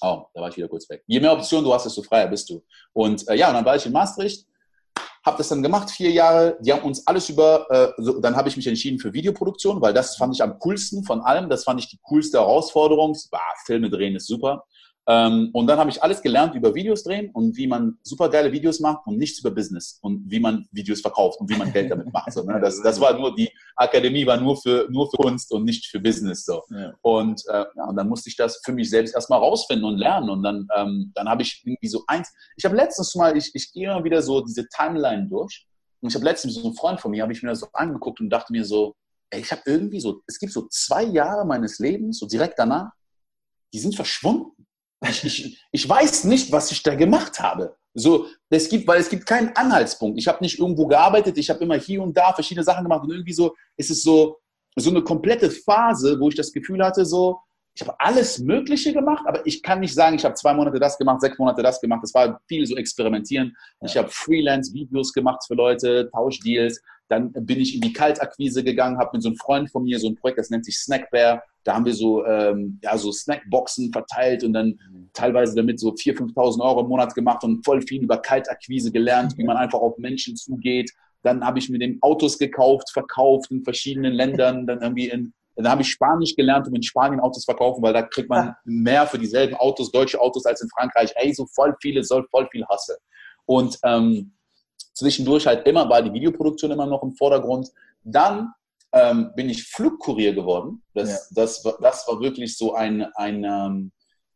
Oh, 0.00 0.24
da 0.34 0.40
war 0.40 0.48
ich 0.48 0.56
wieder 0.56 0.68
kurz 0.68 0.88
weg. 0.90 1.02
Je 1.06 1.20
mehr 1.20 1.32
Optionen 1.32 1.64
du 1.64 1.72
hast, 1.72 1.86
desto 1.86 2.02
freier 2.02 2.26
bist 2.26 2.50
du. 2.50 2.62
Und 2.92 3.26
äh, 3.28 3.36
ja, 3.36 3.48
und 3.48 3.54
dann 3.54 3.64
war 3.64 3.76
ich 3.76 3.86
in 3.86 3.92
Maastricht, 3.92 4.46
habe 5.24 5.38
das 5.38 5.48
dann 5.48 5.62
gemacht, 5.62 5.90
vier 5.90 6.10
Jahre. 6.10 6.58
Die 6.60 6.72
haben 6.72 6.82
uns 6.82 7.06
alles 7.06 7.28
über, 7.28 7.66
äh, 7.70 8.02
so, 8.02 8.20
dann 8.20 8.36
habe 8.36 8.48
ich 8.48 8.56
mich 8.56 8.66
entschieden 8.66 8.98
für 8.98 9.12
Videoproduktion, 9.12 9.80
weil 9.80 9.94
das 9.94 10.16
fand 10.16 10.34
ich 10.34 10.42
am 10.42 10.58
coolsten 10.58 11.04
von 11.04 11.20
allem. 11.20 11.48
Das 11.48 11.64
fand 11.64 11.80
ich 11.80 11.88
die 11.88 11.98
coolste 12.02 12.38
Herausforderung. 12.38 13.16
Bah, 13.30 13.38
Filme 13.64 13.88
drehen 13.88 14.16
ist 14.16 14.26
super. 14.26 14.64
Ähm, 15.06 15.50
und 15.52 15.66
dann 15.66 15.78
habe 15.78 15.90
ich 15.90 16.02
alles 16.02 16.22
gelernt 16.22 16.54
über 16.54 16.74
Videos 16.74 17.02
drehen 17.02 17.30
und 17.32 17.56
wie 17.58 17.66
man 17.66 17.98
super 18.02 18.30
geile 18.30 18.50
Videos 18.50 18.80
macht 18.80 19.06
und 19.06 19.18
nichts 19.18 19.38
über 19.38 19.50
Business 19.50 19.98
und 20.00 20.30
wie 20.30 20.40
man 20.40 20.66
Videos 20.72 21.02
verkauft 21.02 21.40
und 21.40 21.50
wie 21.50 21.56
man 21.56 21.72
Geld 21.72 21.90
damit 21.90 22.10
macht. 22.12 22.32
So, 22.32 22.42
ne? 22.42 22.58
das, 22.58 22.80
das 22.82 22.98
war 23.00 23.18
nur, 23.18 23.34
die 23.34 23.50
Akademie 23.76 24.26
war 24.26 24.38
nur 24.38 24.56
für, 24.56 24.88
nur 24.90 25.10
für 25.10 25.18
Kunst 25.18 25.52
und 25.52 25.64
nicht 25.64 25.86
für 25.86 26.00
Business. 26.00 26.46
So. 26.46 26.62
Ja. 26.70 26.94
Und, 27.02 27.42
äh, 27.48 27.64
ja, 27.76 27.84
und 27.86 27.96
dann 27.96 28.08
musste 28.08 28.30
ich 28.30 28.36
das 28.36 28.62
für 28.64 28.72
mich 28.72 28.88
selbst 28.88 29.14
erstmal 29.14 29.40
rausfinden 29.40 29.84
und 29.84 29.98
lernen. 29.98 30.30
Und 30.30 30.42
dann, 30.42 30.66
ähm, 30.74 31.12
dann 31.14 31.28
habe 31.28 31.42
ich 31.42 31.62
irgendwie 31.66 31.88
so 31.88 32.02
eins, 32.06 32.32
ich 32.56 32.64
habe 32.64 32.74
letztens 32.74 33.14
mal, 33.14 33.36
ich, 33.36 33.50
ich 33.54 33.72
gehe 33.72 33.90
immer 33.90 34.04
wieder 34.04 34.22
so 34.22 34.40
diese 34.40 34.66
Timeline 34.68 35.28
durch 35.28 35.66
und 36.00 36.08
ich 36.08 36.14
habe 36.14 36.24
letztens 36.24 36.54
so 36.54 36.64
einen 36.64 36.76
Freund 36.76 36.98
von 36.98 37.10
mir, 37.10 37.22
habe 37.22 37.32
ich 37.32 37.42
mir 37.42 37.50
das 37.50 37.60
so 37.60 37.68
angeguckt 37.74 38.20
und 38.20 38.30
dachte 38.30 38.52
mir 38.52 38.64
so, 38.64 38.94
ey, 39.28 39.40
ich 39.40 39.52
habe 39.52 39.62
irgendwie 39.66 40.00
so, 40.00 40.22
es 40.26 40.38
gibt 40.38 40.52
so 40.52 40.66
zwei 40.68 41.02
Jahre 41.02 41.44
meines 41.44 41.78
Lebens, 41.78 42.18
so 42.18 42.26
direkt 42.26 42.58
danach, 42.58 42.90
die 43.74 43.80
sind 43.80 43.94
verschwunden 43.94 44.54
ich, 45.08 45.24
ich, 45.24 45.64
ich 45.70 45.88
weiß 45.88 46.24
nicht, 46.24 46.52
was 46.52 46.70
ich 46.72 46.82
da 46.82 46.94
gemacht 46.94 47.40
habe. 47.40 47.76
So, 47.94 48.26
es 48.50 48.68
gibt, 48.68 48.88
weil 48.88 49.00
es 49.00 49.08
gibt 49.08 49.26
keinen 49.26 49.54
Anhaltspunkt. 49.54 50.18
Ich 50.18 50.26
habe 50.26 50.42
nicht 50.42 50.58
irgendwo 50.58 50.86
gearbeitet, 50.86 51.38
ich 51.38 51.48
habe 51.48 51.62
immer 51.62 51.76
hier 51.76 52.02
und 52.02 52.16
da 52.16 52.32
verschiedene 52.32 52.64
Sachen 52.64 52.82
gemacht 52.82 53.04
und 53.04 53.10
irgendwie 53.10 53.32
so, 53.32 53.54
es 53.76 53.90
ist 53.90 54.02
so, 54.02 54.38
so 54.76 54.90
eine 54.90 55.02
komplette 55.02 55.50
Phase, 55.50 56.18
wo 56.18 56.28
ich 56.28 56.34
das 56.34 56.52
Gefühl 56.52 56.84
hatte, 56.84 57.04
so, 57.04 57.38
ich 57.76 57.82
habe 57.82 57.98
alles 57.98 58.38
Mögliche 58.38 58.92
gemacht, 58.92 59.24
aber 59.26 59.44
ich 59.46 59.62
kann 59.62 59.80
nicht 59.80 59.94
sagen, 59.94 60.16
ich 60.16 60.24
habe 60.24 60.34
zwei 60.34 60.54
Monate 60.54 60.78
das 60.78 60.96
gemacht, 60.96 61.20
sechs 61.20 61.38
Monate 61.38 61.62
das 61.62 61.80
gemacht. 61.80 62.00
Das 62.04 62.14
war 62.14 62.40
viel 62.46 62.64
so 62.66 62.76
experimentieren. 62.76 63.56
Ja. 63.80 63.88
Ich 63.88 63.96
habe 63.96 64.08
Freelance-Videos 64.08 65.12
gemacht 65.12 65.42
für 65.46 65.54
Leute, 65.54 66.08
Tauschdeals. 66.12 66.80
Dann 67.08 67.32
bin 67.32 67.60
ich 67.60 67.74
in 67.74 67.80
die 67.80 67.92
Kaltakquise 67.92 68.64
gegangen, 68.64 68.98
habe 68.98 69.10
mit 69.14 69.22
so 69.22 69.28
einem 69.28 69.36
Freund 69.36 69.70
von 69.70 69.84
mir 69.84 69.98
so 69.98 70.08
ein 70.08 70.16
Projekt, 70.16 70.38
das 70.38 70.50
nennt 70.50 70.64
sich 70.64 70.78
Snackbear. 70.78 71.42
Da 71.62 71.74
haben 71.74 71.84
wir 71.84 71.94
so, 71.94 72.24
ähm, 72.24 72.78
ja, 72.82 72.96
so 72.96 73.12
Snackboxen 73.12 73.92
verteilt 73.92 74.44
und 74.44 74.52
dann 74.52 74.78
teilweise 75.12 75.54
damit 75.54 75.80
so 75.80 75.90
4.000, 75.90 76.34
5.000 76.34 76.60
Euro 76.60 76.80
im 76.80 76.88
Monat 76.88 77.14
gemacht 77.14 77.44
und 77.44 77.64
voll 77.64 77.82
viel 77.82 78.02
über 78.02 78.18
Kaltakquise 78.18 78.90
gelernt, 78.90 79.36
wie 79.36 79.44
man 79.44 79.56
einfach 79.56 79.80
auf 79.80 79.98
Menschen 79.98 80.36
zugeht. 80.36 80.90
Dann 81.22 81.44
habe 81.44 81.58
ich 81.58 81.70
mir 81.70 81.78
den 81.78 81.98
Autos 82.02 82.38
gekauft, 82.38 82.90
verkauft 82.92 83.50
in 83.50 83.64
verschiedenen 83.64 84.12
Ländern, 84.12 84.66
dann 84.66 84.82
irgendwie 84.82 85.08
in 85.08 85.32
dann 85.56 85.68
habe 85.68 85.82
ich 85.82 85.90
Spanisch 85.90 86.34
gelernt, 86.34 86.66
um 86.66 86.74
in 86.74 86.82
Spanien 86.82 87.20
Autos 87.20 87.44
verkaufen, 87.44 87.82
weil 87.82 87.92
da 87.92 88.02
kriegt 88.02 88.28
man 88.28 88.54
mehr 88.64 89.06
für 89.06 89.18
dieselben 89.18 89.54
Autos, 89.54 89.90
deutsche 89.90 90.20
Autos, 90.20 90.44
als 90.46 90.60
in 90.60 90.68
Frankreich. 90.68 91.12
Ey, 91.14 91.32
so 91.32 91.46
voll 91.46 91.76
viele, 91.80 92.02
soll 92.02 92.26
voll 92.30 92.48
viel 92.50 92.64
Hasse. 92.66 92.98
Und 93.46 93.78
ähm, 93.84 94.32
zwischendurch 94.94 95.46
halt 95.46 95.66
immer 95.66 95.88
war 95.88 96.02
die 96.02 96.12
Videoproduktion 96.12 96.70
immer 96.70 96.86
noch 96.86 97.02
im 97.02 97.14
Vordergrund. 97.14 97.68
Dann 98.02 98.52
ähm, 98.92 99.32
bin 99.34 99.50
ich 99.50 99.64
Flugkurier 99.64 100.34
geworden. 100.34 100.82
Das, 100.94 101.10
ja. 101.10 101.18
das, 101.42 101.64
war, 101.64 101.76
das 101.80 102.06
war 102.08 102.20
wirklich 102.20 102.56
so 102.56 102.74
ein, 102.74 103.02
ein 103.14 103.44
ähm, 103.44 103.92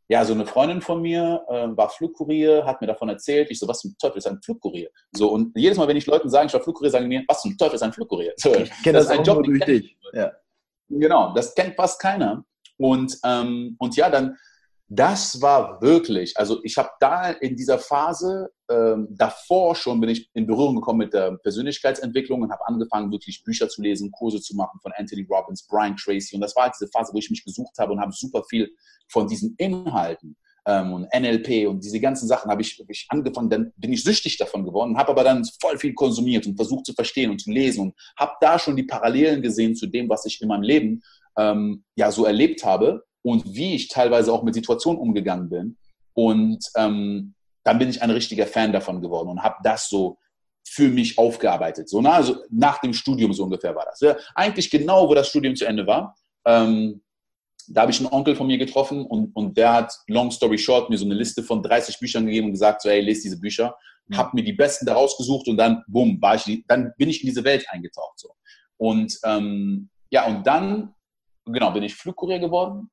ja, 0.08 0.24
so 0.24 0.32
eine 0.32 0.46
Freundin 0.46 0.80
von 0.80 1.02
mir 1.02 1.44
äh, 1.48 1.76
war 1.76 1.90
Flugkurier, 1.90 2.64
hat 2.64 2.80
mir 2.80 2.86
davon 2.86 3.10
erzählt. 3.10 3.50
Ich 3.50 3.58
so, 3.58 3.68
was 3.68 3.80
zum 3.80 3.94
Teufel 3.98 4.18
ist 4.18 4.26
ein 4.26 4.40
Flugkurier? 4.42 4.88
So, 5.12 5.30
und 5.30 5.54
jedes 5.54 5.76
Mal, 5.76 5.86
wenn 5.86 5.98
ich 5.98 6.06
Leuten 6.06 6.30
sage, 6.30 6.46
ich 6.46 6.52
war 6.54 6.62
Flugkurier, 6.62 6.90
sagen 6.90 7.08
die 7.08 7.18
mir, 7.18 7.24
was 7.28 7.42
zum 7.42 7.56
Teufel 7.58 7.74
ist 7.74 7.82
ein 7.82 7.92
Flugkurier? 7.92 8.32
So, 8.36 8.54
ich 8.54 8.70
kenne 8.82 8.98
das, 8.98 9.08
das, 9.08 9.12
ist 9.14 9.18
ein 9.18 9.24
Job, 9.24 9.44
durch 9.44 9.64
dich. 9.64 9.96
Ja. 10.14 10.32
Genau, 10.88 11.34
das 11.34 11.54
kennt 11.54 11.76
fast 11.76 12.00
keiner. 12.00 12.42
Und, 12.78 13.18
ähm, 13.22 13.76
und 13.78 13.96
ja, 13.96 14.08
dann, 14.08 14.36
das 14.90 15.42
war 15.42 15.82
wirklich, 15.82 16.34
also 16.38 16.60
ich 16.64 16.78
habe 16.78 16.88
da 16.98 17.30
in 17.30 17.56
dieser 17.56 17.78
Phase, 17.78 18.50
ähm, 18.70 19.06
davor 19.10 19.74
schon 19.74 20.00
bin 20.00 20.08
ich 20.08 20.30
in 20.32 20.46
Berührung 20.46 20.76
gekommen 20.76 21.00
mit 21.00 21.12
der 21.12 21.36
Persönlichkeitsentwicklung 21.36 22.40
und 22.40 22.50
habe 22.50 22.66
angefangen, 22.66 23.12
wirklich 23.12 23.44
Bücher 23.44 23.68
zu 23.68 23.82
lesen, 23.82 24.10
Kurse 24.10 24.40
zu 24.40 24.56
machen 24.56 24.80
von 24.80 24.92
Anthony 24.96 25.26
Robbins, 25.28 25.66
Brian 25.66 25.94
Tracy. 25.96 26.36
Und 26.36 26.40
das 26.40 26.56
war 26.56 26.64
halt 26.64 26.74
diese 26.80 26.90
Phase, 26.90 27.12
wo 27.12 27.18
ich 27.18 27.28
mich 27.28 27.44
gesucht 27.44 27.76
habe 27.78 27.92
und 27.92 28.00
habe 28.00 28.12
super 28.12 28.42
viel 28.48 28.70
von 29.08 29.28
diesen 29.28 29.54
Inhalten 29.58 30.36
ähm, 30.66 30.94
und 30.94 31.08
NLP 31.14 31.68
und 31.68 31.84
diese 31.84 32.00
ganzen 32.00 32.26
Sachen 32.26 32.50
habe 32.50 32.62
ich, 32.62 32.78
hab 32.78 32.88
ich 32.88 33.06
angefangen, 33.10 33.50
dann 33.50 33.72
bin 33.76 33.92
ich 33.92 34.02
süchtig 34.02 34.38
davon 34.38 34.64
geworden, 34.64 34.96
habe 34.96 35.10
aber 35.10 35.22
dann 35.24 35.44
voll 35.60 35.78
viel 35.78 35.92
konsumiert 35.92 36.46
und 36.46 36.56
versucht 36.56 36.86
zu 36.86 36.94
verstehen 36.94 37.30
und 37.30 37.42
zu 37.42 37.50
lesen 37.50 37.80
und 37.82 37.94
habe 38.18 38.32
da 38.40 38.58
schon 38.58 38.74
die 38.74 38.84
Parallelen 38.84 39.42
gesehen 39.42 39.74
zu 39.74 39.86
dem, 39.86 40.08
was 40.08 40.24
ich 40.24 40.40
in 40.40 40.48
meinem 40.48 40.62
Leben 40.62 41.02
ähm, 41.36 41.84
ja 41.94 42.10
so 42.10 42.24
erlebt 42.24 42.64
habe 42.64 43.04
und 43.28 43.54
wie 43.54 43.74
ich 43.74 43.88
teilweise 43.88 44.32
auch 44.32 44.42
mit 44.42 44.54
Situationen 44.54 44.98
umgegangen 44.98 45.50
bin. 45.50 45.76
Und 46.14 46.64
ähm, 46.76 47.34
dann 47.62 47.78
bin 47.78 47.90
ich 47.90 48.00
ein 48.00 48.10
richtiger 48.10 48.46
Fan 48.46 48.72
davon 48.72 49.02
geworden 49.02 49.28
und 49.28 49.42
habe 49.42 49.56
das 49.62 49.90
so 49.90 50.16
für 50.66 50.88
mich 50.88 51.18
aufgearbeitet. 51.18 51.90
So, 51.90 52.00
na, 52.00 52.12
also 52.12 52.36
nach 52.50 52.78
dem 52.78 52.94
Studium 52.94 53.34
so 53.34 53.44
ungefähr 53.44 53.74
war 53.76 53.84
das. 53.84 54.00
Ja, 54.00 54.16
eigentlich 54.34 54.70
genau, 54.70 55.06
wo 55.08 55.14
das 55.14 55.28
Studium 55.28 55.54
zu 55.54 55.66
Ende 55.66 55.86
war. 55.86 56.16
Ähm, 56.46 57.02
da 57.66 57.82
habe 57.82 57.92
ich 57.92 58.00
einen 58.00 58.10
Onkel 58.10 58.34
von 58.34 58.46
mir 58.46 58.56
getroffen 58.56 59.04
und, 59.04 59.36
und 59.36 59.58
der 59.58 59.74
hat, 59.74 59.92
long 60.06 60.30
story 60.30 60.56
short, 60.56 60.88
mir 60.88 60.96
so 60.96 61.04
eine 61.04 61.14
Liste 61.14 61.42
von 61.42 61.62
30 61.62 61.98
Büchern 61.98 62.24
gegeben 62.24 62.46
und 62.46 62.52
gesagt, 62.52 62.80
so, 62.80 62.88
hey, 62.88 63.02
lese 63.02 63.24
diese 63.24 63.38
Bücher. 63.38 63.76
Mhm. 64.06 64.16
Habe 64.16 64.30
mir 64.36 64.42
die 64.42 64.54
besten 64.54 64.86
daraus 64.86 65.18
gesucht 65.18 65.48
und 65.48 65.58
dann, 65.58 65.84
bumm, 65.86 66.16
war 66.22 66.36
ich, 66.36 66.64
dann 66.66 66.94
bin 66.96 67.10
ich 67.10 67.22
in 67.22 67.28
diese 67.28 67.44
Welt 67.44 67.66
eingetaucht. 67.68 68.18
So. 68.18 68.30
Und 68.78 69.18
ähm, 69.22 69.90
ja, 70.08 70.26
und 70.26 70.46
dann, 70.46 70.94
genau, 71.44 71.70
bin 71.72 71.82
ich 71.82 71.94
Flugkurier 71.94 72.38
geworden. 72.38 72.90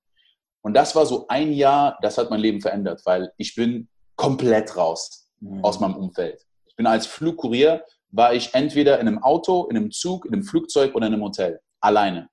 Und 0.65 0.73
das 0.73 0.95
war 0.95 1.06
so 1.06 1.28
ein 1.28 1.54
Jahr, 1.54 1.95
das 2.01 2.17
hat 2.17 2.32
mein 2.32 2.39
Leben 2.39 2.60
verändert, 2.60 2.99
weil 3.06 3.32
ich 3.38 3.54
bin 3.54 3.88
komplett 4.15 4.75
raus 4.75 5.30
mhm. 5.39 5.63
aus 5.63 5.80
meinem 5.80 5.95
Umfeld. 5.95 6.43
Ich 6.65 6.75
bin 6.75 6.88
als 6.88 7.06
Flugkurier, 7.06 7.84
war 8.10 8.34
ich 8.34 8.56
entweder 8.56 8.99
in 8.99 9.08
einem 9.08 9.21
Auto, 9.21 9.67
in 9.69 9.78
einem 9.78 9.91
Zug, 9.91 10.25
in 10.25 10.34
einem 10.34 10.41
Flugzeug 10.41 10.95
oder 10.95 11.06
in 11.06 11.13
einem 11.13 11.21
Hotel, 11.21 11.60
alleine. 11.82 12.30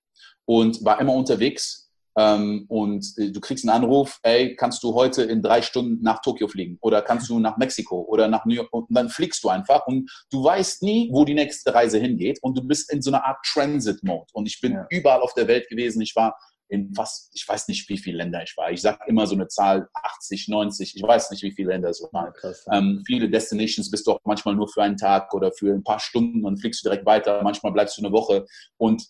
Und 0.47 0.83
war 0.83 0.99
immer 0.99 1.13
unterwegs 1.13 1.91
ähm, 2.17 2.65
und 2.69 3.07
äh, 3.19 3.31
du 3.33 3.41
kriegst 3.41 3.69
einen 3.69 3.85
Anruf, 3.85 4.19
ey, 4.23 4.57
kannst 4.57 4.83
du 4.83 4.95
heute 4.95 5.25
in 5.25 5.43
drei 5.43 5.61
Stunden 5.61 6.03
nach 6.03 6.23
Tokio 6.23 6.49
fliegen 6.49 6.79
oder 6.81 7.03
kannst 7.03 7.29
du 7.29 7.39
nach 7.39 7.59
Mexiko 7.59 8.01
oder 8.09 8.29
nach 8.29 8.47
New 8.47 8.55
York 8.55 8.73
und 8.73 8.87
dann 8.89 9.11
fliegst 9.11 9.45
du 9.45 9.51
einfach 9.51 9.87
und 9.87 10.11
du 10.31 10.43
weißt 10.43 10.83
nie, 10.83 11.11
wo 11.13 11.27
die 11.27 11.35
nächste 11.35 11.75
Reise 11.75 11.99
hingeht 11.99 12.39
und 12.41 12.57
du 12.57 12.63
bist 12.63 12.91
in 12.91 13.03
so 13.03 13.11
einer 13.11 13.27
Art 13.27 13.45
Transit-Mode. 13.45 14.27
Und 14.33 14.47
ich 14.47 14.59
bin 14.63 14.73
ja. 14.73 14.87
überall 14.89 15.21
auf 15.21 15.35
der 15.35 15.49
Welt 15.49 15.69
gewesen. 15.69 16.01
Ich 16.01 16.17
war 16.17 16.35
in 16.73 16.95
fast, 16.95 17.31
ich 17.35 17.47
weiß 17.47 17.69
nicht, 17.69 17.87
wie 17.91 17.99
viele 17.99 18.17
Länder 18.17 18.43
ich 18.43 18.57
war. 18.57 18.71
Ich 18.73 18.81
sage 18.81 18.99
immer 19.07 19.27
so 19.27 19.35
eine 19.35 19.47
Zahl, 19.47 19.89
80, 19.93 20.49
90, 20.49 20.97
ich 20.97 21.03
weiß 21.03 21.31
nicht, 21.31 21.43
wie 21.43 21.53
viele 21.53 21.69
Länder 21.69 21.91
es 21.91 22.03
waren. 22.13 22.33
Ähm, 22.73 23.03
viele 23.07 23.29
Destinations 23.29 23.91
bist 23.91 24.07
du 24.07 24.13
auch 24.13 24.21
manchmal 24.25 24.55
nur 24.55 24.69
für 24.69 24.83
einen 24.83 24.97
Tag 24.97 25.35
oder 25.35 25.53
für 25.53 25.75
ein 25.75 25.85
paar 25.85 26.01
Stunden 26.01 26.47
und 26.47 26.57
fliegst 26.57 26.83
du 26.83 26.89
direkt 26.89 27.05
weiter. 27.05 27.43
Manchmal 27.43 27.73
bleibst 27.73 27.99
du 27.99 28.03
eine 28.03 28.11
Woche 28.11 28.47
und 28.79 29.07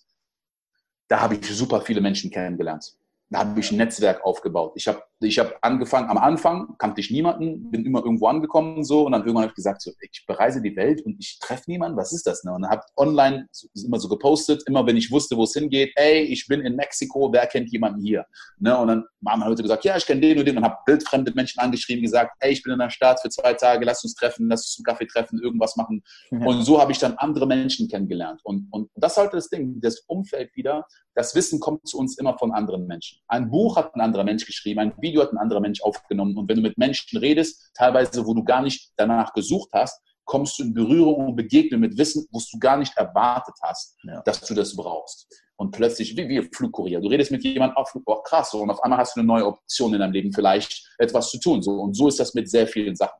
da 1.06 1.20
habe 1.20 1.36
ich 1.36 1.46
super 1.46 1.80
viele 1.80 2.00
Menschen 2.00 2.32
kennengelernt. 2.32 2.96
Da 3.30 3.38
habe 3.38 3.60
ich 3.60 3.70
ein 3.70 3.76
Netzwerk 3.76 4.24
aufgebaut. 4.24 4.72
Ich 4.74 4.88
habe 4.88 5.02
ich 5.22 5.38
hab 5.38 5.58
angefangen, 5.62 6.10
am 6.10 6.18
Anfang 6.18 6.74
kannte 6.78 7.00
ich 7.00 7.10
niemanden, 7.10 7.70
bin 7.70 7.84
immer 7.84 8.00
irgendwo 8.00 8.26
angekommen 8.26 8.84
so 8.84 9.06
und 9.06 9.12
dann 9.12 9.22
irgendwann 9.22 9.44
habe 9.44 9.50
ich 9.50 9.56
gesagt, 9.56 9.82
so, 9.82 9.92
ich 10.00 10.24
bereise 10.26 10.62
die 10.62 10.74
Welt 10.76 11.00
und 11.04 11.16
ich 11.18 11.38
treffe 11.40 11.64
niemanden, 11.70 11.96
was 11.96 12.12
ist 12.12 12.26
das? 12.26 12.44
Ne? 12.44 12.52
Und 12.52 12.62
dann 12.62 12.70
habe 12.70 12.82
online 12.96 13.48
immer 13.84 13.98
so 13.98 14.08
gepostet, 14.08 14.62
immer 14.66 14.86
wenn 14.86 14.96
ich 14.96 15.10
wusste, 15.10 15.36
wo 15.36 15.44
es 15.44 15.52
hingeht, 15.52 15.92
ey, 15.96 16.22
ich 16.22 16.46
bin 16.46 16.60
in 16.60 16.76
Mexiko, 16.76 17.32
wer 17.32 17.46
kennt 17.46 17.70
jemanden 17.72 18.00
hier? 18.00 18.26
Ne? 18.58 18.76
Und 18.76 18.88
dann 18.88 19.04
haben 19.26 19.42
Leute 19.42 19.62
gesagt, 19.62 19.84
ja, 19.84 19.96
ich 19.96 20.06
kenne 20.06 20.20
den 20.20 20.38
und 20.38 20.46
den 20.46 20.56
und 20.56 20.64
habe 20.64 20.76
bildfremde 20.86 21.32
Menschen 21.34 21.60
angeschrieben, 21.60 22.02
gesagt, 22.02 22.32
ey, 22.40 22.52
ich 22.52 22.62
bin 22.62 22.72
in 22.72 22.78
der 22.78 22.90
Stadt 22.90 23.20
für 23.20 23.28
zwei 23.28 23.54
Tage, 23.54 23.84
lass 23.84 24.02
uns 24.02 24.14
treffen, 24.14 24.48
lass 24.48 24.62
uns 24.62 24.74
zum 24.74 24.84
Kaffee 24.84 25.06
treffen, 25.06 25.40
irgendwas 25.40 25.76
machen. 25.76 26.02
Mhm. 26.30 26.46
Und 26.46 26.62
so 26.62 26.80
habe 26.80 26.92
ich 26.92 26.98
dann 26.98 27.14
andere 27.14 27.46
Menschen 27.46 27.88
kennengelernt. 27.88 28.40
Und, 28.44 28.68
und 28.70 28.90
das 28.94 29.12
ist 29.12 29.18
halt 29.18 29.34
das 29.34 29.48
Ding, 29.48 29.80
das 29.80 30.00
Umfeld 30.06 30.54
wieder, 30.54 30.86
das 31.14 31.34
Wissen 31.34 31.60
kommt 31.60 31.86
zu 31.86 31.98
uns 31.98 32.18
immer 32.18 32.38
von 32.38 32.52
anderen 32.52 32.86
Menschen. 32.86 33.18
Ein 33.28 33.50
Buch 33.50 33.76
hat 33.76 33.94
ein 33.94 34.00
anderer 34.00 34.24
Mensch 34.24 34.46
geschrieben, 34.46 34.80
ein 34.80 34.92
Video 35.00 35.11
hat 35.20 35.32
ein 35.32 35.38
anderer 35.38 35.60
Mensch 35.60 35.82
aufgenommen. 35.82 36.36
Und 36.36 36.48
wenn 36.48 36.56
du 36.56 36.62
mit 36.62 36.78
Menschen 36.78 37.18
redest, 37.18 37.70
teilweise, 37.74 38.24
wo 38.26 38.34
du 38.34 38.44
gar 38.44 38.62
nicht 38.62 38.92
danach 38.96 39.32
gesucht 39.32 39.70
hast, 39.72 40.00
kommst 40.24 40.58
du 40.58 40.62
in 40.62 40.72
Berührung 40.72 41.28
und 41.28 41.36
Begegnung 41.36 41.80
mit 41.80 41.98
Wissen, 41.98 42.26
wo 42.30 42.40
du 42.40 42.58
gar 42.58 42.76
nicht 42.76 42.96
erwartet 42.96 43.54
hast, 43.62 43.96
ja. 44.04 44.22
dass 44.22 44.40
du 44.40 44.54
das 44.54 44.74
brauchst. 44.76 45.26
Und 45.56 45.72
plötzlich, 45.72 46.16
wie 46.16 46.28
wir 46.28 46.48
Flugkurier, 46.52 47.00
du 47.00 47.08
redest 47.08 47.30
mit 47.30 47.44
jemandem, 47.44 47.76
oh, 47.78 48.00
oh 48.06 48.22
krass, 48.22 48.50
so, 48.50 48.60
und 48.60 48.70
auf 48.70 48.82
einmal 48.82 48.98
hast 48.98 49.16
du 49.16 49.20
eine 49.20 49.26
neue 49.26 49.46
Option 49.46 49.92
in 49.94 50.00
deinem 50.00 50.12
Leben, 50.12 50.32
vielleicht 50.32 50.88
etwas 50.98 51.30
zu 51.30 51.38
tun. 51.38 51.62
So. 51.62 51.72
Und 51.72 51.94
so 51.94 52.08
ist 52.08 52.18
das 52.18 52.34
mit 52.34 52.48
sehr 52.48 52.66
vielen 52.66 52.96
Sachen. 52.96 53.18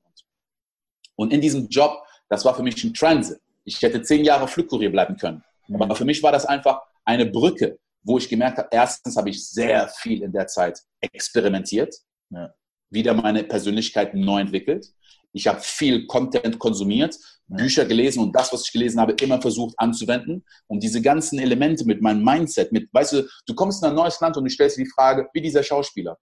Und 1.17 1.33
in 1.33 1.41
diesem 1.41 1.69
Job, 1.69 2.03
das 2.29 2.45
war 2.45 2.55
für 2.55 2.63
mich 2.63 2.83
ein 2.83 2.95
Transit. 2.95 3.39
Ich 3.65 3.81
hätte 3.81 4.03
zehn 4.03 4.25
Jahre 4.25 4.49
Flugkurier 4.49 4.91
bleiben 4.91 5.17
können. 5.17 5.45
Mhm. 5.69 5.83
Aber 5.83 5.95
für 5.95 6.05
mich 6.05 6.23
war 6.23 6.33
das 6.33 6.47
einfach 6.47 6.81
eine 7.05 7.27
Brücke 7.27 7.79
wo 8.03 8.19
ich 8.19 8.29
gemerkt 8.29 8.59
habe, 8.59 8.69
erstens 8.71 9.17
habe 9.17 9.31
ich 9.31 9.49
sehr 9.49 9.89
viel 9.89 10.23
in 10.23 10.33
der 10.33 10.47
Zeit 10.47 10.81
experimentiert, 11.01 11.95
ja. 12.31 12.53
wieder 12.91 13.15
meine 13.15 13.45
Persönlichkeit 13.45 14.15
neu 14.15 14.41
entwickelt. 14.41 14.87
Ich 15.33 15.47
habe 15.47 15.61
viel 15.61 16.07
Content 16.07 16.59
konsumiert. 16.59 17.17
Bücher 17.47 17.85
gelesen 17.85 18.23
und 18.23 18.35
das, 18.35 18.53
was 18.53 18.67
ich 18.67 18.73
gelesen 18.73 19.01
habe, 19.01 19.13
immer 19.13 19.41
versucht 19.41 19.75
anzuwenden. 19.77 20.45
Und 20.69 20.83
diese 20.83 21.03
ganzen 21.03 21.39
Elemente 21.39 21.85
mit 21.85 22.01
meinem 22.01 22.25
Mindset, 22.25 22.73
mit, 22.73 22.89
weißt 22.93 23.13
du, 23.13 23.29
du 23.47 23.55
kommst 23.55 23.83
in 23.83 23.91
ein 23.91 23.95
neues 23.95 24.21
Land 24.21 24.37
und 24.37 24.45
du 24.45 24.51
stellst 24.51 24.79
dir 24.79 24.85
die 24.85 24.91
Frage, 24.91 25.29
wie 25.33 25.41
dieser 25.41 25.63
Schauspieler. 25.63 26.19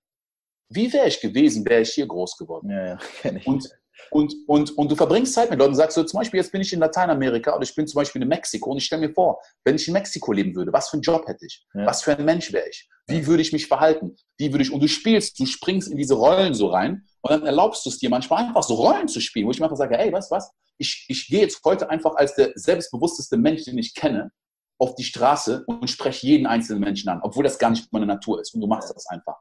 Wie 0.68 0.92
wäre 0.92 1.08
ich 1.08 1.20
gewesen, 1.20 1.64
wäre 1.66 1.82
ich 1.82 1.90
hier 1.90 2.06
groß 2.06 2.36
geworden? 2.36 2.70
Ja, 2.70 2.86
ja. 2.86 2.98
Und 3.44 3.68
und, 4.10 4.34
und, 4.46 4.76
und 4.76 4.90
du 4.90 4.96
verbringst 4.96 5.34
Zeit 5.34 5.50
mit 5.50 5.58
Leuten. 5.58 5.74
Sagst 5.74 5.96
du, 5.96 6.02
zum 6.02 6.18
Beispiel, 6.18 6.38
jetzt 6.38 6.52
bin 6.52 6.60
ich 6.60 6.72
in 6.72 6.80
Lateinamerika 6.80 7.54
oder 7.54 7.62
ich 7.62 7.74
bin 7.74 7.86
zum 7.86 7.98
Beispiel 7.98 8.22
in 8.22 8.28
Mexiko 8.28 8.70
und 8.70 8.78
ich 8.78 8.84
stelle 8.84 9.06
mir 9.06 9.12
vor, 9.12 9.40
wenn 9.64 9.76
ich 9.76 9.86
in 9.86 9.94
Mexiko 9.94 10.32
leben 10.32 10.54
würde, 10.54 10.72
was 10.72 10.88
für 10.88 10.94
einen 10.94 11.02
Job 11.02 11.26
hätte 11.26 11.46
ich? 11.46 11.66
Ja. 11.74 11.86
Was 11.86 12.02
für 12.02 12.16
ein 12.16 12.24
Mensch 12.24 12.52
wäre 12.52 12.68
ich? 12.68 12.88
Wie 13.06 13.26
würde 13.26 13.42
ich 13.42 13.52
mich 13.52 13.66
verhalten? 13.66 14.16
Wie 14.38 14.52
würde 14.52 14.62
ich, 14.62 14.72
und 14.72 14.82
du 14.82 14.88
spielst, 14.88 15.38
du 15.38 15.46
springst 15.46 15.90
in 15.90 15.96
diese 15.96 16.14
Rollen 16.14 16.54
so 16.54 16.68
rein 16.68 17.04
und 17.22 17.30
dann 17.30 17.44
erlaubst 17.44 17.84
du 17.84 17.90
es 17.90 17.98
dir 17.98 18.10
manchmal 18.10 18.44
einfach 18.44 18.62
so 18.62 18.74
Rollen 18.74 19.08
zu 19.08 19.20
spielen, 19.20 19.46
wo 19.46 19.50
ich 19.50 19.58
mir 19.58 19.66
einfach 19.66 19.76
sage, 19.76 19.96
hey, 19.96 20.12
was, 20.12 20.30
was? 20.30 20.50
Ich, 20.78 21.06
ich 21.08 21.26
gehe 21.28 21.40
jetzt 21.40 21.60
heute 21.64 21.90
einfach 21.90 22.14
als 22.14 22.34
der 22.34 22.52
selbstbewussteste 22.54 23.36
Mensch, 23.36 23.64
den 23.64 23.78
ich 23.78 23.94
kenne, 23.94 24.30
auf 24.78 24.94
die 24.94 25.04
Straße 25.04 25.64
und 25.66 25.90
spreche 25.90 26.26
jeden 26.26 26.46
einzelnen 26.46 26.80
Menschen 26.80 27.10
an, 27.10 27.20
obwohl 27.22 27.44
das 27.44 27.58
gar 27.58 27.70
nicht 27.70 27.92
meine 27.92 28.06
Natur 28.06 28.40
ist. 28.40 28.54
Und 28.54 28.62
du 28.62 28.66
machst 28.66 28.90
das 28.94 29.06
einfach. 29.06 29.36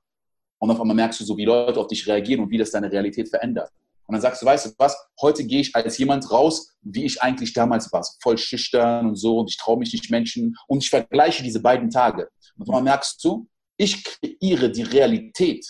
Und 0.59 0.69
auf 0.71 0.81
einmal 0.81 0.95
merkst 0.95 1.19
du 1.21 1.23
so, 1.23 1.37
wie 1.37 1.45
Leute 1.45 1.79
auf 1.79 1.87
dich 1.87 2.05
reagieren 2.05 2.43
und 2.43 2.49
wie 2.49 2.57
das 2.57 2.71
deine 2.71 2.91
Realität 2.91 3.29
verändert. 3.29 3.71
Und 4.09 4.13
dann 4.13 4.21
sagst 4.23 4.41
du, 4.41 4.47
weißt 4.47 4.65
du 4.65 4.69
was, 4.79 4.97
heute 5.21 5.45
gehe 5.45 5.61
ich 5.61 5.75
als 5.75 5.99
jemand 5.99 6.31
raus, 6.31 6.73
wie 6.81 7.05
ich 7.05 7.21
eigentlich 7.21 7.53
damals 7.53 7.93
war. 7.93 8.03
Voll 8.23 8.39
schüchtern 8.39 9.09
und 9.09 9.15
so 9.15 9.37
und 9.37 9.51
ich 9.51 9.57
traue 9.57 9.77
mich 9.77 9.93
nicht 9.93 10.09
Menschen. 10.09 10.55
Und 10.67 10.83
ich 10.83 10.89
vergleiche 10.89 11.43
diese 11.43 11.61
beiden 11.61 11.91
Tage. 11.91 12.27
Und 12.57 12.67
dann 12.67 12.85
merkst 12.85 13.23
du, 13.23 13.47
ich 13.77 14.03
kreiere 14.03 14.71
die 14.71 14.81
Realität. 14.81 15.63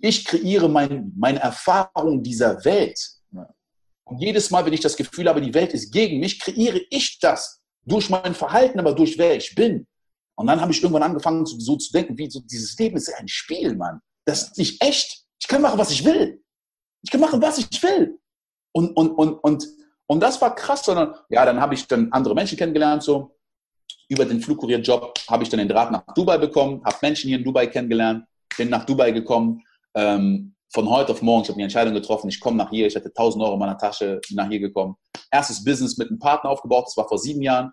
Ich 0.00 0.24
kreiere 0.24 0.68
mein, 0.68 1.12
meine 1.16 1.38
Erfahrung 1.38 2.24
dieser 2.24 2.64
Welt. 2.64 2.98
Und 3.30 4.18
jedes 4.18 4.50
Mal, 4.50 4.66
wenn 4.66 4.72
ich 4.72 4.80
das 4.80 4.96
Gefühl 4.96 5.28
habe, 5.28 5.40
die 5.40 5.54
Welt 5.54 5.72
ist 5.72 5.92
gegen 5.92 6.18
mich, 6.18 6.40
kreiere 6.40 6.80
ich 6.90 7.20
das. 7.20 7.60
Durch 7.84 8.10
mein 8.10 8.34
Verhalten, 8.34 8.80
aber 8.80 8.92
durch 8.92 9.16
wer 9.18 9.36
ich 9.36 9.54
bin. 9.54 9.86
Und 10.34 10.48
dann 10.48 10.60
habe 10.60 10.72
ich 10.72 10.82
irgendwann 10.82 11.04
angefangen, 11.04 11.46
so, 11.46 11.76
zu 11.76 11.92
denken, 11.92 12.18
wie 12.18 12.28
so 12.28 12.40
dieses 12.40 12.76
Leben 12.76 12.96
ist 12.96 13.14
ein 13.14 13.28
Spiel, 13.28 13.76
Mann. 13.76 14.00
Das 14.24 14.48
ist 14.48 14.58
nicht 14.58 14.82
echt. 14.82 15.22
Ich 15.40 15.46
kann 15.46 15.62
machen, 15.62 15.78
was 15.78 15.92
ich 15.92 16.04
will. 16.04 16.41
Ich 17.02 17.10
kann 17.10 17.20
machen, 17.20 17.42
was 17.42 17.58
ich 17.58 17.82
will. 17.82 18.18
Und, 18.72 18.96
und, 18.96 19.10
und, 19.10 19.34
und, 19.34 19.66
und 20.06 20.20
das 20.20 20.40
war 20.40 20.54
krass, 20.54 20.84
sondern 20.84 21.14
ja, 21.28 21.44
dann 21.44 21.60
habe 21.60 21.74
ich 21.74 21.86
dann 21.86 22.10
andere 22.12 22.34
Menschen 22.34 22.56
kennengelernt, 22.56 23.02
so 23.02 23.36
über 24.08 24.24
den 24.24 24.40
Flugkurierjob 24.40 25.14
habe 25.28 25.42
ich 25.42 25.48
dann 25.48 25.58
den 25.58 25.68
Draht 25.68 25.90
nach 25.90 26.04
Dubai 26.14 26.38
bekommen, 26.38 26.82
habe 26.84 26.96
Menschen 27.02 27.28
hier 27.28 27.38
in 27.38 27.44
Dubai 27.44 27.66
kennengelernt, 27.66 28.24
bin 28.56 28.68
nach 28.68 28.84
Dubai 28.84 29.10
gekommen. 29.10 29.62
Ähm, 29.94 30.54
von 30.72 30.88
heute 30.88 31.12
auf 31.12 31.20
morgen, 31.20 31.42
ich 31.42 31.48
habe 31.48 31.58
die 31.58 31.64
Entscheidung 31.64 31.92
getroffen, 31.92 32.28
ich 32.28 32.40
komme 32.40 32.56
nach 32.56 32.70
hier, 32.70 32.86
ich 32.86 32.96
hatte 32.96 33.08
1000 33.08 33.44
Euro 33.44 33.54
in 33.54 33.58
meiner 33.58 33.76
Tasche, 33.76 34.20
bin 34.26 34.36
nach 34.36 34.48
hier 34.48 34.60
gekommen. 34.60 34.96
Erstes 35.30 35.62
Business 35.62 35.98
mit 35.98 36.08
einem 36.08 36.18
Partner 36.18 36.50
aufgebaut, 36.50 36.86
das 36.86 36.96
war 36.96 37.06
vor 37.06 37.18
sieben 37.18 37.42
Jahren. 37.42 37.72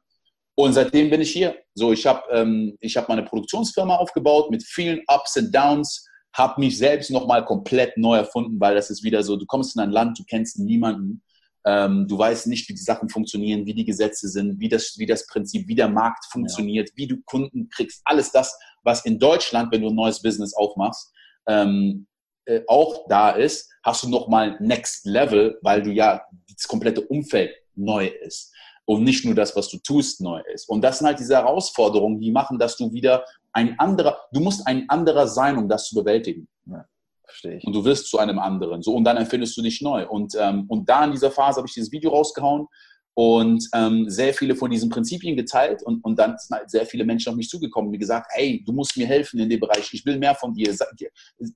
Und 0.56 0.74
seitdem 0.74 1.10
bin 1.10 1.22
ich 1.22 1.32
hier. 1.32 1.56
So, 1.74 1.94
ich 1.94 2.06
habe 2.06 2.22
ähm, 2.32 2.78
hab 2.84 3.08
meine 3.08 3.24
Produktionsfirma 3.24 3.96
aufgebaut 3.96 4.52
mit 4.52 4.64
vielen 4.64 5.02
Ups 5.08 5.38
und 5.38 5.56
Downs, 5.56 6.09
habe 6.34 6.62
mich 6.62 6.78
selbst 6.78 7.12
nochmal 7.12 7.46
komplett 7.46 7.98
neu 7.98 8.18
erfunden, 8.18 8.60
weil 8.60 8.76
das 8.76 8.90
ist 8.90 9.04
wieder 9.04 9.24
so, 9.24 9.36
du 9.36 9.46
kommst 9.46 9.76
in 9.76 9.82
ein 9.82 9.92
Land, 9.92 10.20
du 10.20 10.24
kennst 10.24 10.60
niemanden, 10.60 11.22
ähm, 11.66 12.08
du 12.08 12.18
weißt 12.18 12.48
nicht, 12.48 12.70
wie 12.70 12.74
die 12.74 12.82
Sachen 12.82 13.10
funktionieren, 13.10 13.66
wie 13.66 13.74
die 13.74 13.86
Gesetze 13.86 14.30
sind, 14.30 14.60
wie 14.60 14.70
das, 14.70 14.96
wie 14.98 15.06
das 15.06 15.28
Prinzip, 15.28 15.68
wie 15.68 15.76
der 15.76 15.90
Markt 15.90 16.26
funktioniert, 16.32 16.90
ja. 16.90 16.94
wie 16.96 17.08
du 17.08 17.18
Kunden 17.26 17.70
kriegst. 17.70 18.02
Alles 18.06 18.32
das, 18.32 18.58
was 18.84 19.06
in 19.06 19.20
Deutschland, 19.20 19.72
wenn 19.72 19.82
du 19.82 19.90
ein 19.90 19.96
neues 19.96 20.22
Business 20.22 20.54
aufmachst, 20.54 21.12
ähm, 21.48 22.08
äh, 22.46 22.62
auch 22.68 23.06
da 23.08 23.32
ist, 23.32 23.70
hast 23.84 24.04
du 24.04 24.10
nochmal 24.10 24.58
Next 24.60 25.06
Level, 25.06 25.60
weil 25.62 25.82
du 25.82 25.92
ja 25.92 26.22
das 26.48 26.68
komplette 26.68 27.02
Umfeld 27.02 27.52
neu 27.80 28.08
ist 28.08 28.54
und 28.86 29.04
nicht 29.04 29.24
nur 29.24 29.36
das, 29.36 29.56
was 29.56 29.70
du 29.70 29.78
tust, 29.78 30.20
neu 30.20 30.42
ist. 30.54 30.68
Und 30.68 30.82
das 30.82 30.98
sind 30.98 31.08
halt 31.08 31.20
diese 31.20 31.36
Herausforderungen, 31.36 32.20
die 32.20 32.32
machen, 32.32 32.58
dass 32.58 32.76
du 32.76 32.92
wieder 32.92 33.24
ein 33.54 33.78
anderer, 33.80 34.18
du 34.34 34.40
musst 34.40 34.66
ein 34.66 34.90
anderer 34.90 35.28
sein, 35.28 35.58
um 35.58 35.70
das 35.70 35.88
zu 35.88 35.96
bewältigen. 35.96 36.48
Ja, 36.66 36.86
verstehe 37.24 37.58
ich. 37.58 37.64
Und 37.64 37.74
du 37.74 37.86
wirst 37.86 38.08
zu 38.08 38.18
einem 38.18 38.40
anderen. 38.40 38.82
So, 38.82 38.96
und 38.96 39.04
dann 39.04 39.18
empfindest 39.18 39.56
du 39.58 39.62
dich 39.62 39.82
neu. 39.82 40.08
Und, 40.08 40.34
ähm, 40.40 40.66
und 40.68 40.90
da 40.90 41.06
in 41.06 41.12
dieser 41.12 41.30
Phase 41.30 41.58
habe 41.58 41.68
ich 41.68 41.74
dieses 41.76 41.92
Video 41.92 42.10
rausgehauen 42.10 42.66
und 43.14 43.64
ähm, 43.76 44.10
sehr 44.10 44.34
viele 44.34 44.56
von 44.56 44.72
diesen 44.72 44.90
Prinzipien 44.90 45.36
geteilt 45.36 45.84
und, 45.84 46.04
und 46.04 46.18
dann 46.18 46.36
sind 46.38 46.58
halt 46.58 46.72
sehr 46.72 46.86
viele 46.88 47.04
Menschen 47.04 47.30
auf 47.30 47.36
mich 47.36 47.50
zugekommen 47.50 47.90
und 47.90 47.92
mir 47.92 48.00
gesagt, 48.00 48.32
hey, 48.32 48.64
du 48.66 48.74
musst 48.74 48.98
mir 48.98 49.06
helfen 49.06 49.40
in 49.40 49.50
dem 49.50 49.60
Bereich, 49.60 49.94
ich 49.94 50.06
will 50.06 50.18
mehr 50.18 50.34
von 50.34 50.54
dir, 50.54 50.76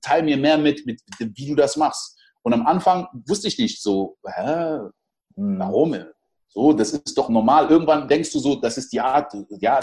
teil 0.02 0.22
mir 0.22 0.36
mehr 0.36 0.58
mit, 0.58 0.86
mit, 0.86 1.00
wie 1.18 1.48
du 1.48 1.54
das 1.56 1.76
machst. 1.76 2.16
Und 2.42 2.52
am 2.52 2.66
Anfang 2.66 3.08
wusste 3.26 3.48
ich 3.48 3.58
nicht 3.58 3.82
so, 3.82 4.18
hä, 4.24 4.78
hm. 5.34 5.58
warum? 5.58 5.96
So, 6.54 6.72
das 6.72 6.92
ist 6.92 7.18
doch 7.18 7.28
normal. 7.28 7.68
Irgendwann 7.68 8.06
denkst 8.06 8.32
du 8.32 8.38
so, 8.38 8.54
das 8.54 8.78
ist 8.78 8.92
die 8.92 9.00
Art, 9.00 9.34
ja, 9.50 9.80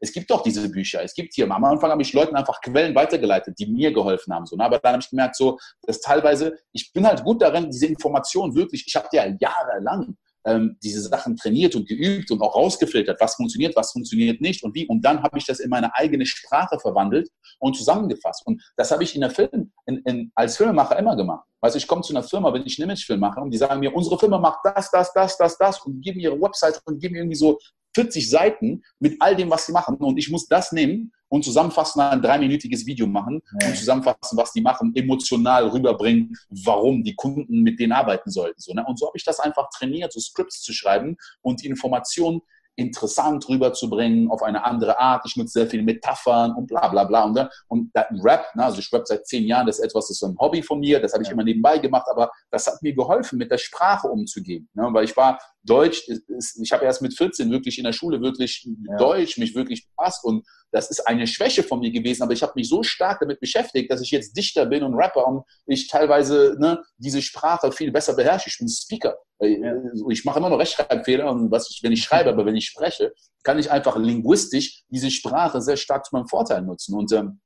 es 0.00 0.12
gibt 0.12 0.28
doch 0.28 0.42
diese 0.42 0.68
Bücher. 0.68 1.02
Es 1.02 1.14
gibt 1.14 1.34
hier, 1.34 1.48
am 1.50 1.64
Anfang 1.64 1.90
habe 1.90 2.02
ich 2.02 2.12
Leuten 2.12 2.34
einfach 2.34 2.60
Quellen 2.60 2.94
weitergeleitet, 2.94 3.58
die 3.58 3.66
mir 3.66 3.92
geholfen 3.92 4.34
haben. 4.34 4.44
So, 4.44 4.56
ne? 4.56 4.64
Aber 4.64 4.78
dann 4.78 4.94
habe 4.94 5.02
ich 5.02 5.08
gemerkt, 5.08 5.36
so, 5.36 5.58
dass 5.82 6.00
teilweise, 6.00 6.58
ich 6.72 6.92
bin 6.92 7.06
halt 7.06 7.22
gut 7.22 7.40
darin, 7.40 7.70
diese 7.70 7.86
Informationen 7.86 8.54
wirklich, 8.56 8.84
ich 8.86 8.96
habe 8.96 9.08
ja 9.12 9.26
jahrelang 9.38 10.16
ähm, 10.46 10.76
diese 10.82 11.00
Sachen 11.00 11.36
trainiert 11.36 11.74
und 11.74 11.88
geübt 11.88 12.30
und 12.30 12.40
auch 12.42 12.54
rausgefiltert, 12.54 13.20
was 13.20 13.34
funktioniert, 13.34 13.74
was 13.76 13.92
funktioniert 13.92 14.40
nicht 14.40 14.62
und 14.62 14.74
wie. 14.74 14.86
Und 14.86 15.04
dann 15.04 15.22
habe 15.22 15.38
ich 15.38 15.46
das 15.46 15.60
in 15.60 15.70
meine 15.70 15.94
eigene 15.94 16.26
Sprache 16.26 16.78
verwandelt 16.78 17.30
und 17.58 17.76
zusammengefasst. 17.76 18.46
Und 18.46 18.62
das 18.76 18.90
habe 18.90 19.04
ich 19.04 19.14
in 19.14 19.22
der 19.22 19.30
Film, 19.30 19.72
in, 19.86 19.98
in, 20.04 20.32
als 20.34 20.56
Filmemacher 20.56 20.98
immer 20.98 21.16
gemacht. 21.16 21.46
Weißt 21.60 21.76
ich 21.76 21.86
komme 21.86 22.02
zu 22.02 22.12
einer 22.12 22.22
Firma, 22.22 22.52
wenn 22.52 22.66
ich 22.66 22.78
einen 22.78 22.90
Imagefilm 22.90 23.20
mache 23.20 23.40
und 23.40 23.50
die 23.50 23.58
sagen 23.58 23.80
mir, 23.80 23.94
unsere 23.94 24.18
Firma 24.18 24.38
macht 24.38 24.60
das, 24.64 24.90
das, 24.90 25.12
das, 25.14 25.38
das, 25.38 25.56
das 25.56 25.80
und 25.80 26.02
geben 26.02 26.20
ihre 26.20 26.40
Website 26.40 26.80
und 26.84 27.00
geben 27.00 27.16
irgendwie 27.16 27.36
so 27.36 27.58
40 27.94 28.28
Seiten 28.28 28.82
mit 28.98 29.16
all 29.20 29.36
dem, 29.36 29.50
was 29.50 29.66
sie 29.66 29.72
machen. 29.72 29.96
Und 29.96 30.18
ich 30.18 30.30
muss 30.30 30.46
das 30.46 30.72
nehmen 30.72 31.12
und 31.28 31.44
zusammenfassen, 31.44 32.00
ein 32.00 32.22
dreiminütiges 32.22 32.86
Video 32.86 33.06
machen 33.06 33.42
ja. 33.60 33.68
und 33.68 33.76
zusammenfassen, 33.76 34.36
was 34.36 34.52
die 34.52 34.60
machen, 34.60 34.92
emotional 34.94 35.68
rüberbringen, 35.68 36.36
warum 36.48 37.02
die 37.02 37.14
Kunden 37.14 37.62
mit 37.62 37.80
denen 37.80 37.92
arbeiten 37.92 38.30
sollten. 38.30 38.60
So, 38.60 38.72
ne? 38.72 38.84
Und 38.86 38.98
so 38.98 39.06
habe 39.06 39.16
ich 39.16 39.24
das 39.24 39.40
einfach 39.40 39.68
trainiert, 39.76 40.12
so 40.12 40.20
Scripts 40.20 40.62
zu 40.62 40.72
schreiben 40.72 41.16
und 41.42 41.62
die 41.62 41.66
Informationen 41.66 42.40
interessant 42.76 43.48
rüberzubringen 43.48 44.30
auf 44.30 44.42
eine 44.42 44.64
andere 44.64 44.98
Art. 44.98 45.24
Ich 45.26 45.36
nutze 45.36 45.60
sehr 45.60 45.66
viele 45.68 45.82
Metaphern 45.82 46.54
und 46.54 46.66
bla 46.66 46.88
bla 46.88 47.04
bla. 47.04 47.24
Und, 47.24 47.38
und 47.68 47.92
Rap, 48.24 48.46
ne, 48.54 48.64
also 48.64 48.78
ich 48.78 48.92
rap 48.92 49.06
seit 49.06 49.26
zehn 49.26 49.44
Jahren, 49.44 49.66
das 49.66 49.78
ist 49.78 49.84
etwas, 49.84 50.06
das 50.06 50.10
ist 50.10 50.20
so 50.20 50.26
ein 50.26 50.36
Hobby 50.38 50.62
von 50.62 50.80
mir, 50.80 51.00
das 51.00 51.12
habe 51.12 51.22
ich 51.22 51.30
immer 51.30 51.44
nebenbei 51.44 51.78
gemacht, 51.78 52.06
aber 52.10 52.30
das 52.50 52.66
hat 52.66 52.82
mir 52.82 52.94
geholfen, 52.94 53.38
mit 53.38 53.50
der 53.50 53.58
Sprache 53.58 54.08
umzugehen. 54.08 54.68
Ne, 54.74 54.88
weil 54.92 55.04
ich 55.04 55.16
war 55.16 55.38
Deutsch, 55.64 56.06
ich 56.08 56.72
habe 56.72 56.84
erst 56.84 57.02
mit 57.02 57.16
14 57.16 57.50
wirklich 57.50 57.78
in 57.78 57.84
der 57.84 57.92
Schule 57.92 58.20
wirklich 58.20 58.68
ja. 58.88 58.96
Deutsch 58.96 59.38
mich 59.38 59.54
wirklich 59.54 59.88
befasst 59.88 60.24
und 60.24 60.46
das 60.70 60.90
ist 60.90 61.06
eine 61.06 61.26
Schwäche 61.26 61.62
von 61.62 61.80
mir 61.80 61.90
gewesen, 61.90 62.22
aber 62.22 62.32
ich 62.32 62.42
habe 62.42 62.52
mich 62.56 62.68
so 62.68 62.82
stark 62.82 63.20
damit 63.20 63.40
beschäftigt, 63.40 63.90
dass 63.90 64.02
ich 64.02 64.10
jetzt 64.10 64.36
Dichter 64.36 64.66
bin 64.66 64.82
und 64.82 64.94
Rapper 64.94 65.26
und 65.26 65.44
ich 65.66 65.88
teilweise 65.88 66.56
ne, 66.58 66.82
diese 66.98 67.22
Sprache 67.22 67.72
viel 67.72 67.92
besser 67.92 68.14
beherrsche. 68.14 68.48
Ich 68.48 68.58
bin 68.58 68.68
Speaker. 68.68 69.16
Ja. 69.40 69.74
Ich 70.10 70.24
mache 70.24 70.38
immer 70.38 70.50
noch 70.50 70.58
Rechtschreibfehler 70.58 71.30
und 71.30 71.50
was 71.50 71.70
ich, 71.70 71.82
wenn 71.82 71.92
ich 71.92 72.02
schreibe, 72.02 72.30
aber 72.30 72.44
wenn 72.44 72.56
ich 72.56 72.66
spreche, 72.66 73.12
kann 73.42 73.58
ich 73.58 73.70
einfach 73.70 73.96
linguistisch 73.96 74.82
diese 74.88 75.10
Sprache 75.10 75.60
sehr 75.62 75.76
stark 75.76 76.04
zu 76.04 76.14
meinem 76.14 76.26
Vorteil 76.26 76.62
nutzen. 76.62 76.94
Und 76.94 77.12
ähm, 77.12 77.40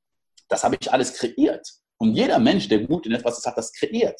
das 0.47 0.63
habe 0.63 0.77
ich 0.79 0.91
alles 0.91 1.13
kreiert. 1.13 1.67
Und 1.97 2.15
jeder 2.15 2.39
Mensch, 2.39 2.67
der 2.67 2.79
gut 2.79 3.05
in 3.05 3.13
etwas 3.13 3.37
ist, 3.37 3.45
hat 3.45 3.57
das 3.57 3.71
kreiert. 3.73 4.19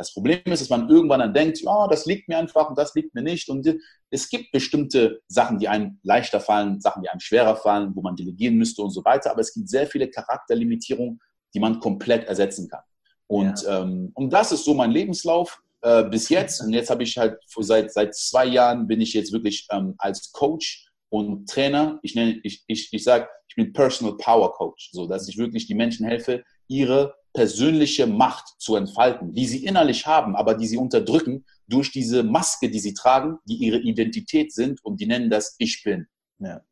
Das 0.00 0.14
Problem 0.14 0.40
ist, 0.46 0.62
dass 0.62 0.70
man 0.70 0.88
irgendwann 0.88 1.20
dann 1.20 1.34
denkt, 1.34 1.60
ja, 1.60 1.86
das 1.86 2.06
liegt 2.06 2.26
mir 2.26 2.38
einfach 2.38 2.70
und 2.70 2.78
das 2.78 2.94
liegt 2.94 3.14
mir 3.14 3.20
nicht. 3.20 3.50
Und 3.50 3.68
es 4.08 4.30
gibt 4.30 4.50
bestimmte 4.50 5.20
Sachen, 5.28 5.58
die 5.58 5.68
einem 5.68 5.98
leichter 6.02 6.40
fallen, 6.40 6.80
Sachen, 6.80 7.02
die 7.02 7.10
einem 7.10 7.20
schwerer 7.20 7.54
fallen, 7.54 7.94
wo 7.94 8.00
man 8.00 8.16
delegieren 8.16 8.56
müsste 8.56 8.80
und 8.80 8.92
so 8.92 9.04
weiter. 9.04 9.30
Aber 9.30 9.42
es 9.42 9.52
gibt 9.52 9.68
sehr 9.68 9.86
viele 9.86 10.08
Charakterlimitierungen, 10.08 11.20
die 11.52 11.60
man 11.60 11.80
komplett 11.80 12.24
ersetzen 12.24 12.70
kann. 12.70 12.80
Und, 13.26 13.62
ja. 13.64 13.82
ähm, 13.82 14.10
und 14.14 14.32
das 14.32 14.52
ist 14.52 14.64
so 14.64 14.72
mein 14.72 14.90
Lebenslauf 14.90 15.60
äh, 15.82 16.04
bis 16.04 16.30
jetzt. 16.30 16.62
Und 16.62 16.72
jetzt 16.72 16.88
habe 16.88 17.02
ich 17.02 17.18
halt 17.18 17.36
seit, 17.46 17.92
seit 17.92 18.14
zwei 18.14 18.46
Jahren 18.46 18.86
bin 18.86 19.02
ich 19.02 19.12
jetzt 19.12 19.34
wirklich 19.34 19.68
ähm, 19.70 19.96
als 19.98 20.32
Coach 20.32 20.88
und 21.10 21.46
Trainer. 21.46 21.98
Ich 22.02 22.14
nenne, 22.14 22.40
ich, 22.42 22.64
ich, 22.68 22.90
ich 22.90 23.04
sage, 23.04 23.28
ich 23.48 23.54
bin 23.54 23.74
Personal 23.74 24.16
Power 24.16 24.54
Coach, 24.54 24.92
so 24.92 25.06
dass 25.06 25.28
ich 25.28 25.36
wirklich 25.36 25.66
die 25.66 25.74
Menschen 25.74 26.06
helfe, 26.06 26.42
ihre 26.68 27.19
persönliche 27.32 28.06
Macht 28.06 28.54
zu 28.58 28.76
entfalten, 28.76 29.32
die 29.32 29.46
sie 29.46 29.64
innerlich 29.64 30.06
haben, 30.06 30.36
aber 30.36 30.54
die 30.54 30.66
sie 30.66 30.76
unterdrücken 30.76 31.44
durch 31.68 31.92
diese 31.92 32.22
Maske, 32.22 32.70
die 32.70 32.80
sie 32.80 32.94
tragen, 32.94 33.38
die 33.44 33.56
ihre 33.56 33.78
Identität 33.78 34.52
sind 34.52 34.84
und 34.84 35.00
die 35.00 35.06
nennen 35.06 35.30
das 35.30 35.54
Ich 35.58 35.82
bin. 35.84 36.06
Ja, 36.38 36.62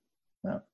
ja. 0.42 0.64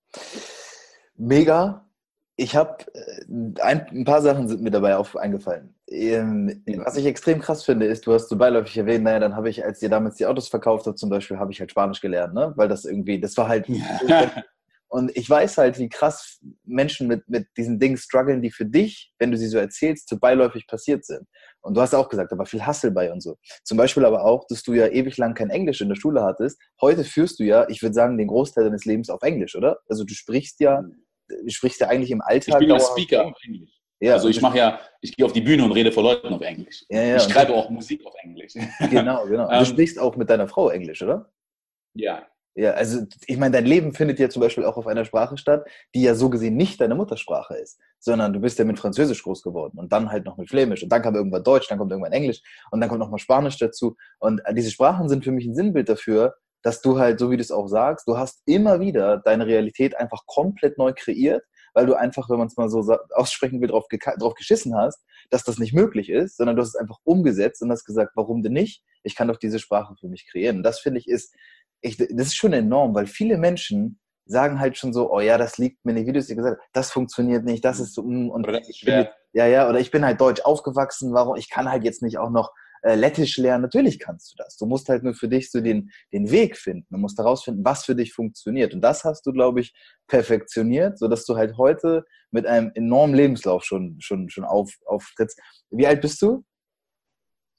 Mega. 1.16 1.88
Ich 2.36 2.56
habe 2.56 2.84
äh, 2.94 3.24
ein, 3.62 3.86
ein, 3.90 4.04
paar 4.04 4.20
Sachen 4.20 4.48
sind 4.48 4.60
mir 4.60 4.72
dabei 4.72 4.96
auf, 4.96 5.16
eingefallen. 5.16 5.76
Ähm, 5.86 6.64
was 6.78 6.96
ich 6.96 7.06
extrem 7.06 7.40
krass 7.40 7.62
finde, 7.62 7.86
ist, 7.86 8.06
du 8.06 8.12
hast 8.12 8.28
so 8.28 8.36
beiläufig 8.36 8.76
erwähnt, 8.76 9.04
naja, 9.04 9.20
dann 9.20 9.36
habe 9.36 9.50
ich, 9.50 9.64
als 9.64 9.80
ihr 9.82 9.88
damals 9.88 10.16
die 10.16 10.26
Autos 10.26 10.48
verkauft 10.48 10.86
habt, 10.86 10.98
zum 10.98 11.10
Beispiel, 11.10 11.38
habe 11.38 11.52
ich 11.52 11.60
halt 11.60 11.70
Spanisch 11.70 12.00
gelernt, 12.00 12.34
ne? 12.34 12.52
Weil 12.56 12.68
das 12.68 12.84
irgendwie, 12.84 13.20
das 13.20 13.36
war 13.36 13.48
halt 13.48 13.68
Und 14.94 15.10
ich 15.16 15.28
weiß 15.28 15.58
halt, 15.58 15.80
wie 15.80 15.88
krass 15.88 16.38
Menschen 16.62 17.08
mit, 17.08 17.28
mit 17.28 17.48
diesen 17.56 17.80
Dingen 17.80 17.96
strugglen, 17.96 18.42
die 18.42 18.52
für 18.52 18.64
dich, 18.64 19.12
wenn 19.18 19.32
du 19.32 19.36
sie 19.36 19.48
so 19.48 19.58
erzählst, 19.58 20.08
so 20.08 20.20
beiläufig 20.20 20.68
passiert 20.68 21.04
sind. 21.04 21.26
Und 21.62 21.76
du 21.76 21.80
hast 21.80 21.96
auch 21.96 22.08
gesagt, 22.08 22.30
aber 22.30 22.46
viel 22.46 22.64
Hassel 22.64 22.92
bei 22.92 23.10
und 23.10 23.20
so. 23.20 23.34
Zum 23.64 23.76
Beispiel 23.76 24.04
aber 24.04 24.24
auch, 24.24 24.46
dass 24.46 24.62
du 24.62 24.72
ja 24.72 24.86
ewig 24.86 25.16
lang 25.16 25.34
kein 25.34 25.50
Englisch 25.50 25.80
in 25.80 25.88
der 25.88 25.96
Schule 25.96 26.22
hattest. 26.22 26.62
Heute 26.80 27.02
führst 27.02 27.40
du 27.40 27.42
ja, 27.42 27.68
ich 27.68 27.82
würde 27.82 27.92
sagen, 27.92 28.16
den 28.18 28.28
Großteil 28.28 28.62
deines 28.62 28.84
Lebens 28.84 29.10
auf 29.10 29.20
Englisch, 29.22 29.56
oder? 29.56 29.80
Also 29.88 30.04
du 30.04 30.14
sprichst 30.14 30.60
ja, 30.60 30.84
du 31.26 31.50
sprichst 31.50 31.80
ja 31.80 31.88
eigentlich 31.88 32.12
im 32.12 32.20
Alltag. 32.20 32.62
Ich 32.62 32.68
bin 32.68 32.76
ja 32.76 32.78
Speaker 32.78 33.26
auf 33.26 33.36
Englisch. 33.44 33.72
Ja, 33.98 34.12
also 34.12 34.28
ich 34.28 34.40
mache 34.40 34.58
ja, 34.58 34.80
ich 35.00 35.16
gehe 35.16 35.26
auf 35.26 35.32
die 35.32 35.40
Bühne 35.40 35.64
und 35.64 35.72
rede 35.72 35.90
vor 35.90 36.04
Leuten 36.04 36.28
auf 36.28 36.40
Englisch. 36.40 36.84
Ja, 36.88 37.02
ja, 37.02 37.16
ich 37.16 37.24
schreibe 37.24 37.52
auch 37.52 37.68
Musik 37.68 38.06
auf 38.06 38.14
Englisch. 38.22 38.52
Genau, 38.90 39.26
genau. 39.26 39.48
Du 39.48 39.54
ähm, 39.54 39.64
sprichst 39.64 39.98
auch 39.98 40.14
mit 40.14 40.30
deiner 40.30 40.46
Frau 40.46 40.70
Englisch, 40.70 41.02
oder? 41.02 41.32
Ja, 41.96 42.28
ja, 42.56 42.70
also 42.72 43.00
ich 43.26 43.36
meine, 43.36 43.52
dein 43.52 43.66
Leben 43.66 43.92
findet 43.92 44.20
ja 44.20 44.28
zum 44.28 44.40
Beispiel 44.40 44.64
auch 44.64 44.76
auf 44.76 44.86
einer 44.86 45.04
Sprache 45.04 45.36
statt, 45.36 45.66
die 45.94 46.02
ja 46.02 46.14
so 46.14 46.30
gesehen 46.30 46.56
nicht 46.56 46.80
deine 46.80 46.94
Muttersprache 46.94 47.56
ist, 47.56 47.80
sondern 47.98 48.32
du 48.32 48.40
bist 48.40 48.58
ja 48.60 48.64
mit 48.64 48.78
Französisch 48.78 49.24
groß 49.24 49.42
geworden 49.42 49.78
und 49.78 49.92
dann 49.92 50.12
halt 50.12 50.24
noch 50.24 50.36
mit 50.36 50.48
Flämisch 50.48 50.82
und 50.82 50.90
dann 50.90 51.02
kam 51.02 51.16
irgendwann 51.16 51.42
Deutsch, 51.42 51.68
dann 51.68 51.78
kommt 51.78 51.90
irgendwann 51.90 52.12
Englisch 52.12 52.42
und 52.70 52.80
dann 52.80 52.88
kommt 52.88 53.00
nochmal 53.00 53.18
Spanisch 53.18 53.58
dazu. 53.58 53.96
Und 54.20 54.40
diese 54.52 54.70
Sprachen 54.70 55.08
sind 55.08 55.24
für 55.24 55.32
mich 55.32 55.46
ein 55.46 55.54
Sinnbild 55.56 55.88
dafür, 55.88 56.34
dass 56.62 56.80
du 56.80 56.98
halt, 56.98 57.18
so 57.18 57.30
wie 57.30 57.36
du 57.36 57.42
es 57.42 57.50
auch 57.50 57.66
sagst, 57.66 58.06
du 58.06 58.16
hast 58.16 58.42
immer 58.46 58.78
wieder 58.78 59.18
deine 59.18 59.46
Realität 59.46 59.96
einfach 59.96 60.24
komplett 60.26 60.78
neu 60.78 60.92
kreiert, 60.96 61.42
weil 61.74 61.86
du 61.86 61.94
einfach, 61.94 62.30
wenn 62.30 62.38
man 62.38 62.46
es 62.46 62.56
mal 62.56 62.70
so 62.70 62.80
aussprechen 63.14 63.60
will, 63.60 63.68
drauf, 63.68 63.86
drauf 64.18 64.34
geschissen 64.34 64.76
hast, 64.76 65.04
dass 65.30 65.42
das 65.42 65.58
nicht 65.58 65.74
möglich 65.74 66.08
ist, 66.08 66.36
sondern 66.36 66.56
du 66.56 66.62
hast 66.62 66.68
es 66.70 66.76
einfach 66.76 66.98
umgesetzt 67.02 67.62
und 67.62 67.70
hast 67.70 67.84
gesagt, 67.84 68.12
warum 68.14 68.42
denn 68.42 68.52
nicht? 68.52 68.82
Ich 69.02 69.16
kann 69.16 69.28
doch 69.28 69.38
diese 69.38 69.58
Sprache 69.58 69.94
für 69.98 70.08
mich 70.08 70.26
kreieren. 70.30 70.58
Und 70.58 70.62
das 70.62 70.78
finde 70.78 71.00
ich 71.00 71.08
ist 71.08 71.34
ich, 71.84 71.96
das 71.96 72.28
ist 72.28 72.36
schon 72.36 72.52
enorm, 72.52 72.94
weil 72.94 73.06
viele 73.06 73.38
Menschen 73.38 74.00
sagen 74.26 74.58
halt 74.58 74.78
schon 74.78 74.92
so, 74.92 75.12
oh 75.12 75.20
ja, 75.20 75.36
das 75.36 75.58
liegt 75.58 75.84
mir 75.84 75.92
nicht, 75.92 76.06
wie 76.06 76.12
du 76.12 76.18
es 76.18 76.28
dir 76.28 76.36
gesagt 76.36 76.60
das 76.72 76.90
funktioniert 76.90 77.44
nicht, 77.44 77.64
das 77.64 77.78
ist 77.78 77.94
so, 77.94 78.02
mm, 78.02 78.30
und 78.30 78.44
oder 78.44 78.58
das 78.58 78.68
ist 78.68 78.78
schwer. 78.78 79.12
ja, 79.34 79.46
ja, 79.46 79.68
oder 79.68 79.80
ich 79.80 79.90
bin 79.90 80.04
halt 80.04 80.20
deutsch 80.20 80.40
aufgewachsen, 80.40 81.12
warum, 81.12 81.36
ich 81.36 81.50
kann 81.50 81.70
halt 81.70 81.84
jetzt 81.84 82.02
nicht 82.02 82.18
auch 82.18 82.30
noch 82.30 82.52
äh, 82.84 82.96
Lettisch 82.96 83.38
lernen. 83.38 83.62
Natürlich 83.62 83.98
kannst 83.98 84.32
du 84.32 84.36
das. 84.36 84.56
Du 84.56 84.66
musst 84.66 84.88
halt 84.90 85.02
nur 85.02 85.14
für 85.14 85.28
dich 85.28 85.50
so 85.50 85.60
den, 85.60 85.90
den 86.12 86.30
Weg 86.30 86.58
finden. 86.58 86.86
Du 86.90 86.98
musst 86.98 87.18
herausfinden, 87.18 87.64
was 87.64 87.84
für 87.84 87.96
dich 87.96 88.12
funktioniert. 88.12 88.74
Und 88.74 88.82
das 88.82 89.04
hast 89.04 89.24
du, 89.26 89.32
glaube 89.32 89.60
ich, 89.60 89.74
perfektioniert, 90.06 90.98
sodass 90.98 91.24
du 91.24 91.36
halt 91.36 91.56
heute 91.56 92.04
mit 92.30 92.46
einem 92.46 92.72
enormen 92.74 93.14
Lebenslauf 93.14 93.64
schon, 93.64 93.96
schon, 94.00 94.28
schon 94.28 94.44
auf, 94.44 94.70
auftrittst. 94.84 95.40
Wie 95.70 95.86
alt 95.86 96.02
bist 96.02 96.20
du? 96.20 96.44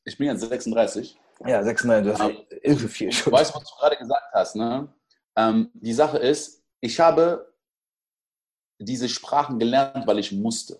Ich 0.03 0.17
bin 0.17 0.27
jetzt 0.27 0.41
36. 0.41 1.19
Ja, 1.43 1.63
36, 1.63 2.05
du 2.05 2.17
hast 2.17 2.33
irre 2.63 2.87
viel 2.87 3.11
schon. 3.11 3.31
Du 3.31 3.37
weißt, 3.37 3.53
was 3.53 3.63
du 3.63 3.75
gerade 3.75 3.97
gesagt 3.97 4.33
hast, 4.33 4.55
ne? 4.55 4.87
Ähm, 5.35 5.69
die 5.73 5.93
Sache 5.93 6.17
ist, 6.17 6.63
ich 6.79 6.99
habe 6.99 7.53
diese 8.79 9.09
Sprachen 9.09 9.59
gelernt, 9.59 10.07
weil 10.07 10.19
ich 10.19 10.31
musste. 10.31 10.77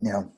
Ja. 0.00 0.28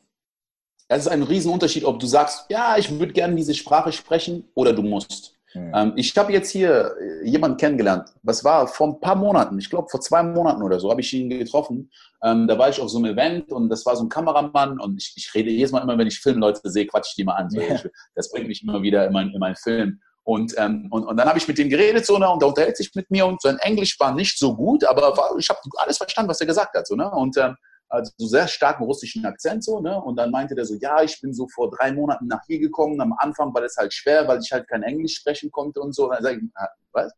Es 0.89 1.03
ist 1.03 1.09
ein 1.09 1.23
Riesenunterschied, 1.23 1.85
ob 1.85 1.99
du 1.99 2.07
sagst, 2.07 2.47
ja, 2.51 2.77
ich 2.77 2.91
würde 2.91 3.13
gerne 3.13 3.35
diese 3.35 3.55
Sprache 3.55 3.93
sprechen 3.93 4.49
oder 4.55 4.73
du 4.73 4.83
musst. 4.83 5.36
Mhm. 5.57 5.93
Ich 5.97 6.17
habe 6.17 6.33
jetzt 6.33 6.51
hier 6.51 6.95
äh, 7.01 7.29
jemanden 7.29 7.57
kennengelernt, 7.57 8.11
was 8.23 8.45
war 8.45 8.67
vor 8.69 8.89
ein 8.89 9.01
paar 9.01 9.17
Monaten, 9.17 9.59
ich 9.59 9.71
glaube 9.71 9.89
vor 9.89 10.01
zwei 10.01 10.23
Monaten 10.23 10.63
oder 10.63 10.79
so, 10.79 10.91
habe 10.91 11.01
ich 11.01 11.13
ihn 11.13 11.31
getroffen. 11.31 11.91
Ähm, 12.23 12.47
da 12.47 12.59
war 12.59 12.69
ich 12.69 12.81
auf 12.81 12.91
so 12.91 12.99
einem 12.99 13.13
Event 13.13 13.53
und 13.53 13.69
das 13.69 13.85
war 13.87 13.97
so 13.97 14.05
ein 14.05 14.09
Kameramann 14.09 14.81
und 14.81 14.97
ich, 14.97 15.13
ich 15.17 15.35
rede 15.35 15.51
jedes 15.51 15.73
Mal 15.73 15.83
immer, 15.83 15.99
wenn 15.99 16.07
ich 16.07 16.21
Filmleute 16.21 16.61
sehe, 16.71 16.87
quatsche 16.87 17.11
ich 17.11 17.17
die 17.17 17.25
mal 17.25 17.35
an. 17.35 17.51
So, 17.51 17.61
ja. 17.61 17.81
Das 18.15 18.31
bringt 18.31 18.49
mich 18.49 18.63
immer 18.63 18.83
wieder 18.83 19.07
in 19.07 19.13
meinen 19.13 19.33
in 19.33 19.41
mein 19.41 19.57
Film. 19.57 20.01
Und, 20.25 20.55
ähm, 20.59 20.89
und, 20.91 21.05
und 21.05 21.17
dann 21.17 21.29
habe 21.29 21.39
ich 21.39 21.47
mit 21.47 21.57
ihm 21.59 21.69
geredet 21.69 22.05
so, 22.05 22.19
ne, 22.19 22.29
und 22.29 22.43
er 22.43 22.49
unterhält 22.49 22.77
sich 22.77 22.93
mit 22.97 23.09
mir 23.13 23.27
und 23.27 23.41
sein 23.41 23.59
Englisch 23.59 23.99
war 24.01 24.13
nicht 24.13 24.37
so 24.37 24.57
gut, 24.57 24.85
aber 24.85 25.17
war, 25.17 25.37
ich 25.39 25.49
habe 25.49 25.61
alles 25.77 25.99
verstanden, 25.99 26.29
was 26.29 26.41
er 26.41 26.49
gesagt 26.49 26.75
hat. 26.75 26.85
So, 26.87 26.97
ne? 26.97 27.09
Und 27.09 27.37
ähm, 27.37 27.55
also 27.89 28.13
so 28.17 28.27
sehr 28.27 28.49
starken 28.49 28.85
russischen 28.85 29.25
Akzent 29.25 29.65
so, 29.65 29.81
ne? 29.81 30.01
Und 30.01 30.17
dann 30.17 30.31
meinte 30.31 30.55
der 30.55 30.65
so, 30.65 30.75
ja, 30.81 31.03
ich 31.03 31.21
bin 31.21 31.33
so 31.33 31.49
vor 31.49 31.71
drei 31.71 31.93
Monaten 31.93 32.27
nach 32.27 32.43
hier 32.47 32.59
gekommen. 32.59 33.01
Am 33.01 33.15
Anfang 33.19 33.55
war 33.55 33.63
das 33.63 33.77
halt 33.77 33.93
schwer, 33.93 34.27
weil 34.27 34.41
ich 34.41 34.53
halt 34.53 34.69
kein 34.69 34.83
Englisch 34.83 35.17
sprechen 35.17 35.51
konnte 35.51 35.81
und 35.81 35.95
so. 35.95 36.05
Und 36.05 36.15
dann 36.15 36.23
sage 36.23 36.39
ich, 36.39 36.51
ah, 36.55 36.69
was? 36.93 37.13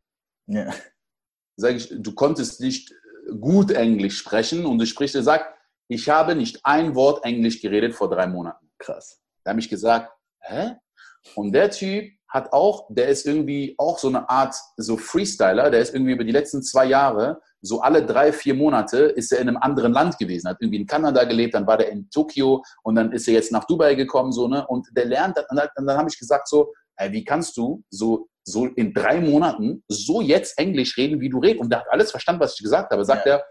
Ja. 0.47 0.73
Sag 1.57 1.75
ich, 1.75 1.89
du 1.91 2.15
konntest 2.15 2.61
nicht 2.61 2.95
gut 3.41 3.71
Englisch 3.71 4.19
sprechen 4.19 4.65
und 4.65 4.79
du 4.79 4.87
sprichst, 4.87 5.17
er 5.17 5.23
sagt, 5.23 5.55
ich 5.89 6.09
habe 6.09 6.35
nicht 6.35 6.61
ein 6.65 6.95
Wort 6.95 7.25
Englisch 7.25 7.61
geredet 7.61 7.95
vor 7.95 8.11
drei 8.11 8.27
Monaten. 8.27 8.71
Krass. 8.79 9.21
Da 9.45 9.51
habe 9.51 9.61
ich 9.61 9.69
gesagt, 9.69 10.13
hä? 10.41 10.77
Und 11.35 11.53
der 11.53 11.71
Typ 11.71 12.13
hat 12.29 12.53
auch, 12.53 12.89
der 12.91 13.09
ist 13.09 13.27
irgendwie 13.27 13.75
auch 13.79 13.99
so 13.99 14.09
eine 14.09 14.29
Art 14.29 14.55
so 14.77 14.97
Freestyler, 14.97 15.71
der 15.71 15.81
ist 15.81 15.95
irgendwie 15.95 16.13
über 16.13 16.25
die 16.25 16.33
letzten 16.33 16.63
zwei 16.63 16.85
Jahre, 16.85 17.41
so 17.61 17.81
alle 17.81 18.05
drei, 18.05 18.33
vier 18.33 18.55
Monate 18.55 18.99
ist 18.99 19.33
er 19.33 19.41
in 19.41 19.49
einem 19.49 19.57
anderen 19.57 19.93
Land 19.93 20.19
gewesen, 20.19 20.49
hat 20.49 20.59
irgendwie 20.61 20.81
in 20.81 20.87
Kanada 20.87 21.25
gelebt, 21.25 21.55
dann 21.55 21.67
war 21.67 21.77
der 21.77 21.91
in 21.91 22.09
Tokio 22.11 22.63
und 22.83 22.95
dann 22.95 23.13
ist 23.13 23.27
er 23.27 23.35
jetzt 23.35 23.53
nach 23.53 23.65
Dubai 23.65 23.95
gekommen, 23.95 24.33
so, 24.33 24.47
ne, 24.49 24.67
und 24.67 24.87
der 24.93 25.07
lernt, 25.07 25.39
und 25.39 25.57
dann, 25.57 25.69
dann 25.75 25.97
habe 25.97 26.09
ich 26.09 26.19
gesagt 26.19 26.49
so, 26.49 26.73
ey, 26.97 27.13
wie 27.13 27.25
kannst 27.25 27.57
du 27.57 27.83
so, 27.91 28.29
so 28.45 28.67
in 28.67 28.93
drei 28.93 29.21
Monaten 29.21 29.83
so 29.89 30.21
jetzt 30.21 30.59
Englisch 30.59 30.97
reden, 30.97 31.21
wie 31.21 31.29
du 31.29 31.39
redest? 31.39 31.61
Und 31.61 31.71
der 31.71 31.81
hat 31.81 31.87
alles 31.91 32.11
verstanden, 32.11 32.41
was 32.41 32.55
ich 32.55 32.63
gesagt 32.63 32.91
habe. 32.91 33.05
Sagt 33.05 33.27
ja. 33.27 33.37
er, 33.37 33.45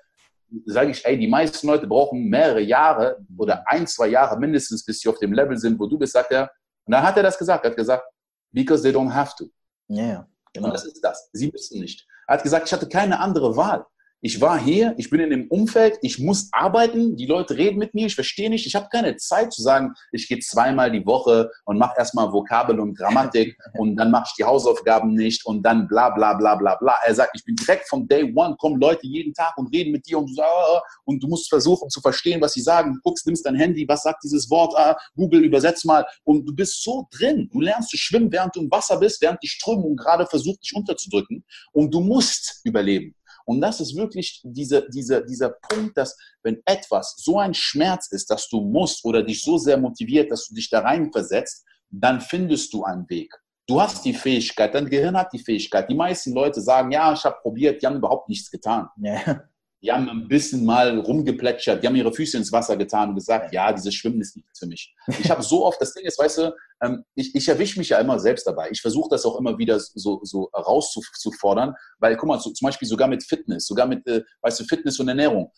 sage 0.66 0.92
ich, 0.92 1.06
ey, 1.06 1.18
die 1.18 1.28
meisten 1.28 1.68
Leute 1.68 1.88
brauchen 1.88 2.30
mehrere 2.30 2.62
Jahre 2.62 3.18
oder 3.38 3.64
ein, 3.68 3.86
zwei 3.88 4.08
Jahre 4.08 4.40
mindestens, 4.40 4.84
bis 4.84 5.00
sie 5.00 5.10
auf 5.10 5.20
dem 5.20 5.34
Level 5.34 5.58
sind, 5.58 5.80
wo 5.80 5.88
du 5.88 5.98
bist, 5.98 6.14
sagt 6.14 6.32
er. 6.32 6.50
Und 6.86 6.94
dann 6.94 7.04
hat 7.04 7.18
er 7.18 7.24
das 7.24 7.38
gesagt, 7.38 7.66
er 7.66 7.72
hat 7.72 7.78
gesagt, 7.78 8.06
because 8.52 8.82
they 8.82 8.92
don't 8.92 9.14
have 9.14 9.34
to. 9.38 9.46
Ja, 9.88 10.28
genau. 10.54 10.68
Und 10.68 10.74
das 10.74 10.86
ist 10.86 11.02
das. 11.02 11.30
Sie 11.34 11.52
müssen 11.52 11.80
nicht. 11.80 12.06
Er 12.28 12.36
hat 12.36 12.44
gesagt, 12.44 12.68
ich 12.68 12.74
hatte 12.74 12.90
keine 12.90 13.20
andere 13.20 13.56
Wahl. 13.56 13.86
Ich 14.22 14.42
war 14.42 14.60
hier, 14.60 14.96
ich 14.98 15.12
bin 15.12 15.20
in 15.20 15.30
dem 15.30 15.48
Umfeld, 15.48 16.00
ich 16.02 16.18
muss 16.18 16.50
arbeiten, 16.52 17.16
die 17.18 17.28
Leute 17.28 17.56
reden 17.56 17.78
mit 17.78 17.94
mir, 17.94 18.08
ich 18.08 18.16
verstehe 18.16 18.50
nicht, 18.50 18.66
ich 18.66 18.74
habe 18.74 18.88
keine 18.92 19.16
Zeit 19.18 19.54
zu 19.54 19.62
sagen, 19.62 19.94
ich 20.12 20.28
gehe 20.28 20.40
zweimal 20.40 20.90
die 20.90 21.06
Woche 21.06 21.52
und 21.66 21.78
mache 21.78 21.94
erstmal 22.00 22.34
Vokabel 22.34 22.80
und 22.80 22.98
Grammatik 22.98 23.56
und 23.78 23.96
dann 23.96 24.10
mache 24.10 24.24
ich 24.30 24.34
die 24.34 24.44
Hausaufgaben 24.44 25.14
nicht 25.14 25.46
und 25.46 25.62
dann 25.62 25.88
bla 25.88 26.10
bla 26.10 26.34
bla 26.34 26.56
bla 26.56 26.76
bla. 26.78 26.96
Er 27.06 27.14
sagt, 27.14 27.34
ich 27.36 27.46
bin 27.46 27.56
direkt 27.56 27.88
vom 27.88 28.08
Day 28.08 28.34
One, 28.36 28.56
kommen 28.58 28.82
Leute 28.82 29.06
jeden 29.06 29.36
Tag 29.36 29.56
und 29.56 29.68
reden 29.68 29.92
mit 29.92 30.08
dir 30.08 30.18
und 30.18 30.32
du, 30.32 30.34
sagst, 30.34 30.52
ah, 30.52 30.82
und 31.06 31.22
du 31.22 31.28
musst 31.28 31.48
versuchen 31.48 31.88
zu 31.92 32.02
verstehen, 32.02 32.42
was 32.42 32.54
sie 32.54 32.62
sagen. 32.62 32.96
Du 32.96 33.02
guckst, 33.04 33.28
nimmst 33.28 33.46
dein 33.46 33.56
Handy, 33.56 33.88
was 33.88 34.02
sagt 34.02 34.24
dieses 34.24 34.50
Wort, 34.50 34.74
ah, 34.76 34.98
Google, 35.16 35.44
übersetz 35.44 35.86
mal 35.86 36.04
und 36.24 36.44
du 36.44 36.56
bist 36.56 36.84
so 36.84 37.08
drin. 37.12 37.50
Du 37.54 37.62
lernst 37.62 37.92
zu 37.92 37.98
schwimmen, 37.98 38.32
während 38.32 38.56
du 38.56 38.62
im 38.62 38.72
Wasser 38.72 38.98
bist, 38.98 39.22
während 39.22 39.44
die 39.44 39.48
Strömung 39.48 39.96
gerade 39.96 40.26
versucht, 40.26 40.64
dich 40.64 40.76
unterzudrücken 40.76 41.46
und 41.72 41.94
du 41.94 42.00
musst 42.00 42.62
überleben. 42.64 43.14
Und 43.48 43.62
das 43.62 43.80
ist 43.80 43.96
wirklich 43.96 44.42
diese, 44.44 44.88
diese, 44.90 45.26
dieser 45.26 45.50
Punkt, 45.50 45.98
dass 45.98 46.18
wenn 46.44 46.62
etwas 46.66 47.16
so 47.18 47.40
ein 47.40 47.54
Schmerz 47.54 48.12
ist, 48.12 48.30
dass 48.30 48.50
du 48.50 48.60
musst 48.60 49.06
oder 49.06 49.24
dich 49.24 49.42
so 49.42 49.58
sehr 49.58 49.78
motiviert, 49.78 50.30
dass 50.32 50.48
du 50.48 50.56
dich 50.56 50.70
da 50.70 50.82
rein 50.82 51.12
versetzt, 51.12 51.66
dann 51.90 52.20
findest 52.20 52.74
du 52.74 52.84
einen 52.84 53.10
Weg. 53.10 53.34
Du 53.66 53.82
hast 53.82 54.04
die 54.04 54.14
Fähigkeit, 54.14 54.76
dein 54.76 54.90
Gehirn 54.90 55.18
hat 55.18 55.32
die 55.32 55.40
Fähigkeit. 55.40 55.90
Die 55.90 55.96
meisten 55.96 56.34
Leute 56.34 56.60
sagen, 56.60 56.92
ja, 56.92 57.14
ich 57.14 57.24
habe 57.24 57.38
probiert, 57.42 57.82
die 57.82 57.88
haben 57.88 57.98
überhaupt 57.98 58.28
nichts 58.28 58.52
getan. 58.52 58.90
Ja. 58.98 59.44
Die 59.82 59.92
haben 59.92 60.10
ein 60.10 60.28
bisschen 60.28 60.66
mal 60.66 61.00
rumgeplätschert, 61.00 61.84
die 61.84 61.88
haben 61.88 61.96
ihre 61.96 62.12
Füße 62.12 62.36
ins 62.36 62.52
Wasser 62.52 62.76
getan 62.78 63.10
und 63.10 63.16
gesagt, 63.16 63.54
ja, 63.54 63.72
dieses 63.72 63.94
Schwimmen 63.94 64.20
ist 64.22 64.36
nichts 64.36 64.58
für 64.58 64.66
mich. 64.66 64.96
Ich 65.20 65.30
habe 65.30 65.44
so 65.44 65.66
oft, 65.66 65.80
das 65.80 65.94
Ding 65.94 66.06
ist, 66.06 66.18
weißt 66.18 66.40
du, 66.40 66.56
ähm, 66.82 67.04
ich, 67.14 67.36
ich 67.36 67.48
erwische 67.48 67.78
mich 67.78 67.90
ja 67.90 68.00
immer 68.00 68.20
selbst 68.20 68.48
dabei. 68.48 68.70
Ich 68.72 68.82
versuche 68.82 69.10
das 69.12 69.26
auch 69.26 69.38
immer 69.38 69.58
wieder 69.58 69.80
so, 69.80 70.20
so 70.24 70.46
rauszufordern, 70.46 71.76
weil, 72.00 72.18
guck 72.18 72.28
mal, 72.28 72.40
so, 72.40 72.50
zum 72.50 72.66
Beispiel 72.66 72.88
sogar 72.88 73.08
mit 73.08 73.24
Fitness, 73.24 73.68
sogar 73.68 73.86
mit, 73.86 74.06
äh, 74.08 74.24
weißt 74.42 74.60
du, 74.60 74.64
Fitness 74.64 75.00
und 75.00 75.10
Ernährung. 75.10 75.52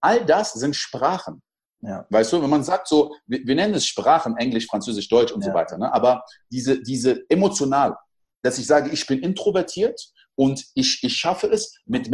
All 0.00 0.24
das 0.24 0.54
sind 0.54 0.74
Sprachen. 0.74 1.42
Ja. 1.82 2.06
Weißt 2.10 2.32
du, 2.32 2.42
wenn 2.42 2.50
man 2.50 2.64
sagt 2.64 2.88
so, 2.88 3.14
wir, 3.26 3.46
wir 3.46 3.54
nennen 3.54 3.74
es 3.74 3.86
Sprachen, 3.86 4.36
Englisch, 4.36 4.66
Französisch, 4.66 5.08
Deutsch 5.08 5.32
und 5.32 5.42
ja. 5.42 5.50
so 5.50 5.54
weiter, 5.54 5.78
ne? 5.78 5.92
aber 5.92 6.24
diese, 6.50 6.82
diese 6.82 7.24
emotional, 7.28 7.96
dass 8.42 8.58
ich 8.58 8.66
sage, 8.66 8.90
ich 8.90 9.06
bin 9.06 9.20
introvertiert 9.20 10.00
und 10.34 10.64
ich, 10.74 11.02
ich 11.02 11.16
schaffe 11.16 11.48
es, 11.48 11.74
mit 11.86 12.04